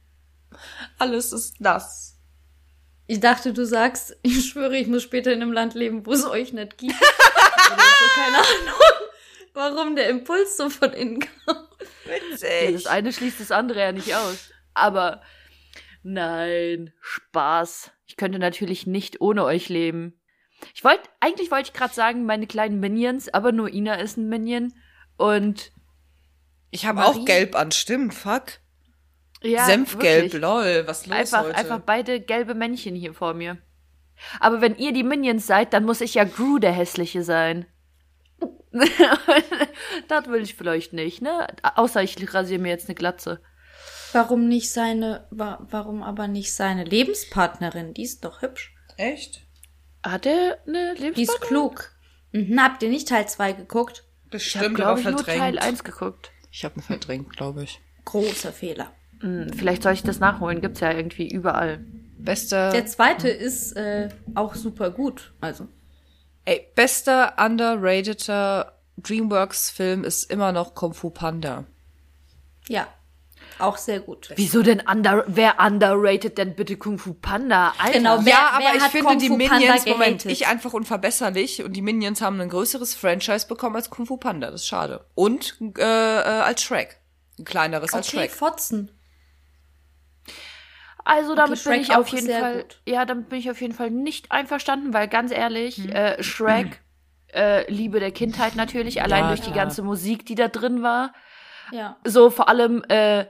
Alles 0.97 1.31
ist 1.31 1.61
nass. 1.61 2.18
Ich 3.09 3.19
dachte, 3.19 3.53
du 3.53 3.65
sagst, 3.65 4.15
ich 4.21 4.49
schwöre, 4.49 4.77
ich 4.77 4.85
muss 4.85 5.01
später 5.01 5.33
in 5.33 5.41
einem 5.41 5.51
Land 5.51 5.73
leben, 5.73 6.05
wo 6.05 6.13
es 6.13 6.25
euch 6.25 6.53
nicht 6.53 6.77
gibt. 6.77 6.93
Oder 7.01 7.81
so, 7.99 8.05
keine 8.13 8.37
Ahnung, 8.37 9.09
warum 9.53 9.95
der 9.95 10.09
Impuls 10.09 10.55
so 10.55 10.69
von 10.69 10.93
innen 10.93 11.19
kam. 11.19 11.67
Ja, 12.05 12.71
das 12.71 12.85
eine 12.85 13.11
schließt 13.11 13.39
das 13.39 13.51
andere 13.51 13.79
ja 13.79 13.91
nicht 13.91 14.13
aus. 14.13 14.51
Aber 14.75 15.23
nein, 16.03 16.93
Spaß. 17.01 17.91
Ich 18.05 18.15
könnte 18.15 18.37
natürlich 18.37 18.85
nicht 18.85 19.21
ohne 19.21 19.43
euch 19.43 19.69
leben. 19.69 20.21
Ich 20.75 20.83
wollte, 20.83 21.09
eigentlich 21.19 21.49
wollte 21.49 21.71
ich 21.71 21.73
gerade 21.73 21.93
sagen, 21.93 22.25
meine 22.25 22.45
kleinen 22.45 22.79
Minions, 22.79 23.33
aber 23.33 23.51
nur 23.51 23.73
Ina 23.73 23.95
ist 23.95 24.17
ein 24.17 24.29
Minion. 24.29 24.71
Und 25.17 25.71
Ich 26.69 26.85
habe 26.85 27.03
auch 27.03 27.25
gelb 27.25 27.55
an, 27.55 27.71
stimmt, 27.71 28.13
fuck. 28.13 28.59
Ja, 29.41 29.65
Senfgelb, 29.65 30.23
wirklich. 30.25 30.41
lol, 30.41 30.83
was 30.87 31.05
los 31.05 31.17
Einfach, 31.17 31.43
heute? 31.43 31.55
einfach 31.55 31.79
beide 31.79 32.19
gelbe 32.19 32.53
Männchen 32.55 32.95
hier 32.95 33.13
vor 33.13 33.33
mir. 33.33 33.57
Aber 34.39 34.59
wenn 34.61 34.75
ihr 34.77 34.91
die 34.91 35.03
Minions 35.03 35.47
seid, 35.47 35.73
dann 35.73 35.85
muss 35.85 36.01
ich 36.01 36.15
ja 36.15 36.25
Gru 36.25 36.59
der 36.59 36.73
Hässliche 36.73 37.23
sein. 37.23 37.65
das 40.07 40.27
will 40.27 40.43
ich 40.43 40.55
vielleicht 40.55 40.93
nicht, 40.93 41.21
ne? 41.21 41.47
Außer 41.75 42.03
ich 42.03 42.15
rasiere 42.33 42.59
mir 42.61 42.69
jetzt 42.69 42.87
eine 42.87 42.95
Glatze. 42.95 43.41
Warum 44.11 44.47
nicht 44.47 44.71
seine, 44.71 45.27
wa 45.31 45.65
warum 45.69 46.03
aber 46.03 46.27
nicht 46.27 46.53
seine 46.53 46.83
Lebenspartnerin? 46.83 47.93
Die 47.93 48.03
ist 48.03 48.25
doch 48.25 48.41
hübsch. 48.41 48.75
Echt? 48.97 49.41
Hat 50.03 50.25
er 50.25 50.59
eine 50.67 50.93
Die 50.95 50.99
ist 50.99 51.01
Lebenspartnerin? 51.01 51.47
klug. 51.47 51.91
Mhm, 52.31 52.59
habt 52.61 52.83
ihr 52.83 52.89
nicht 52.89 53.07
Teil 53.07 53.27
2 53.27 53.53
geguckt? 53.53 54.03
Ich 54.31 54.55
habe, 54.55 54.69
Bestimmt, 54.69 54.75
glaube 54.75 54.91
aber 54.91 54.99
ich, 54.99 55.05
nur 55.07 55.23
verdrängt. 55.23 55.39
Teil 55.39 55.59
1 55.59 55.83
geguckt. 55.83 56.31
Ich 56.51 56.63
habe 56.65 56.79
ihn 56.79 56.83
verdrängt, 56.83 57.35
glaube 57.35 57.63
ich. 57.63 57.79
Großer 58.05 58.51
Fehler. 58.51 58.91
Hm, 59.21 59.51
vielleicht 59.53 59.83
soll 59.83 59.93
ich 59.93 60.03
das 60.03 60.19
nachholen. 60.19 60.61
Gibt's 60.61 60.79
ja 60.79 60.91
irgendwie 60.91 61.27
überall. 61.29 61.79
Bester. 62.17 62.71
Der 62.71 62.85
zweite 62.85 63.29
ist 63.29 63.73
äh, 63.73 64.09
auch 64.35 64.55
super 64.55 64.91
gut. 64.91 65.33
Also, 65.41 65.67
Ey, 66.45 66.67
bester 66.75 67.35
underrateder 67.37 68.73
Dreamworks-Film 68.97 70.03
ist 70.03 70.29
immer 70.31 70.51
noch 70.51 70.73
Kung 70.75 70.93
Fu 70.93 71.09
Panda. 71.09 71.65
Ja, 72.67 72.87
auch 73.59 73.77
sehr 73.77 73.99
gut. 73.99 74.29
Wieso 74.35 74.61
denn 74.63 74.81
under, 74.89 75.23
wer 75.27 75.59
underrated 75.59 76.37
denn 76.37 76.55
bitte 76.55 76.77
Kung 76.77 76.97
Fu 76.97 77.13
Panda? 77.13 77.73
Alter. 77.77 77.97
Genau, 77.97 78.19
Wer- 78.25 78.31
ja, 78.33 78.49
aber 78.53 78.65
wer 78.65 78.75
ich 78.75 78.81
hat 78.83 78.91
finde 78.91 79.07
Kung 79.07 79.19
die 79.19 79.29
Minions, 79.29 79.85
Moment, 79.85 80.25
ich 80.25 80.47
einfach 80.47 80.73
unverbesserlich 80.73 81.63
und 81.63 81.73
die 81.73 81.81
Minions 81.81 82.21
haben 82.21 82.39
ein 82.41 82.49
größeres 82.49 82.95
Franchise 82.95 83.47
bekommen 83.47 83.75
als 83.75 83.89
Kung 83.89 84.05
Fu 84.05 84.17
Panda. 84.17 84.51
Das 84.51 84.61
ist 84.61 84.67
schade. 84.67 85.05
Und 85.15 85.57
äh, 85.77 85.81
äh, 85.81 86.23
als 86.23 86.61
Shrek. 86.63 86.97
Ein 87.37 87.45
kleineres 87.45 87.93
als 87.93 88.07
Okay, 88.07 88.17
Shrek. 88.17 88.31
Fotzen. 88.31 88.91
Also 91.09 91.33
damit 91.35 91.63
bin 91.63 91.73
Shrek 91.73 91.81
ich 91.81 91.95
auf 91.95 92.07
jeden 92.09 92.29
Fall, 92.29 92.57
gut. 92.57 92.81
ja, 92.85 93.03
damit 93.05 93.29
bin 93.29 93.39
ich 93.39 93.49
auf 93.49 93.59
jeden 93.61 93.73
Fall 93.73 93.89
nicht 93.89 94.31
einverstanden, 94.31 94.93
weil 94.93 95.07
ganz 95.07 95.31
ehrlich, 95.31 95.77
Hm. 95.77 95.89
äh, 95.89 96.21
Shrek, 96.23 96.81
äh, 97.33 97.69
Liebe 97.71 97.99
der 97.99 98.11
Kindheit 98.11 98.55
natürlich, 98.55 99.01
allein 99.01 99.21
Ja, 99.23 99.27
durch 99.29 99.41
die 99.41 99.49
ja. 99.49 99.55
ganze 99.55 99.81
Musik, 99.81 100.25
die 100.25 100.35
da 100.35 100.47
drin 100.47 100.83
war. 100.83 101.13
Ja. 101.71 101.97
So 102.05 102.29
vor 102.29 102.47
allem, 102.49 102.83
äh, 102.89 103.25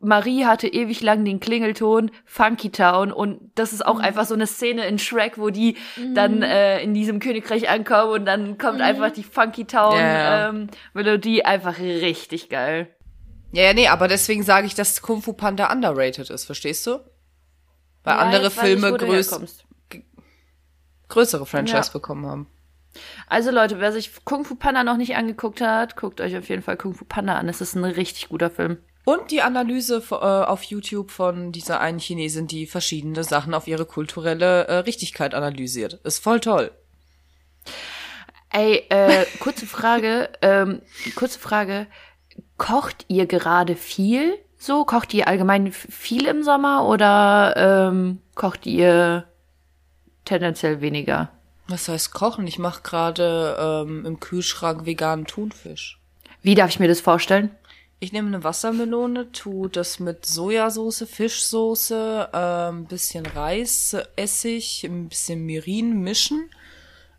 Marie 0.00 0.44
hatte 0.44 0.68
ewig 0.68 1.00
lang 1.00 1.24
den 1.24 1.40
Klingelton 1.40 2.10
Funky 2.26 2.70
Town 2.70 3.10
und 3.10 3.50
das 3.54 3.72
ist 3.72 3.80
Mhm. 3.80 3.86
auch 3.86 3.98
einfach 4.00 4.26
so 4.26 4.34
eine 4.34 4.46
Szene 4.46 4.84
in 4.86 4.98
Shrek, 4.98 5.38
wo 5.38 5.48
die 5.50 5.76
dann 6.14 6.42
äh, 6.42 6.82
in 6.82 6.92
diesem 6.94 7.20
Königreich 7.20 7.68
ankommen 7.70 8.12
und 8.12 8.26
dann 8.26 8.58
kommt 8.58 8.78
Mhm. 8.78 8.84
einfach 8.84 9.10
die 9.10 9.22
Funky 9.24 9.64
Town 9.64 9.94
Ja, 9.94 10.18
ja. 10.18 10.48
ähm, 10.50 10.68
Melodie 10.92 11.44
einfach 11.44 11.78
richtig 11.78 12.48
geil. 12.50 12.94
Ja, 13.52 13.62
ja, 13.64 13.72
nee, 13.72 13.88
aber 13.88 14.06
deswegen 14.08 14.42
sage 14.42 14.66
ich, 14.66 14.74
dass 14.74 15.00
Kung 15.00 15.22
Fu 15.22 15.32
Panda 15.32 15.72
underrated 15.72 16.28
ist, 16.28 16.44
verstehst 16.44 16.86
du? 16.86 16.98
Weil 18.04 18.14
Ja, 18.14 18.20
andere 18.20 18.50
Filme 18.50 18.96
du 18.96 19.06
größ 19.06 19.38
größere 21.08 21.46
Franchise 21.46 21.88
Ja. 21.88 21.92
bekommen 21.92 22.26
haben. 22.26 22.46
Also 23.26 23.50
Leute, 23.50 23.80
wer 23.80 23.92
sich 23.92 24.24
Kung 24.24 24.44
Fu 24.44 24.54
Panda 24.54 24.84
noch 24.84 24.96
nicht 24.96 25.16
angeguckt 25.16 25.60
hat, 25.60 25.96
guckt 25.96 26.20
euch 26.20 26.36
auf 26.36 26.48
jeden 26.48 26.62
Fall 26.62 26.76
Kung 26.76 26.94
Fu 26.94 27.04
Panda 27.04 27.34
an. 27.36 27.48
Es 27.48 27.60
ist 27.60 27.74
ein 27.74 27.84
richtig 27.84 28.28
guter 28.28 28.50
Film. 28.50 28.78
Und 29.04 29.30
die 29.30 29.42
Analyse 29.42 30.02
äh, 30.10 30.14
auf 30.14 30.62
YouTube 30.62 31.10
von 31.10 31.52
dieser 31.52 31.80
einen 31.80 31.98
Chinesin, 31.98 32.46
die 32.46 32.66
verschiedene 32.66 33.22
Sachen 33.24 33.52
auf 33.52 33.66
ihre 33.66 33.84
kulturelle 33.84 34.66
äh, 34.66 34.74
Richtigkeit 34.78 35.34
analysiert. 35.34 35.94
Ist 36.04 36.22
voll 36.22 36.40
toll. 36.40 36.70
Ey, 38.50 38.86
äh, 38.88 39.26
kurze 39.40 39.66
Frage, 39.66 40.30
ähm, 40.42 40.80
kurze 41.16 41.38
Frage. 41.38 41.86
Kocht 42.56 43.04
ihr 43.08 43.26
gerade 43.26 43.76
viel? 43.76 44.38
So, 44.66 44.86
kocht 44.86 45.12
ihr 45.12 45.28
allgemein 45.28 45.72
viel 45.72 46.24
im 46.26 46.42
Sommer 46.42 46.88
oder 46.88 47.90
ähm, 47.90 48.22
kocht 48.34 48.64
ihr 48.64 49.24
tendenziell 50.24 50.80
weniger? 50.80 51.28
Was 51.68 51.86
heißt 51.86 52.14
kochen? 52.14 52.46
Ich 52.46 52.58
mache 52.58 52.80
gerade 52.80 53.58
ähm, 53.60 54.06
im 54.06 54.20
Kühlschrank 54.20 54.86
veganen 54.86 55.26
Thunfisch. 55.26 56.00
Wie 56.40 56.54
darf 56.54 56.70
ich 56.70 56.80
mir 56.80 56.88
das 56.88 57.02
vorstellen? 57.02 57.50
Ich 58.00 58.12
nehme 58.12 58.28
eine 58.28 58.42
Wassermelone, 58.42 59.32
tu 59.32 59.68
das 59.68 60.00
mit 60.00 60.24
Sojasauce, 60.24 61.04
Fischsoße, 61.10 62.30
ähm, 62.32 62.86
bisschen 62.86 63.26
Reis, 63.26 63.94
Essig, 64.16 64.84
ein 64.84 65.10
bisschen 65.10 65.44
Mirin 65.44 66.00
mischen, 66.00 66.48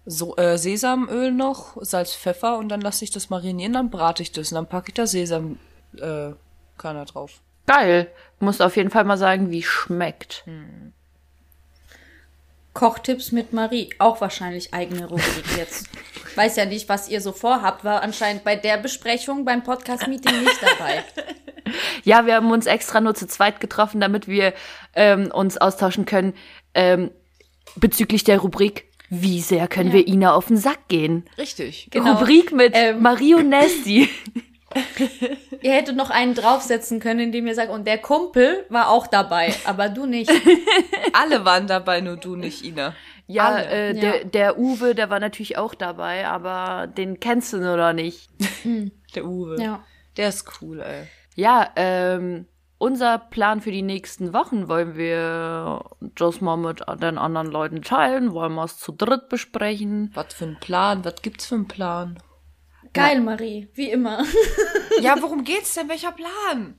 so, 0.08 0.36
äh, 0.38 0.58
Sesamöl 0.58 1.32
noch, 1.32 1.78
Salz, 1.80 2.16
Pfeffer 2.16 2.58
und 2.58 2.70
dann 2.70 2.82
lasse 2.82 3.04
ich 3.04 3.12
das 3.12 3.30
marinieren, 3.30 3.74
dann 3.74 3.92
brate 3.92 4.24
ich 4.24 4.32
das 4.32 4.52
und 4.52 4.56
dann 4.56 4.68
packe 4.68 4.90
ich 4.90 4.96
da 4.96 5.06
Sesam 5.06 5.60
äh, 6.00 6.32
Körner 6.78 7.06
drauf. 7.06 7.42
Geil. 7.68 8.12
Musst 8.40 8.62
auf 8.62 8.76
jeden 8.76 8.90
Fall 8.92 9.06
mal 9.06 9.18
sagen, 9.18 9.50
wie 9.52 9.64
schmeckt. 9.64 10.44
Kochtipps 12.74 13.32
mit 13.32 13.54
Marie. 13.54 13.90
Auch 13.98 14.22
wahrscheinlich 14.22 14.74
eigene 14.74 15.08
Rubrik 15.08 15.46
jetzt. 15.58 15.90
Weiß 16.36 16.58
ja 16.58 16.66
nicht, 16.66 16.90
was 16.90 17.08
ihr 17.10 17.22
so 17.22 17.32
vorhabt. 17.32 17.84
War 17.86 18.04
anscheinend 18.04 18.44
bei 18.44 18.56
der 18.56 18.78
Besprechung 18.78 19.46
beim 19.46 19.64
Podcast-Meeting 19.64 20.44
nicht 20.44 20.60
dabei. 20.62 21.04
Ja, 22.04 22.28
wir 22.28 22.36
haben 22.36 22.52
uns 22.52 22.68
extra 22.68 23.02
nur 23.02 23.16
zu 23.16 23.26
zweit 23.26 23.60
getroffen, 23.60 24.00
damit 24.00 24.28
wir 24.28 24.54
ähm, 24.94 25.32
uns 25.32 25.58
austauschen 25.58 26.06
können 26.06 26.36
ähm, 26.76 27.10
bezüglich 27.76 28.24
der 28.24 28.38
Rubrik. 28.38 28.86
Wie 29.10 29.42
sehr 29.42 29.68
können 29.68 29.92
wir 29.92 30.08
Ina 30.08 30.36
auf 30.36 30.46
den 30.46 30.58
Sack 30.58 30.88
gehen? 30.90 31.26
Richtig. 31.40 31.88
Genau. 31.90 32.20
Rubrik 32.20 32.52
mit 32.52 32.74
Ähm. 32.76 33.02
Marie 33.02 33.34
und 33.34 33.50
Nasty. 33.50 34.10
Ihr 35.62 35.72
hättet 35.74 35.96
noch 35.96 36.10
einen 36.10 36.34
draufsetzen 36.36 37.00
können, 37.00 37.20
indem 37.22 37.48
ihr 37.48 37.56
sagt, 37.56 37.72
und 37.72 37.88
der 37.88 37.98
Kumpel 37.98 38.66
war 38.70 38.90
auch 38.90 39.08
dabei, 39.08 39.54
aber 39.66 39.90
du 39.90 40.06
nicht. 40.06 40.32
Alle 41.14 41.46
waren 41.46 41.68
dabei, 41.68 42.02
nur 42.02 42.18
du 42.18 42.36
nicht, 42.36 42.64
Ina. 42.66 42.94
Ja, 43.28 43.46
Alle. 43.48 43.66
äh, 43.68 43.94
Ja. 43.96 44.02
Der, 44.02 44.26
der 44.26 44.60
Uwe, 44.60 44.94
der 44.96 45.10
war 45.10 45.20
natürlich 45.20 45.58
auch 45.58 45.74
dabei, 45.76 46.28
aber 46.28 46.88
den 46.88 47.20
kennst 47.20 47.54
du 47.54 47.58
nur 47.58 47.78
noch 47.78 47.94
nicht. 47.94 48.30
Der 49.16 49.26
Uwe. 49.26 49.62
Ja. 49.62 49.84
Der 50.18 50.30
ist 50.30 50.46
cool, 50.62 50.80
ey. 50.82 51.08
Ja, 51.36 51.70
ähm, 51.76 52.46
unser 52.78 53.18
Plan 53.18 53.62
für 53.62 53.72
die 53.72 53.82
nächsten 53.82 54.34
Wochen 54.34 54.68
wollen 54.70 54.96
wir 54.96 55.84
das 56.02 56.42
mal 56.42 56.58
mit 56.58 56.82
den 57.02 57.18
anderen 57.18 57.48
Leuten 57.48 57.82
teilen, 57.82 58.34
wollen 58.34 58.54
wir 58.54 58.66
es 58.66 58.78
zu 58.78 58.92
dritt 58.92 59.30
besprechen. 59.30 60.12
Was 60.14 60.34
für 60.34 60.46
ein 60.46 60.58
Plan? 60.60 61.04
Was 61.04 61.22
gibt's 61.22 61.46
für 61.48 61.56
einen 61.56 61.68
Plan? 61.68 62.20
Geil, 62.96 63.22
Marie, 63.22 63.68
wie 63.74 63.92
immer. 63.92 64.24
Ja, 65.02 65.22
worum 65.22 65.44
geht's 65.44 65.74
denn? 65.74 65.90
Welcher 65.90 66.14
Plan? 66.14 66.76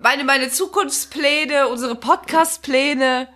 Meine, 0.00 0.24
meine 0.24 0.50
Zukunftspläne, 0.50 1.68
unsere 1.68 1.94
Podcastpläne. 1.94 3.28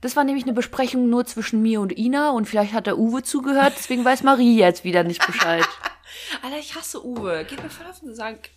Das 0.00 0.16
war 0.16 0.24
nämlich 0.24 0.44
eine 0.44 0.52
Besprechung 0.52 1.08
nur 1.08 1.24
zwischen 1.26 1.62
mir 1.62 1.80
und 1.80 1.96
Ina 1.96 2.30
und 2.30 2.46
vielleicht 2.46 2.72
hat 2.72 2.88
der 2.88 2.98
Uwe 2.98 3.22
zugehört, 3.22 3.74
deswegen 3.76 4.04
weiß 4.04 4.24
Marie 4.24 4.58
jetzt 4.58 4.82
wieder 4.82 5.04
nicht 5.04 5.24
Bescheid. 5.24 5.64
Alter, 6.42 6.58
ich 6.58 6.74
hasse 6.74 7.04
Uwe. 7.06 7.44
Geht 7.48 7.62
mir 7.62 7.70
voll 7.70 7.86
auf 7.86 8.00
den 8.00 8.14
Sack. 8.14 8.50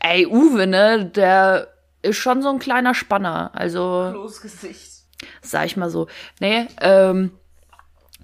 Ey, 0.00 0.26
Uwe, 0.26 0.66
ne, 0.66 1.04
der 1.04 1.74
ist 2.00 2.16
schon 2.16 2.40
so 2.40 2.48
ein 2.48 2.58
kleiner 2.58 2.94
Spanner, 2.94 3.50
also 3.52 4.10
Los 4.14 4.40
Gesicht. 4.40 4.90
sag 5.42 5.66
ich 5.66 5.76
mal 5.76 5.90
so. 5.90 6.06
Nee, 6.40 6.66
ähm, 6.80 7.32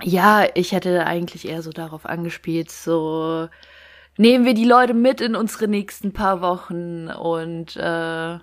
ja, 0.03 0.47
ich 0.55 0.73
hätte 0.73 1.07
eigentlich 1.07 1.47
eher 1.47 1.61
so 1.61 1.71
darauf 1.73 2.07
angespielt, 2.07 2.71
so 2.71 3.49
nehmen 4.17 4.45
wir 4.45 4.55
die 4.55 4.65
Leute 4.65 4.95
mit 4.95 5.21
in 5.21 5.35
unsere 5.35 5.69
nächsten 5.69 6.13
paar 6.13 6.41
Wochen 6.41 7.09
und 7.09 7.77
äh, 7.77 8.39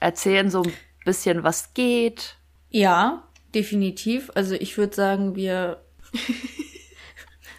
erzählen 0.00 0.50
so 0.50 0.62
ein 0.62 0.72
bisschen, 1.04 1.42
was 1.42 1.74
geht. 1.74 2.36
Ja, 2.70 3.22
definitiv. 3.54 4.30
Also 4.34 4.54
ich 4.54 4.76
würde 4.76 4.94
sagen, 4.94 5.34
wir 5.36 5.80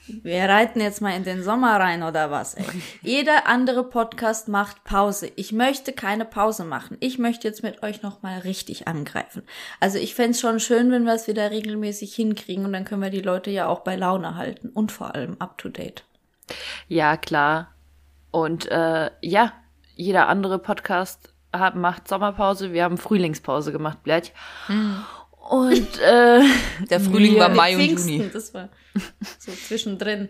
wir 0.07 0.43
reiten 0.43 0.79
jetzt 0.79 1.01
mal 1.01 1.15
in 1.15 1.23
den 1.23 1.43
Sommer 1.43 1.79
rein 1.79 2.03
oder 2.03 2.31
was. 2.31 2.53
Ey. 2.53 2.65
Jeder 3.01 3.47
andere 3.47 3.83
Podcast 3.83 4.47
macht 4.47 4.83
Pause. 4.83 5.31
Ich 5.35 5.51
möchte 5.51 5.93
keine 5.93 6.25
Pause 6.25 6.63
machen. 6.63 6.97
Ich 6.99 7.17
möchte 7.17 7.47
jetzt 7.47 7.63
mit 7.63 7.83
euch 7.83 8.01
noch 8.01 8.21
mal 8.21 8.39
richtig 8.39 8.87
angreifen. 8.87 9.43
Also 9.79 9.97
ich 9.97 10.15
fänd's 10.15 10.39
schon 10.39 10.59
schön, 10.59 10.91
wenn 10.91 11.03
wir 11.03 11.13
es 11.13 11.27
wieder 11.27 11.51
regelmäßig 11.51 12.13
hinkriegen 12.15 12.65
und 12.65 12.73
dann 12.73 12.85
können 12.85 13.01
wir 13.01 13.09
die 13.09 13.21
Leute 13.21 13.51
ja 13.51 13.67
auch 13.67 13.81
bei 13.81 13.95
Laune 13.95 14.35
halten 14.35 14.69
und 14.69 14.91
vor 14.91 15.13
allem 15.13 15.35
up 15.39 15.57
to 15.57 15.69
date. 15.69 16.03
Ja, 16.87 17.17
klar. 17.17 17.73
Und 18.31 18.69
äh, 18.71 19.09
ja, 19.21 19.53
jeder 19.95 20.27
andere 20.27 20.59
Podcast 20.59 21.33
hat, 21.53 21.75
macht 21.75 22.07
Sommerpause. 22.07 22.73
Wir 22.73 22.83
haben 22.83 22.97
Frühlingspause 22.97 23.71
gemacht, 23.71 23.99
gleich. 24.03 24.33
Und 25.49 25.99
äh, 26.01 26.41
Der 26.89 26.99
Frühling 26.99 27.37
war 27.39 27.49
Mai 27.49 27.75
und 27.75 27.81
Juni. 27.99 28.29
das 28.31 28.53
war 28.53 28.69
so 29.39 29.51
zwischendrin. 29.51 30.29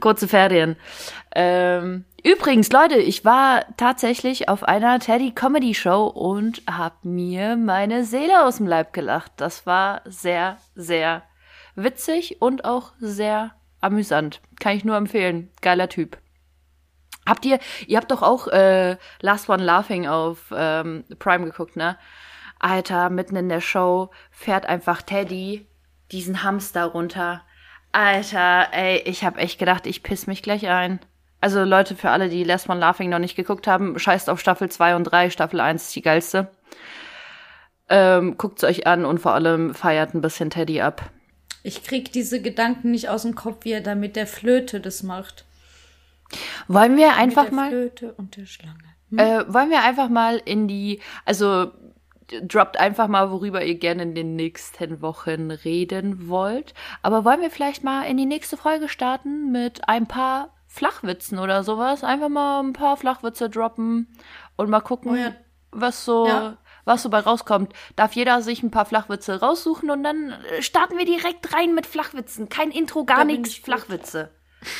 kurze 0.00 0.28
Ferien. 0.28 0.76
Ähm, 1.34 2.04
übrigens, 2.24 2.70
Leute, 2.72 2.96
ich 2.96 3.24
war 3.24 3.64
tatsächlich 3.76 4.48
auf 4.48 4.64
einer 4.64 4.98
Teddy 4.98 5.32
Comedy 5.32 5.74
Show 5.74 6.06
und 6.06 6.62
hab 6.70 7.04
mir 7.04 7.56
meine 7.56 8.04
Seele 8.04 8.44
aus 8.44 8.56
dem 8.56 8.66
Leib 8.66 8.92
gelacht. 8.92 9.32
Das 9.36 9.66
war 9.66 10.00
sehr, 10.06 10.56
sehr 10.74 11.22
witzig 11.74 12.40
und 12.40 12.64
auch 12.64 12.92
sehr 12.98 13.52
amüsant. 13.80 14.40
Kann 14.60 14.76
ich 14.76 14.84
nur 14.84 14.96
empfehlen. 14.96 15.50
Geiler 15.60 15.88
Typ. 15.88 16.18
Habt 17.26 17.44
ihr, 17.44 17.58
ihr 17.86 17.96
habt 17.96 18.10
doch 18.10 18.22
auch 18.22 18.46
äh, 18.48 18.96
Last 19.20 19.48
One 19.48 19.64
Laughing 19.64 20.06
auf 20.06 20.52
ähm, 20.54 21.04
Prime 21.18 21.44
geguckt, 21.44 21.76
ne? 21.76 21.98
Alter, 22.58 23.10
mitten 23.10 23.36
in 23.36 23.48
der 23.48 23.60
Show 23.60 24.10
fährt 24.30 24.66
einfach 24.66 25.02
Teddy 25.02 25.66
diesen 26.12 26.42
Hamster 26.42 26.86
runter. 26.86 27.42
Alter, 27.92 28.68
ey, 28.72 29.02
ich 29.04 29.24
hab 29.24 29.38
echt 29.38 29.58
gedacht, 29.58 29.86
ich 29.86 30.02
piss 30.02 30.26
mich 30.26 30.42
gleich 30.42 30.68
ein. 30.68 31.00
Also 31.40 31.64
Leute, 31.64 31.96
für 31.96 32.10
alle, 32.10 32.28
die 32.28 32.44
Last 32.44 32.68
One 32.68 32.80
Laughing 32.80 33.10
noch 33.10 33.18
nicht 33.18 33.36
geguckt 33.36 33.66
haben, 33.66 33.98
scheißt 33.98 34.30
auf 34.30 34.40
Staffel 34.40 34.70
2 34.70 34.96
und 34.96 35.04
3, 35.04 35.30
Staffel 35.30 35.60
1 35.60 35.82
ist 35.82 35.96
die 35.96 36.02
geilste. 36.02 36.50
Ähm, 37.88 38.36
guckt's 38.36 38.64
euch 38.64 38.86
an 38.86 39.04
und 39.04 39.18
vor 39.18 39.34
allem 39.34 39.74
feiert 39.74 40.14
ein 40.14 40.20
bisschen 40.20 40.50
Teddy 40.50 40.80
ab. 40.80 41.10
Ich 41.66 41.82
krieg 41.82 42.12
diese 42.12 42.40
Gedanken 42.40 42.92
nicht 42.92 43.08
aus 43.08 43.22
dem 43.22 43.34
Kopf, 43.34 43.64
wie 43.64 43.72
er 43.72 43.80
da 43.80 43.96
mit 43.96 44.14
der 44.14 44.28
Flöte 44.28 44.80
das 44.80 45.02
macht. 45.02 45.44
Wollen 46.68 46.96
wir 46.96 47.08
mit 47.08 47.16
einfach 47.16 47.44
der 47.46 47.54
mal 47.54 47.68
Flöte 47.70 48.12
und 48.14 48.36
der 48.36 48.46
Schlange. 48.46 48.78
Äh, 49.16 49.44
wollen 49.48 49.70
wir 49.70 49.82
einfach 49.82 50.08
mal 50.08 50.40
in 50.44 50.68
die, 50.68 51.00
also 51.24 51.72
droppt 52.28 52.78
einfach 52.78 53.08
mal, 53.08 53.32
worüber 53.32 53.64
ihr 53.64 53.74
gerne 53.76 54.04
in 54.04 54.14
den 54.14 54.36
nächsten 54.36 55.02
Wochen 55.02 55.50
reden 55.50 56.28
wollt. 56.28 56.72
Aber 57.02 57.24
wollen 57.24 57.40
wir 57.40 57.50
vielleicht 57.50 57.82
mal 57.82 58.02
in 58.02 58.16
die 58.16 58.26
nächste 58.26 58.56
Folge 58.56 58.88
starten 58.88 59.50
mit 59.50 59.88
ein 59.88 60.06
paar 60.06 60.54
Flachwitzen 60.68 61.40
oder 61.40 61.64
sowas? 61.64 62.04
Einfach 62.04 62.28
mal 62.28 62.60
ein 62.62 62.74
paar 62.74 62.96
Flachwitze 62.96 63.50
droppen 63.50 64.06
und 64.54 64.70
mal 64.70 64.80
gucken, 64.82 65.12
Oh 65.12 65.16
ja. 65.16 65.34
was 65.72 66.04
so, 66.04 66.28
Ja. 66.28 66.58
Was 66.86 67.02
so 67.02 67.10
bei 67.10 67.18
rauskommt. 67.18 67.74
Darf 67.96 68.14
jeder 68.14 68.40
sich 68.40 68.62
ein 68.62 68.70
paar 68.70 68.86
Flachwitze 68.86 69.40
raussuchen 69.40 69.90
und 69.90 70.02
dann 70.02 70.30
äh, 70.30 70.62
starten 70.62 70.96
wir 70.96 71.04
direkt 71.04 71.52
rein 71.52 71.74
mit 71.74 71.86
Flachwitzen. 71.86 72.48
Kein 72.48 72.70
Intro, 72.70 73.04
gar 73.04 73.24
nichts. 73.24 73.56
Flachwitze. 73.56 74.30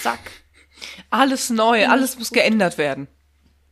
Zack. 0.00 0.20
Alles 1.10 1.50
neu, 1.50 1.86
alles 1.86 2.18
muss 2.18 2.30
geändert 2.30 2.78
werden. 2.78 3.08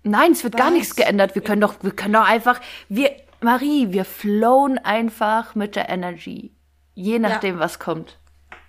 Nein, 0.03 0.33
es 0.33 0.45
wird 0.45 0.57
gar 0.57 0.67
Was? 0.67 0.75
nichts 0.75 0.97
geändert. 0.97 1.35
Wir 1.35 1.43
können 1.43 1.63
doch, 1.63 1.77
wir 1.83 1.93
können 1.93 2.13
doch 2.15 2.27
einfach, 2.27 2.61
wir, 2.89 3.11
Marie, 3.41 3.93
wir 3.93 4.05
flowen 4.05 4.79
einfach 4.79 5.55
mit 5.55 5.77
der 5.77 5.89
Energy. 5.89 6.55
Je 6.95 7.19
nachdem, 7.19 7.59
was 7.59 7.79
kommt. 7.79 8.19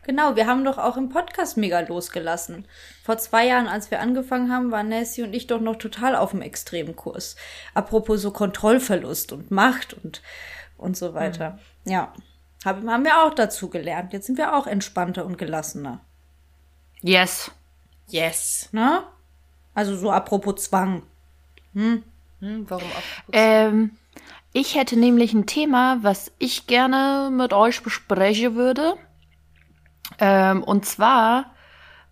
Genau, 0.06 0.36
wir 0.36 0.46
haben 0.46 0.64
doch 0.64 0.78
auch 0.78 0.98
im 0.98 1.10
Podcast 1.10 1.58
mega 1.58 1.80
losgelassen. 1.80 2.66
Vor 3.04 3.18
zwei 3.18 3.48
Jahren, 3.48 3.68
als 3.68 3.90
wir 3.90 4.00
angefangen 4.00 4.52
haben, 4.52 4.72
waren 4.72 4.90
Nancy 4.90 5.24
und 5.24 5.34
ich 5.34 5.48
doch 5.48 5.60
noch 5.60 5.78
total 5.78 6.16
auf 6.16 6.30
dem 6.30 6.44
extremen 6.44 6.96
Kurs. 6.96 7.36
Apropos 7.74 8.22
so 8.22 8.30
Kontrollverlust 8.30 9.32
und 9.32 9.50
Macht 9.50 9.96
und, 9.96 10.22
und 10.78 10.96
so 10.96 11.16
weiter. 11.16 11.58
Ja, 11.86 12.14
hab, 12.64 12.86
haben 12.86 13.04
wir 13.04 13.24
auch 13.24 13.34
dazu 13.34 13.68
gelernt. 13.68 14.14
Jetzt 14.14 14.28
sind 14.28 14.38
wir 14.38 14.56
auch 14.56 14.68
entspannter 14.68 15.26
und 15.26 15.40
gelassener. 15.40 16.02
Yes. 17.02 17.50
Yes. 18.08 18.70
Ne? 18.72 19.02
Also 19.74 19.98
so 19.98 20.12
apropos 20.12 20.66
Zwang. 20.66 21.02
Hm, 21.74 22.04
warum 22.40 22.90
ab? 22.92 23.04
Ähm, 23.32 23.98
ich 24.54 24.76
hätte 24.76 24.98
nämlich 24.98 25.34
ein 25.34 25.48
Thema, 25.48 25.98
was 26.04 26.32
ich 26.38 26.68
gerne 26.68 27.32
mit 27.32 27.54
euch 27.54 27.82
besprechen 27.82 28.54
würde. 28.54 28.98
Ähm, 30.20 30.64
und 30.64 30.86
zwar 30.86 31.52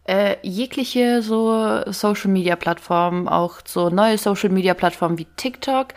äh, 0.06 0.36
jegliche 0.42 1.22
so 1.22 1.82
Social 1.92 2.30
Media 2.30 2.56
Plattformen, 2.56 3.28
auch 3.28 3.60
so 3.66 3.90
neue 3.90 4.18
Social 4.18 4.50
Media 4.50 4.74
Plattformen 4.74 5.18
wie 5.18 5.28
TikTok. 5.38 5.90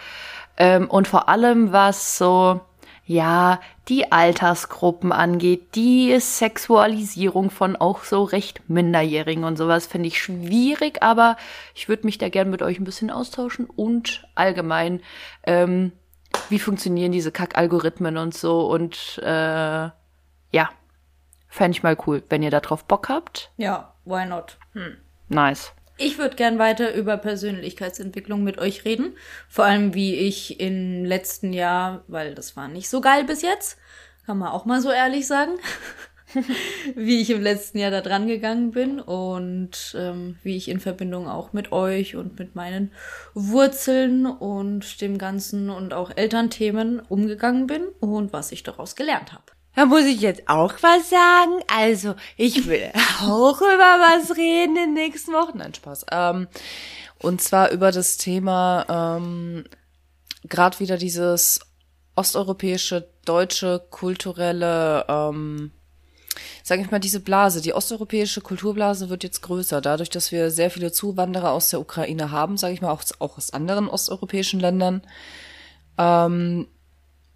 Ähm, 0.56 0.88
und 0.88 1.08
vor 1.08 1.28
allem 1.28 1.72
was 1.72 2.18
so, 2.18 2.60
ja, 3.04 3.60
die 3.88 4.10
Altersgruppen 4.10 5.12
angeht, 5.12 5.74
die 5.74 6.18
Sexualisierung 6.18 7.50
von 7.50 7.76
auch 7.76 8.02
so 8.04 8.24
recht 8.24 8.68
Minderjährigen 8.68 9.44
und 9.44 9.56
sowas 9.56 9.86
finde 9.86 10.08
ich 10.08 10.20
schwierig, 10.20 11.02
aber 11.02 11.36
ich 11.74 11.88
würde 11.88 12.06
mich 12.06 12.18
da 12.18 12.28
gerne 12.28 12.50
mit 12.50 12.62
euch 12.62 12.80
ein 12.80 12.84
bisschen 12.84 13.10
austauschen 13.10 13.66
und 13.66 14.26
allgemein, 14.34 15.00
ähm, 15.44 15.92
wie 16.48 16.58
funktionieren 16.58 17.12
diese 17.12 17.30
Kack-Algorithmen 17.30 18.16
und 18.16 18.34
so 18.34 18.66
und 18.66 19.20
äh, 19.22 19.88
ja, 20.52 20.70
fände 21.56 21.76
ich 21.76 21.82
mal 21.82 21.96
cool, 22.06 22.22
wenn 22.28 22.42
ihr 22.42 22.50
da 22.50 22.60
drauf 22.60 22.84
Bock 22.84 23.08
habt. 23.08 23.50
Ja, 23.56 23.94
why 24.04 24.26
not? 24.26 24.58
Nice. 25.28 25.72
Ich 25.98 26.18
würde 26.18 26.36
gern 26.36 26.58
weiter 26.58 26.94
über 26.94 27.16
Persönlichkeitsentwicklung 27.16 28.44
mit 28.44 28.58
euch 28.58 28.84
reden. 28.84 29.16
Vor 29.48 29.64
allem, 29.64 29.94
wie 29.94 30.14
ich 30.14 30.60
im 30.60 31.06
letzten 31.06 31.54
Jahr, 31.54 32.04
weil 32.06 32.34
das 32.34 32.56
war 32.56 32.68
nicht 32.68 32.90
so 32.90 33.00
geil 33.00 33.24
bis 33.24 33.40
jetzt, 33.40 33.78
kann 34.26 34.36
man 34.36 34.48
auch 34.48 34.66
mal 34.66 34.82
so 34.82 34.90
ehrlich 34.90 35.26
sagen, 35.26 35.52
wie 36.94 37.22
ich 37.22 37.30
im 37.30 37.40
letzten 37.40 37.78
Jahr 37.78 37.90
da 37.90 38.02
dran 38.02 38.26
gegangen 38.26 38.72
bin 38.72 39.00
und 39.00 39.96
ähm, 39.98 40.36
wie 40.42 40.58
ich 40.58 40.68
in 40.68 40.80
Verbindung 40.80 41.26
auch 41.26 41.54
mit 41.54 41.72
euch 41.72 42.16
und 42.16 42.38
mit 42.38 42.54
meinen 42.54 42.92
Wurzeln 43.32 44.26
und 44.26 45.00
dem 45.00 45.16
Ganzen 45.16 45.70
und 45.70 45.94
auch 45.94 46.10
Elternthemen 46.14 47.00
umgegangen 47.00 47.66
bin 47.66 47.86
und 48.00 48.34
was 48.34 48.52
ich 48.52 48.62
daraus 48.62 48.96
gelernt 48.96 49.32
habe. 49.32 49.55
Da 49.76 49.84
muss 49.84 50.04
ich 50.04 50.22
jetzt 50.22 50.48
auch 50.48 50.72
was 50.80 51.10
sagen. 51.10 51.62
Also, 51.68 52.14
ich 52.36 52.66
will 52.66 52.90
auch 53.20 53.60
über 53.60 53.98
was 54.00 54.34
reden 54.34 54.74
in 54.74 54.74
den 54.74 54.94
nächsten 54.94 55.34
Wochen. 55.34 55.58
Nein, 55.58 55.74
Spaß. 55.74 56.06
Ähm, 56.10 56.48
und 57.18 57.42
zwar 57.42 57.70
über 57.70 57.92
das 57.92 58.16
Thema, 58.16 59.18
ähm, 59.18 59.64
gerade 60.44 60.80
wieder 60.80 60.96
dieses 60.96 61.60
osteuropäische, 62.14 63.10
deutsche, 63.26 63.84
kulturelle, 63.90 65.04
ähm, 65.08 65.72
sage 66.62 66.80
ich 66.80 66.90
mal, 66.90 66.98
diese 66.98 67.20
Blase, 67.20 67.60
die 67.60 67.74
osteuropäische 67.74 68.40
Kulturblase 68.40 69.10
wird 69.10 69.24
jetzt 69.24 69.42
größer, 69.42 69.82
dadurch, 69.82 70.08
dass 70.08 70.32
wir 70.32 70.50
sehr 70.50 70.70
viele 70.70 70.90
Zuwanderer 70.90 71.52
aus 71.52 71.68
der 71.68 71.80
Ukraine 71.80 72.30
haben, 72.30 72.56
sage 72.56 72.72
ich 72.72 72.80
mal, 72.80 72.92
auch, 72.92 73.02
auch 73.18 73.36
aus 73.36 73.52
anderen 73.52 73.88
osteuropäischen 73.88 74.58
Ländern. 74.58 75.02
Ähm, 75.98 76.66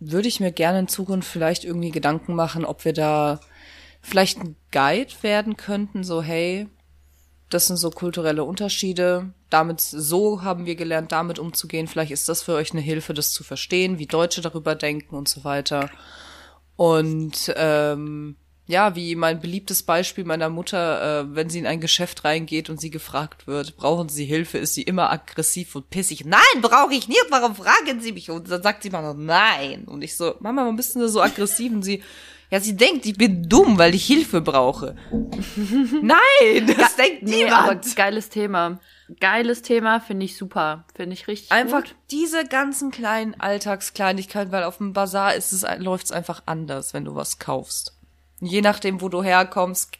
würde 0.00 0.28
ich 0.28 0.40
mir 0.40 0.50
gerne 0.50 0.80
in 0.80 0.88
Zukunft 0.88 1.28
vielleicht 1.28 1.64
irgendwie 1.64 1.90
Gedanken 1.90 2.34
machen, 2.34 2.64
ob 2.64 2.84
wir 2.84 2.92
da 2.92 3.40
vielleicht 4.02 4.38
ein 4.38 4.56
Guide 4.72 5.12
werden 5.22 5.56
könnten, 5.56 6.04
so 6.04 6.22
hey, 6.22 6.66
das 7.50 7.66
sind 7.66 7.76
so 7.76 7.90
kulturelle 7.90 8.44
Unterschiede, 8.44 9.34
damit 9.50 9.80
so 9.80 10.42
haben 10.42 10.66
wir 10.66 10.76
gelernt, 10.76 11.12
damit 11.12 11.38
umzugehen, 11.38 11.86
vielleicht 11.86 12.12
ist 12.12 12.28
das 12.28 12.42
für 12.42 12.54
euch 12.54 12.72
eine 12.72 12.80
Hilfe, 12.80 13.12
das 13.12 13.32
zu 13.32 13.44
verstehen, 13.44 13.98
wie 13.98 14.06
Deutsche 14.06 14.40
darüber 14.40 14.74
denken 14.74 15.16
und 15.16 15.28
so 15.28 15.44
weiter. 15.44 15.90
Und 16.76 17.52
ähm, 17.56 18.36
ja, 18.70 18.94
wie 18.96 19.14
mein 19.16 19.40
beliebtes 19.40 19.82
Beispiel 19.82 20.24
meiner 20.24 20.48
Mutter, 20.48 21.20
äh, 21.20 21.34
wenn 21.34 21.50
sie 21.50 21.58
in 21.58 21.66
ein 21.66 21.80
Geschäft 21.80 22.24
reingeht 22.24 22.70
und 22.70 22.80
sie 22.80 22.90
gefragt 22.90 23.46
wird, 23.46 23.76
brauchen 23.76 24.08
Sie 24.08 24.24
Hilfe, 24.24 24.58
ist 24.58 24.74
sie 24.74 24.82
immer 24.82 25.10
aggressiv 25.10 25.74
und 25.74 25.90
pissig. 25.90 26.24
Nein, 26.24 26.40
brauche 26.62 26.94
ich 26.94 27.08
nicht, 27.08 27.26
warum 27.30 27.54
fragen 27.54 28.00
Sie 28.00 28.12
mich? 28.12 28.30
Und 28.30 28.50
dann 28.50 28.62
sagt 28.62 28.82
sie 28.82 28.90
mal, 28.90 29.14
nein. 29.14 29.84
Und 29.84 30.02
ich 30.02 30.16
so, 30.16 30.34
Mama, 30.40 30.62
warum 30.62 30.76
bist 30.76 30.94
du 30.96 31.08
so 31.08 31.20
aggressiv? 31.20 31.72
Und 31.72 31.82
sie, 31.82 32.02
ja, 32.50 32.58
sie 32.60 32.76
denkt, 32.76 33.06
ich 33.06 33.16
bin 33.16 33.48
dumm, 33.48 33.78
weil 33.78 33.94
ich 33.94 34.06
Hilfe 34.06 34.40
brauche. 34.40 34.96
nein, 36.02 36.74
das 36.78 36.96
denkt 36.96 37.22
Nee, 37.22 37.46
aber 37.48 37.74
niemand. 37.74 37.96
geiles 37.96 38.28
Thema. 38.28 38.80
Geiles 39.20 39.62
Thema, 39.62 40.00
finde 40.00 40.24
ich 40.26 40.36
super. 40.36 40.84
Finde 40.94 41.14
ich 41.14 41.26
richtig 41.28 41.50
Einfach 41.52 41.82
gut. 41.84 41.94
diese 42.10 42.44
ganzen 42.44 42.90
kleinen 42.90 43.34
Alltagskleinigkeiten, 43.40 44.52
weil 44.52 44.64
auf 44.64 44.78
dem 44.78 44.92
Bazar 44.92 45.34
ist 45.34 45.52
es, 45.52 45.64
läuft's 45.78 46.12
einfach 46.12 46.42
anders, 46.46 46.94
wenn 46.94 47.04
du 47.04 47.14
was 47.14 47.38
kaufst. 47.38 47.96
Je 48.40 48.62
nachdem, 48.62 49.00
wo 49.00 49.08
du 49.08 49.22
herkommst, 49.22 49.98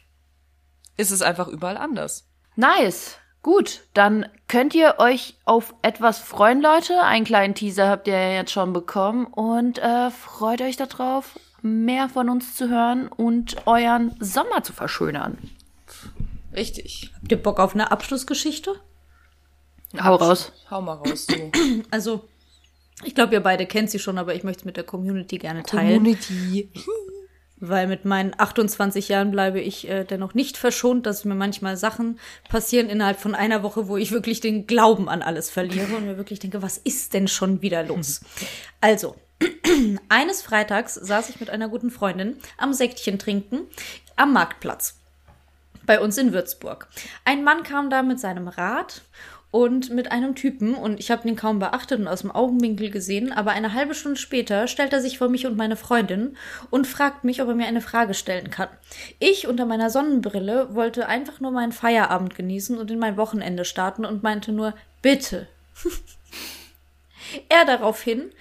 ist 0.97 1.11
es 1.11 1.21
einfach 1.21 1.47
überall 1.47 1.77
anders. 1.77 2.27
Nice. 2.55 3.17
Gut, 3.43 3.81
dann 3.95 4.27
könnt 4.47 4.75
ihr 4.75 4.95
euch 4.99 5.35
auf 5.45 5.73
etwas 5.81 6.19
freuen, 6.19 6.61
Leute. 6.61 7.01
Einen 7.01 7.25
kleinen 7.25 7.55
Teaser 7.55 7.89
habt 7.89 8.07
ihr 8.07 8.13
ja 8.13 8.33
jetzt 8.33 8.51
schon 8.51 8.71
bekommen 8.71 9.25
und 9.25 9.79
äh, 9.79 10.11
freut 10.11 10.61
euch 10.61 10.77
darauf, 10.77 11.39
mehr 11.63 12.07
von 12.07 12.29
uns 12.29 12.55
zu 12.55 12.69
hören 12.69 13.07
und 13.07 13.65
euren 13.65 14.15
Sommer 14.19 14.63
zu 14.63 14.73
verschönern. 14.73 15.37
Richtig. 16.53 17.11
Habt 17.15 17.31
ihr 17.31 17.41
Bock 17.41 17.59
auf 17.59 17.73
eine 17.73 17.91
Abschlussgeschichte? 17.91 18.75
Hau 19.99 20.15
raus. 20.15 20.51
Hau 20.69 20.81
mal 20.81 20.93
raus, 20.93 21.25
du. 21.25 21.51
Also, 21.91 22.27
ich 23.03 23.15
glaube, 23.15 23.33
ihr 23.33 23.41
beide 23.41 23.65
kennt 23.65 23.89
sie 23.89 23.99
schon, 23.99 24.19
aber 24.19 24.35
ich 24.35 24.43
möchte 24.43 24.61
es 24.61 24.65
mit 24.65 24.77
der 24.77 24.83
Community 24.83 25.39
gerne 25.39 25.63
teilen. 25.63 25.97
Community. 25.97 26.69
Weil 27.61 27.87
mit 27.87 28.05
meinen 28.05 28.33
28 28.35 29.07
Jahren 29.07 29.29
bleibe 29.29 29.61
ich 29.61 29.87
äh, 29.87 30.03
dennoch 30.03 30.33
nicht 30.33 30.57
verschont, 30.57 31.05
dass 31.05 31.25
mir 31.25 31.35
manchmal 31.35 31.77
Sachen 31.77 32.19
passieren 32.49 32.89
innerhalb 32.89 33.19
von 33.19 33.35
einer 33.35 33.61
Woche, 33.61 33.87
wo 33.87 33.97
ich 33.97 34.11
wirklich 34.11 34.41
den 34.41 34.65
Glauben 34.65 35.07
an 35.07 35.21
alles 35.21 35.51
verliere 35.51 35.95
und 35.95 36.05
mir 36.07 36.17
wirklich 36.17 36.39
denke, 36.39 36.63
was 36.63 36.79
ist 36.79 37.13
denn 37.13 37.27
schon 37.27 37.61
wieder 37.61 37.83
los? 37.83 38.21
Also, 38.83 39.15
eines 40.09 40.41
Freitags 40.41 40.95
saß 40.95 41.29
ich 41.29 41.39
mit 41.39 41.51
einer 41.51 41.69
guten 41.69 41.91
Freundin 41.91 42.37
am 42.57 42.73
Sektchen 42.73 43.19
trinken 43.19 43.67
am 44.15 44.33
Marktplatz 44.33 44.97
bei 45.85 45.99
uns 45.99 46.17
in 46.17 46.33
Würzburg. 46.33 46.87
Ein 47.25 47.43
Mann 47.43 47.63
kam 47.63 47.89
da 47.89 48.01
mit 48.01 48.19
seinem 48.19 48.47
Rad 48.47 49.01
und 49.51 49.89
mit 49.89 50.13
einem 50.13 50.33
Typen 50.33 50.73
und 50.75 50.99
ich 50.99 51.11
habe 51.11 51.27
ihn 51.27 51.35
kaum 51.35 51.59
beachtet 51.59 51.99
und 51.99 52.07
aus 52.07 52.21
dem 52.21 52.31
Augenwinkel 52.31 52.89
gesehen, 52.89 53.33
aber 53.33 53.51
eine 53.51 53.73
halbe 53.73 53.93
Stunde 53.93 54.17
später 54.17 54.67
stellt 54.67 54.93
er 54.93 55.01
sich 55.01 55.17
vor 55.17 55.27
mich 55.27 55.45
und 55.45 55.57
meine 55.57 55.75
Freundin 55.75 56.37
und 56.69 56.87
fragt 56.87 57.25
mich, 57.25 57.41
ob 57.41 57.49
er 57.49 57.55
mir 57.55 57.67
eine 57.67 57.81
Frage 57.81 58.13
stellen 58.13 58.49
kann. 58.49 58.69
Ich 59.19 59.47
unter 59.47 59.65
meiner 59.65 59.89
Sonnenbrille 59.89 60.73
wollte 60.73 61.07
einfach 61.07 61.41
nur 61.41 61.51
meinen 61.51 61.73
Feierabend 61.73 62.35
genießen 62.35 62.77
und 62.77 62.89
in 62.91 62.99
mein 62.99 63.17
Wochenende 63.17 63.65
starten 63.65 64.05
und 64.05 64.23
meinte 64.23 64.53
nur 64.53 64.73
bitte. 65.01 65.49
er 67.49 67.65
daraufhin, 67.65 68.31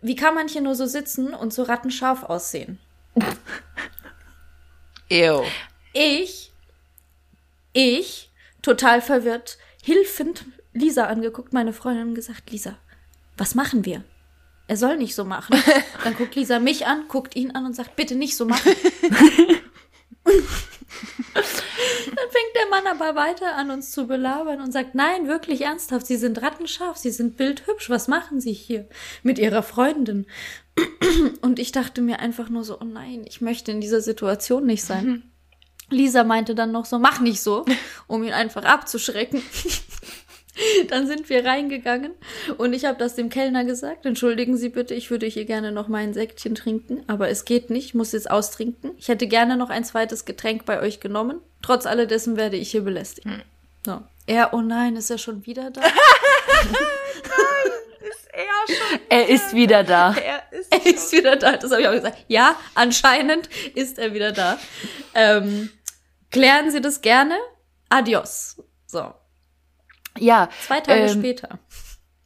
wie 0.00 0.16
kann 0.16 0.34
man 0.34 0.48
hier 0.48 0.62
nur 0.62 0.74
so 0.74 0.86
sitzen 0.86 1.34
und 1.34 1.52
so 1.52 1.64
rattenscharf 1.64 2.22
aussehen? 2.22 2.78
Ew. 5.10 5.44
Ich, 5.92 6.52
ich, 7.74 8.30
total 8.62 9.02
verwirrt, 9.02 9.58
hilfend 9.82 10.46
Lisa 10.74 11.06
angeguckt, 11.06 11.52
meine 11.52 11.72
Freundin, 11.72 12.08
und 12.08 12.14
gesagt, 12.14 12.50
Lisa, 12.50 12.76
was 13.36 13.54
machen 13.54 13.84
wir? 13.84 14.04
Er 14.66 14.76
soll 14.76 14.96
nicht 14.96 15.14
so 15.14 15.24
machen. 15.24 15.56
Dann 16.04 16.16
guckt 16.16 16.34
Lisa 16.34 16.58
mich 16.58 16.86
an, 16.86 17.04
guckt 17.08 17.36
ihn 17.36 17.52
an 17.52 17.64
und 17.66 17.74
sagt, 17.74 17.96
bitte 17.96 18.14
nicht 18.14 18.36
so 18.36 18.44
machen. 18.44 18.72
Dann 20.24 20.34
fängt 22.30 22.54
der 22.56 22.68
Mann 22.70 22.86
aber 22.86 23.14
weiter 23.14 23.56
an, 23.56 23.70
uns 23.70 23.90
zu 23.90 24.06
belabern 24.06 24.60
und 24.60 24.72
sagt, 24.72 24.94
nein, 24.94 25.28
wirklich 25.28 25.62
ernsthaft, 25.62 26.06
Sie 26.06 26.16
sind 26.16 26.40
rattenscharf, 26.42 26.96
Sie 26.96 27.10
sind 27.10 27.36
bildhübsch, 27.36 27.90
was 27.90 28.08
machen 28.08 28.40
Sie 28.40 28.52
hier 28.52 28.88
mit 29.22 29.38
Ihrer 29.38 29.62
Freundin? 29.62 30.26
Und 31.42 31.58
ich 31.58 31.72
dachte 31.72 32.00
mir 32.00 32.20
einfach 32.20 32.48
nur 32.48 32.64
so, 32.64 32.80
oh 32.80 32.84
nein, 32.84 33.24
ich 33.26 33.40
möchte 33.40 33.70
in 33.70 33.80
dieser 33.80 34.00
Situation 34.00 34.64
nicht 34.64 34.84
sein. 34.84 35.30
Lisa 35.90 36.24
meinte 36.24 36.54
dann 36.54 36.72
noch 36.72 36.86
so, 36.86 36.98
mach 36.98 37.20
nicht 37.20 37.42
so, 37.42 37.64
um 38.06 38.24
ihn 38.24 38.32
einfach 38.32 38.64
abzuschrecken. 38.64 39.42
Dann 40.88 41.06
sind 41.06 41.28
wir 41.28 41.44
reingegangen 41.44 42.12
und 42.58 42.72
ich 42.72 42.84
habe 42.84 42.98
das 42.98 43.14
dem 43.14 43.28
Kellner 43.28 43.64
gesagt. 43.64 44.06
Entschuldigen 44.06 44.56
Sie 44.56 44.68
bitte, 44.68 44.94
ich 44.94 45.10
würde 45.10 45.26
hier 45.26 45.44
gerne 45.44 45.72
noch 45.72 45.88
mal 45.88 45.98
ein 45.98 46.14
Säckchen 46.14 46.54
trinken, 46.54 47.02
aber 47.06 47.28
es 47.28 47.44
geht 47.44 47.70
nicht, 47.70 47.86
ich 47.86 47.94
muss 47.94 48.12
jetzt 48.12 48.30
austrinken. 48.30 48.92
Ich 48.98 49.08
hätte 49.08 49.26
gerne 49.26 49.56
noch 49.56 49.70
ein 49.70 49.84
zweites 49.84 50.24
Getränk 50.24 50.64
bei 50.64 50.80
euch 50.80 51.00
genommen. 51.00 51.40
Trotz 51.62 51.86
alledessen 51.86 52.36
werde 52.36 52.56
ich 52.56 52.70
hier 52.70 52.82
belästigt. 52.82 53.26
Hm. 53.26 53.42
So. 53.84 54.02
Er, 54.26 54.54
oh 54.54 54.60
nein, 54.60 54.96
ist 54.96 55.10
er 55.10 55.18
schon 55.18 55.44
wieder 55.44 55.70
da? 55.70 55.82
Ist 55.82 55.92
er 58.32 58.74
schon? 58.74 59.00
Er 59.10 59.28
ist 59.28 59.54
wieder 59.54 59.84
da. 59.84 60.14
Er 60.14 60.42
ist, 60.50 60.72
er 60.72 60.86
ist 60.86 61.12
wieder 61.12 61.36
da. 61.36 61.56
Das 61.56 61.70
habe 61.70 61.82
ich 61.82 61.88
auch 61.88 61.92
gesagt. 61.92 62.24
Ja, 62.28 62.56
anscheinend 62.74 63.48
ist 63.74 63.98
er 63.98 64.14
wieder 64.14 64.32
da. 64.32 64.58
Ähm, 65.14 65.70
klären 66.30 66.70
Sie 66.70 66.80
das 66.80 67.02
gerne. 67.02 67.36
Adios. 67.90 68.56
So. 68.86 69.12
Ja. 70.18 70.48
Zwei 70.66 70.80
Tage 70.80 71.00
ähm, 71.00 71.18
später. 71.18 71.58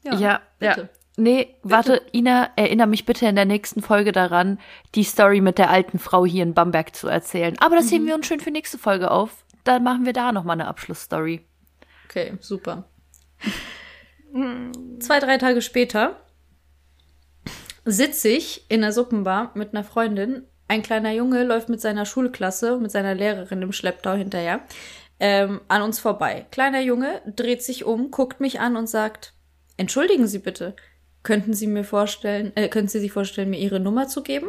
Ja, 0.05 0.19
ja. 0.21 0.41
bitte. 0.59 0.89
Nee, 1.17 1.57
warte, 1.65 2.01
Ina, 2.13 2.51
erinnere 2.55 2.87
mich 2.87 3.05
bitte 3.05 3.27
in 3.27 3.35
der 3.35 3.45
nächsten 3.45 3.83
Folge 3.83 4.13
daran, 4.13 4.61
die 4.95 5.03
Story 5.03 5.41
mit 5.41 5.59
der 5.59 5.69
alten 5.69 5.99
Frau 5.99 6.25
hier 6.25 6.45
in 6.45 6.55
Bamberg 6.55 6.95
zu 6.95 7.09
erzählen. 7.09 7.57
Aber 7.59 7.75
das 7.75 7.91
heben 7.91 8.07
wir 8.07 8.15
uns 8.15 8.27
schön 8.27 8.39
für 8.39 8.53
nächste 8.53 8.79
Folge 8.79 9.11
auf. 9.11 9.45
Dann 9.65 9.83
machen 9.83 10.07
wir 10.07 10.13
da 10.13 10.31
nochmal 10.31 10.55
eine 10.55 10.69
Abschlussstory. 10.69 11.45
Okay, 12.09 12.35
super. 12.41 12.85
Zwei, 15.01 15.19
drei 15.19 15.39
Tage 15.39 15.61
später 15.61 16.17
sitze 17.85 18.29
ich 18.29 18.65
in 18.69 18.83
der 18.83 18.93
Suppenbar 18.93 19.51
mit 19.55 19.75
einer 19.75 19.85
Freundin. 19.85 20.45
Ein 20.69 20.83
kleiner 20.83 21.13
Junge 21.13 21.43
läuft 21.45 21.69
mit 21.69 21.81
seiner 21.81 22.05
Schulklasse, 22.05 22.79
mit 22.79 22.93
seiner 22.93 23.15
Lehrerin 23.15 23.63
im 23.63 23.73
Schlepptau 23.73 24.13
hinterher, 24.13 24.61
ähm, 25.21 25.61
an 25.69 25.83
uns 25.83 25.99
vorbei. 25.99 26.47
Kleiner 26.51 26.81
Junge 26.81 27.23
dreht 27.27 27.63
sich 27.63 27.85
um, 27.85 28.11
guckt 28.11 28.41
mich 28.41 28.61
an 28.61 28.77
und 28.77 28.89
sagt, 28.89 29.33
entschuldigen 29.77 30.27
Sie 30.27 30.39
bitte, 30.39 30.77
könnten 31.23 31.55
Sie 31.55 31.67
mir 31.67 31.85
vorstellen, 31.85 32.53
äh, 32.55 32.69
könnten 32.69 32.89
Sie 32.89 33.01
sich 33.01 33.13
vorstellen, 33.13 33.51
mir 33.51 33.59
Ihre 33.59 33.81
Nummer 33.81 34.09
zu 34.09 34.23
geben? 34.23 34.49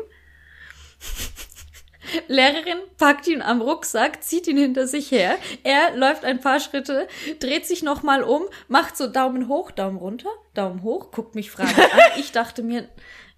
Lehrerin 2.28 2.80
packt 2.98 3.28
ihn 3.28 3.42
am 3.42 3.62
Rucksack, 3.62 4.24
zieht 4.24 4.48
ihn 4.48 4.58
hinter 4.58 4.88
sich 4.88 5.12
her. 5.12 5.38
Er 5.64 5.96
läuft 5.96 6.26
ein 6.26 6.42
paar 6.42 6.60
Schritte, 6.60 7.08
dreht 7.40 7.66
sich 7.68 7.84
nochmal 7.84 8.24
um, 8.24 8.44
macht 8.68 8.98
so 8.98 9.08
Daumen 9.08 9.48
hoch, 9.48 9.72
Daumen 9.72 9.98
runter, 9.98 10.30
Daumen 10.54 10.84
hoch, 10.84 11.12
guckt 11.12 11.36
mich 11.36 11.52
fragend 11.52 11.80
an. 11.80 12.00
Ich 12.18 12.32
dachte 12.32 12.64
mir, 12.64 12.90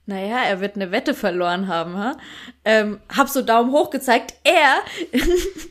naja, 0.07 0.43
er 0.43 0.59
wird 0.59 0.75
eine 0.75 0.91
Wette 0.91 1.13
verloren 1.13 1.67
haben. 1.67 1.97
Ha? 1.97 2.17
Ähm, 2.65 2.99
hab 3.15 3.29
so 3.29 3.41
Daumen 3.43 3.71
hoch 3.71 3.91
gezeigt. 3.91 4.33
Er 4.43 4.81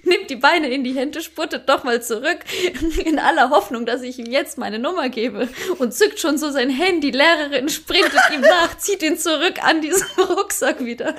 nimmt 0.05 0.31
die 0.31 0.37
Beine 0.37 0.68
in 0.68 0.85
die 0.85 0.95
Hände, 0.95 1.20
spurtet 1.20 1.68
doch 1.68 1.83
mal 1.83 2.01
zurück, 2.01 2.39
in 3.05 3.18
aller 3.18 3.51
Hoffnung, 3.51 3.87
dass 3.87 4.03
ich 4.03 4.18
ihm 4.18 4.31
jetzt 4.31 4.57
meine 4.57 4.78
Nummer 4.78 5.09
gebe 5.09 5.49
und 5.78 5.93
zückt 5.93 6.20
schon 6.20 6.39
so 6.39 6.51
sein 6.51 6.70
Handy. 6.70 7.11
Lehrerin 7.11 7.68
sprintet 7.68 8.22
ihm 8.33 8.41
nach, 8.41 8.78
zieht 8.78 9.03
ihn 9.03 9.18
zurück 9.18 9.62
an 9.62 9.81
diesen 9.81 10.07
Rucksack 10.18 10.85
wieder. 10.85 11.16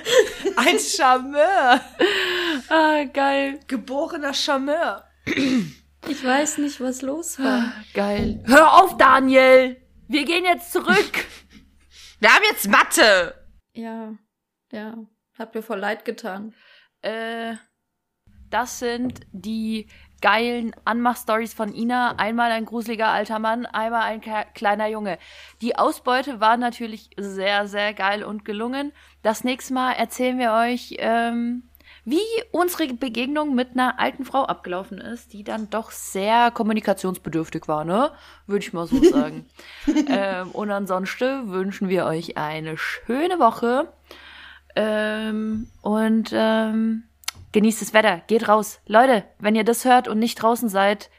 ein 0.56 0.80
Charmeur. 0.80 1.82
Ah, 2.70 3.04
geil. 3.12 3.60
Geborener 3.68 4.34
Charmeur. 4.34 5.04
Ich 6.08 6.24
weiß 6.24 6.60
nicht, 6.60 6.80
was 6.80 7.02
los 7.02 7.38
war. 7.40 7.74
Geil. 7.94 8.44
Hör 8.48 8.82
auf, 8.82 8.98
Daniel! 8.98 9.78
Wir 10.08 10.26
gehen 10.26 10.46
jetzt 10.46 10.72
zurück! 10.72 11.26
Wir 12.22 12.30
haben 12.30 12.44
jetzt 12.52 12.70
Mathe. 12.70 13.34
Ja, 13.74 14.14
ja, 14.72 14.96
hat 15.40 15.56
mir 15.56 15.64
voll 15.64 15.80
leid 15.80 16.06
getan. 16.06 16.54
Äh, 17.02 17.56
das 18.52 18.78
sind 18.78 19.22
die 19.32 19.88
geilen 20.22 20.76
Anmach-Stories 20.86 21.56
von 21.56 21.74
Ina. 21.74 22.18
Einmal 22.18 22.52
ein 22.52 22.66
gruseliger 22.66 23.08
alter 23.08 23.40
Mann, 23.40 23.66
einmal 23.66 24.04
ein 24.04 24.22
kleiner 24.54 24.86
Junge. 24.86 25.18
Die 25.62 25.76
Ausbeute 25.80 26.40
war 26.40 26.58
natürlich 26.58 27.10
sehr, 27.18 27.68
sehr 27.68 27.96
geil 27.96 28.24
und 28.24 28.46
gelungen. 28.46 28.94
Das 29.24 29.44
nächste 29.44 29.74
Mal 29.74 29.94
erzählen 29.94 30.38
wir 30.38 30.54
euch, 30.54 30.98
ähm, 31.00 31.71
wie 32.04 32.20
unsere 32.52 32.88
Begegnung 32.94 33.54
mit 33.54 33.72
einer 33.72 34.00
alten 34.00 34.26
Frau 34.26 34.46
abgelaufen 34.46 35.00
ist, 35.00 35.34
die 35.34 35.44
dann 35.44 35.70
doch 35.70 35.92
sehr 35.92 36.50
kommunikationsbedürftig 36.52 37.68
war, 37.68 37.86
ne? 37.86 38.12
Würde 38.48 38.66
ich 38.66 38.74
mal 38.74 38.88
so 38.88 39.04
sagen. 39.12 39.46
ähm, 40.08 40.52
und 40.52 40.72
ansonsten 40.72 41.52
wünschen 41.52 41.90
wir 41.90 42.06
euch 42.06 42.38
eine 42.38 42.78
schöne 42.78 43.40
Woche. 43.40 43.92
Ähm, 44.76 45.68
und 45.82 46.32
ähm, 46.34 47.04
genießt 47.52 47.82
das 47.82 47.94
Wetter, 47.94 48.22
geht 48.28 48.48
raus. 48.48 48.80
Leute, 48.88 49.24
wenn 49.40 49.56
ihr 49.56 49.64
das 49.64 49.86
hört 49.86 50.08
und 50.08 50.20
nicht 50.20 50.42
draußen 50.42 50.70
seid, 50.70 51.10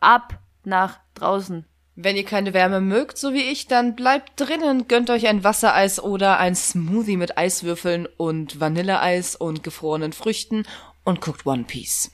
ab 0.00 0.38
nach 0.64 1.00
draußen. 1.14 1.66
Wenn 1.94 2.16
ihr 2.16 2.24
keine 2.24 2.54
Wärme 2.54 2.80
mögt, 2.80 3.18
so 3.18 3.34
wie 3.34 3.42
ich, 3.42 3.66
dann 3.66 3.94
bleibt 3.94 4.32
drinnen, 4.36 4.88
gönnt 4.88 5.10
euch 5.10 5.26
ein 5.26 5.44
Wassereis 5.44 6.02
oder 6.02 6.38
ein 6.38 6.54
Smoothie 6.54 7.18
mit 7.18 7.36
Eiswürfeln 7.36 8.08
und 8.16 8.60
Vanilleeis 8.60 9.36
und 9.36 9.62
gefrorenen 9.62 10.14
Früchten 10.14 10.64
und 11.04 11.20
guckt 11.20 11.44
One 11.44 11.64
Piece. 11.64 12.10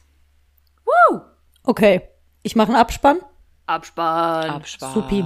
Woo! 0.84 1.20
Okay, 1.62 2.02
ich 2.42 2.56
mache 2.56 2.68
einen 2.68 2.76
Abspann. 2.76 3.18
Abspann. 3.66 4.50
Abspann. 4.50 4.94
Supi. 4.94 5.24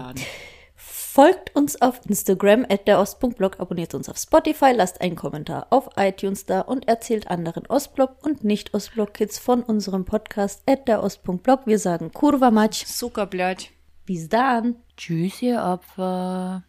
Folgt 0.74 1.54
uns 1.54 1.80
auf 1.80 2.00
Instagram 2.06 2.66
at 2.68 2.88
der 2.88 2.98
Ost.blog, 2.98 3.60
abonniert 3.60 3.94
uns 3.94 4.08
auf 4.08 4.16
Spotify, 4.16 4.72
lasst 4.74 5.00
einen 5.00 5.16
Kommentar 5.16 5.66
auf 5.70 5.90
iTunes 5.96 6.46
da 6.46 6.62
und 6.62 6.88
erzählt 6.88 7.28
anderen 7.28 7.66
Ostblog 7.66 8.16
und 8.22 8.44
nicht 8.44 8.74
Ostblog 8.74 9.14
Kids 9.14 9.38
von 9.38 9.62
unserem 9.62 10.04
Podcast 10.04 10.62
at 10.66 10.88
der 10.88 11.02
Ost.blog. 11.02 11.66
Wir 11.66 11.78
sagen 11.78 12.12
Kurva 12.12 12.50
Matsch. 12.50 12.86
Zuckerblöd. 12.86 13.70
Bis 14.04 14.28
dann. 14.28 14.76
Tschüss, 14.96 15.40
ihr 15.42 15.62
Opfer. 15.62 16.60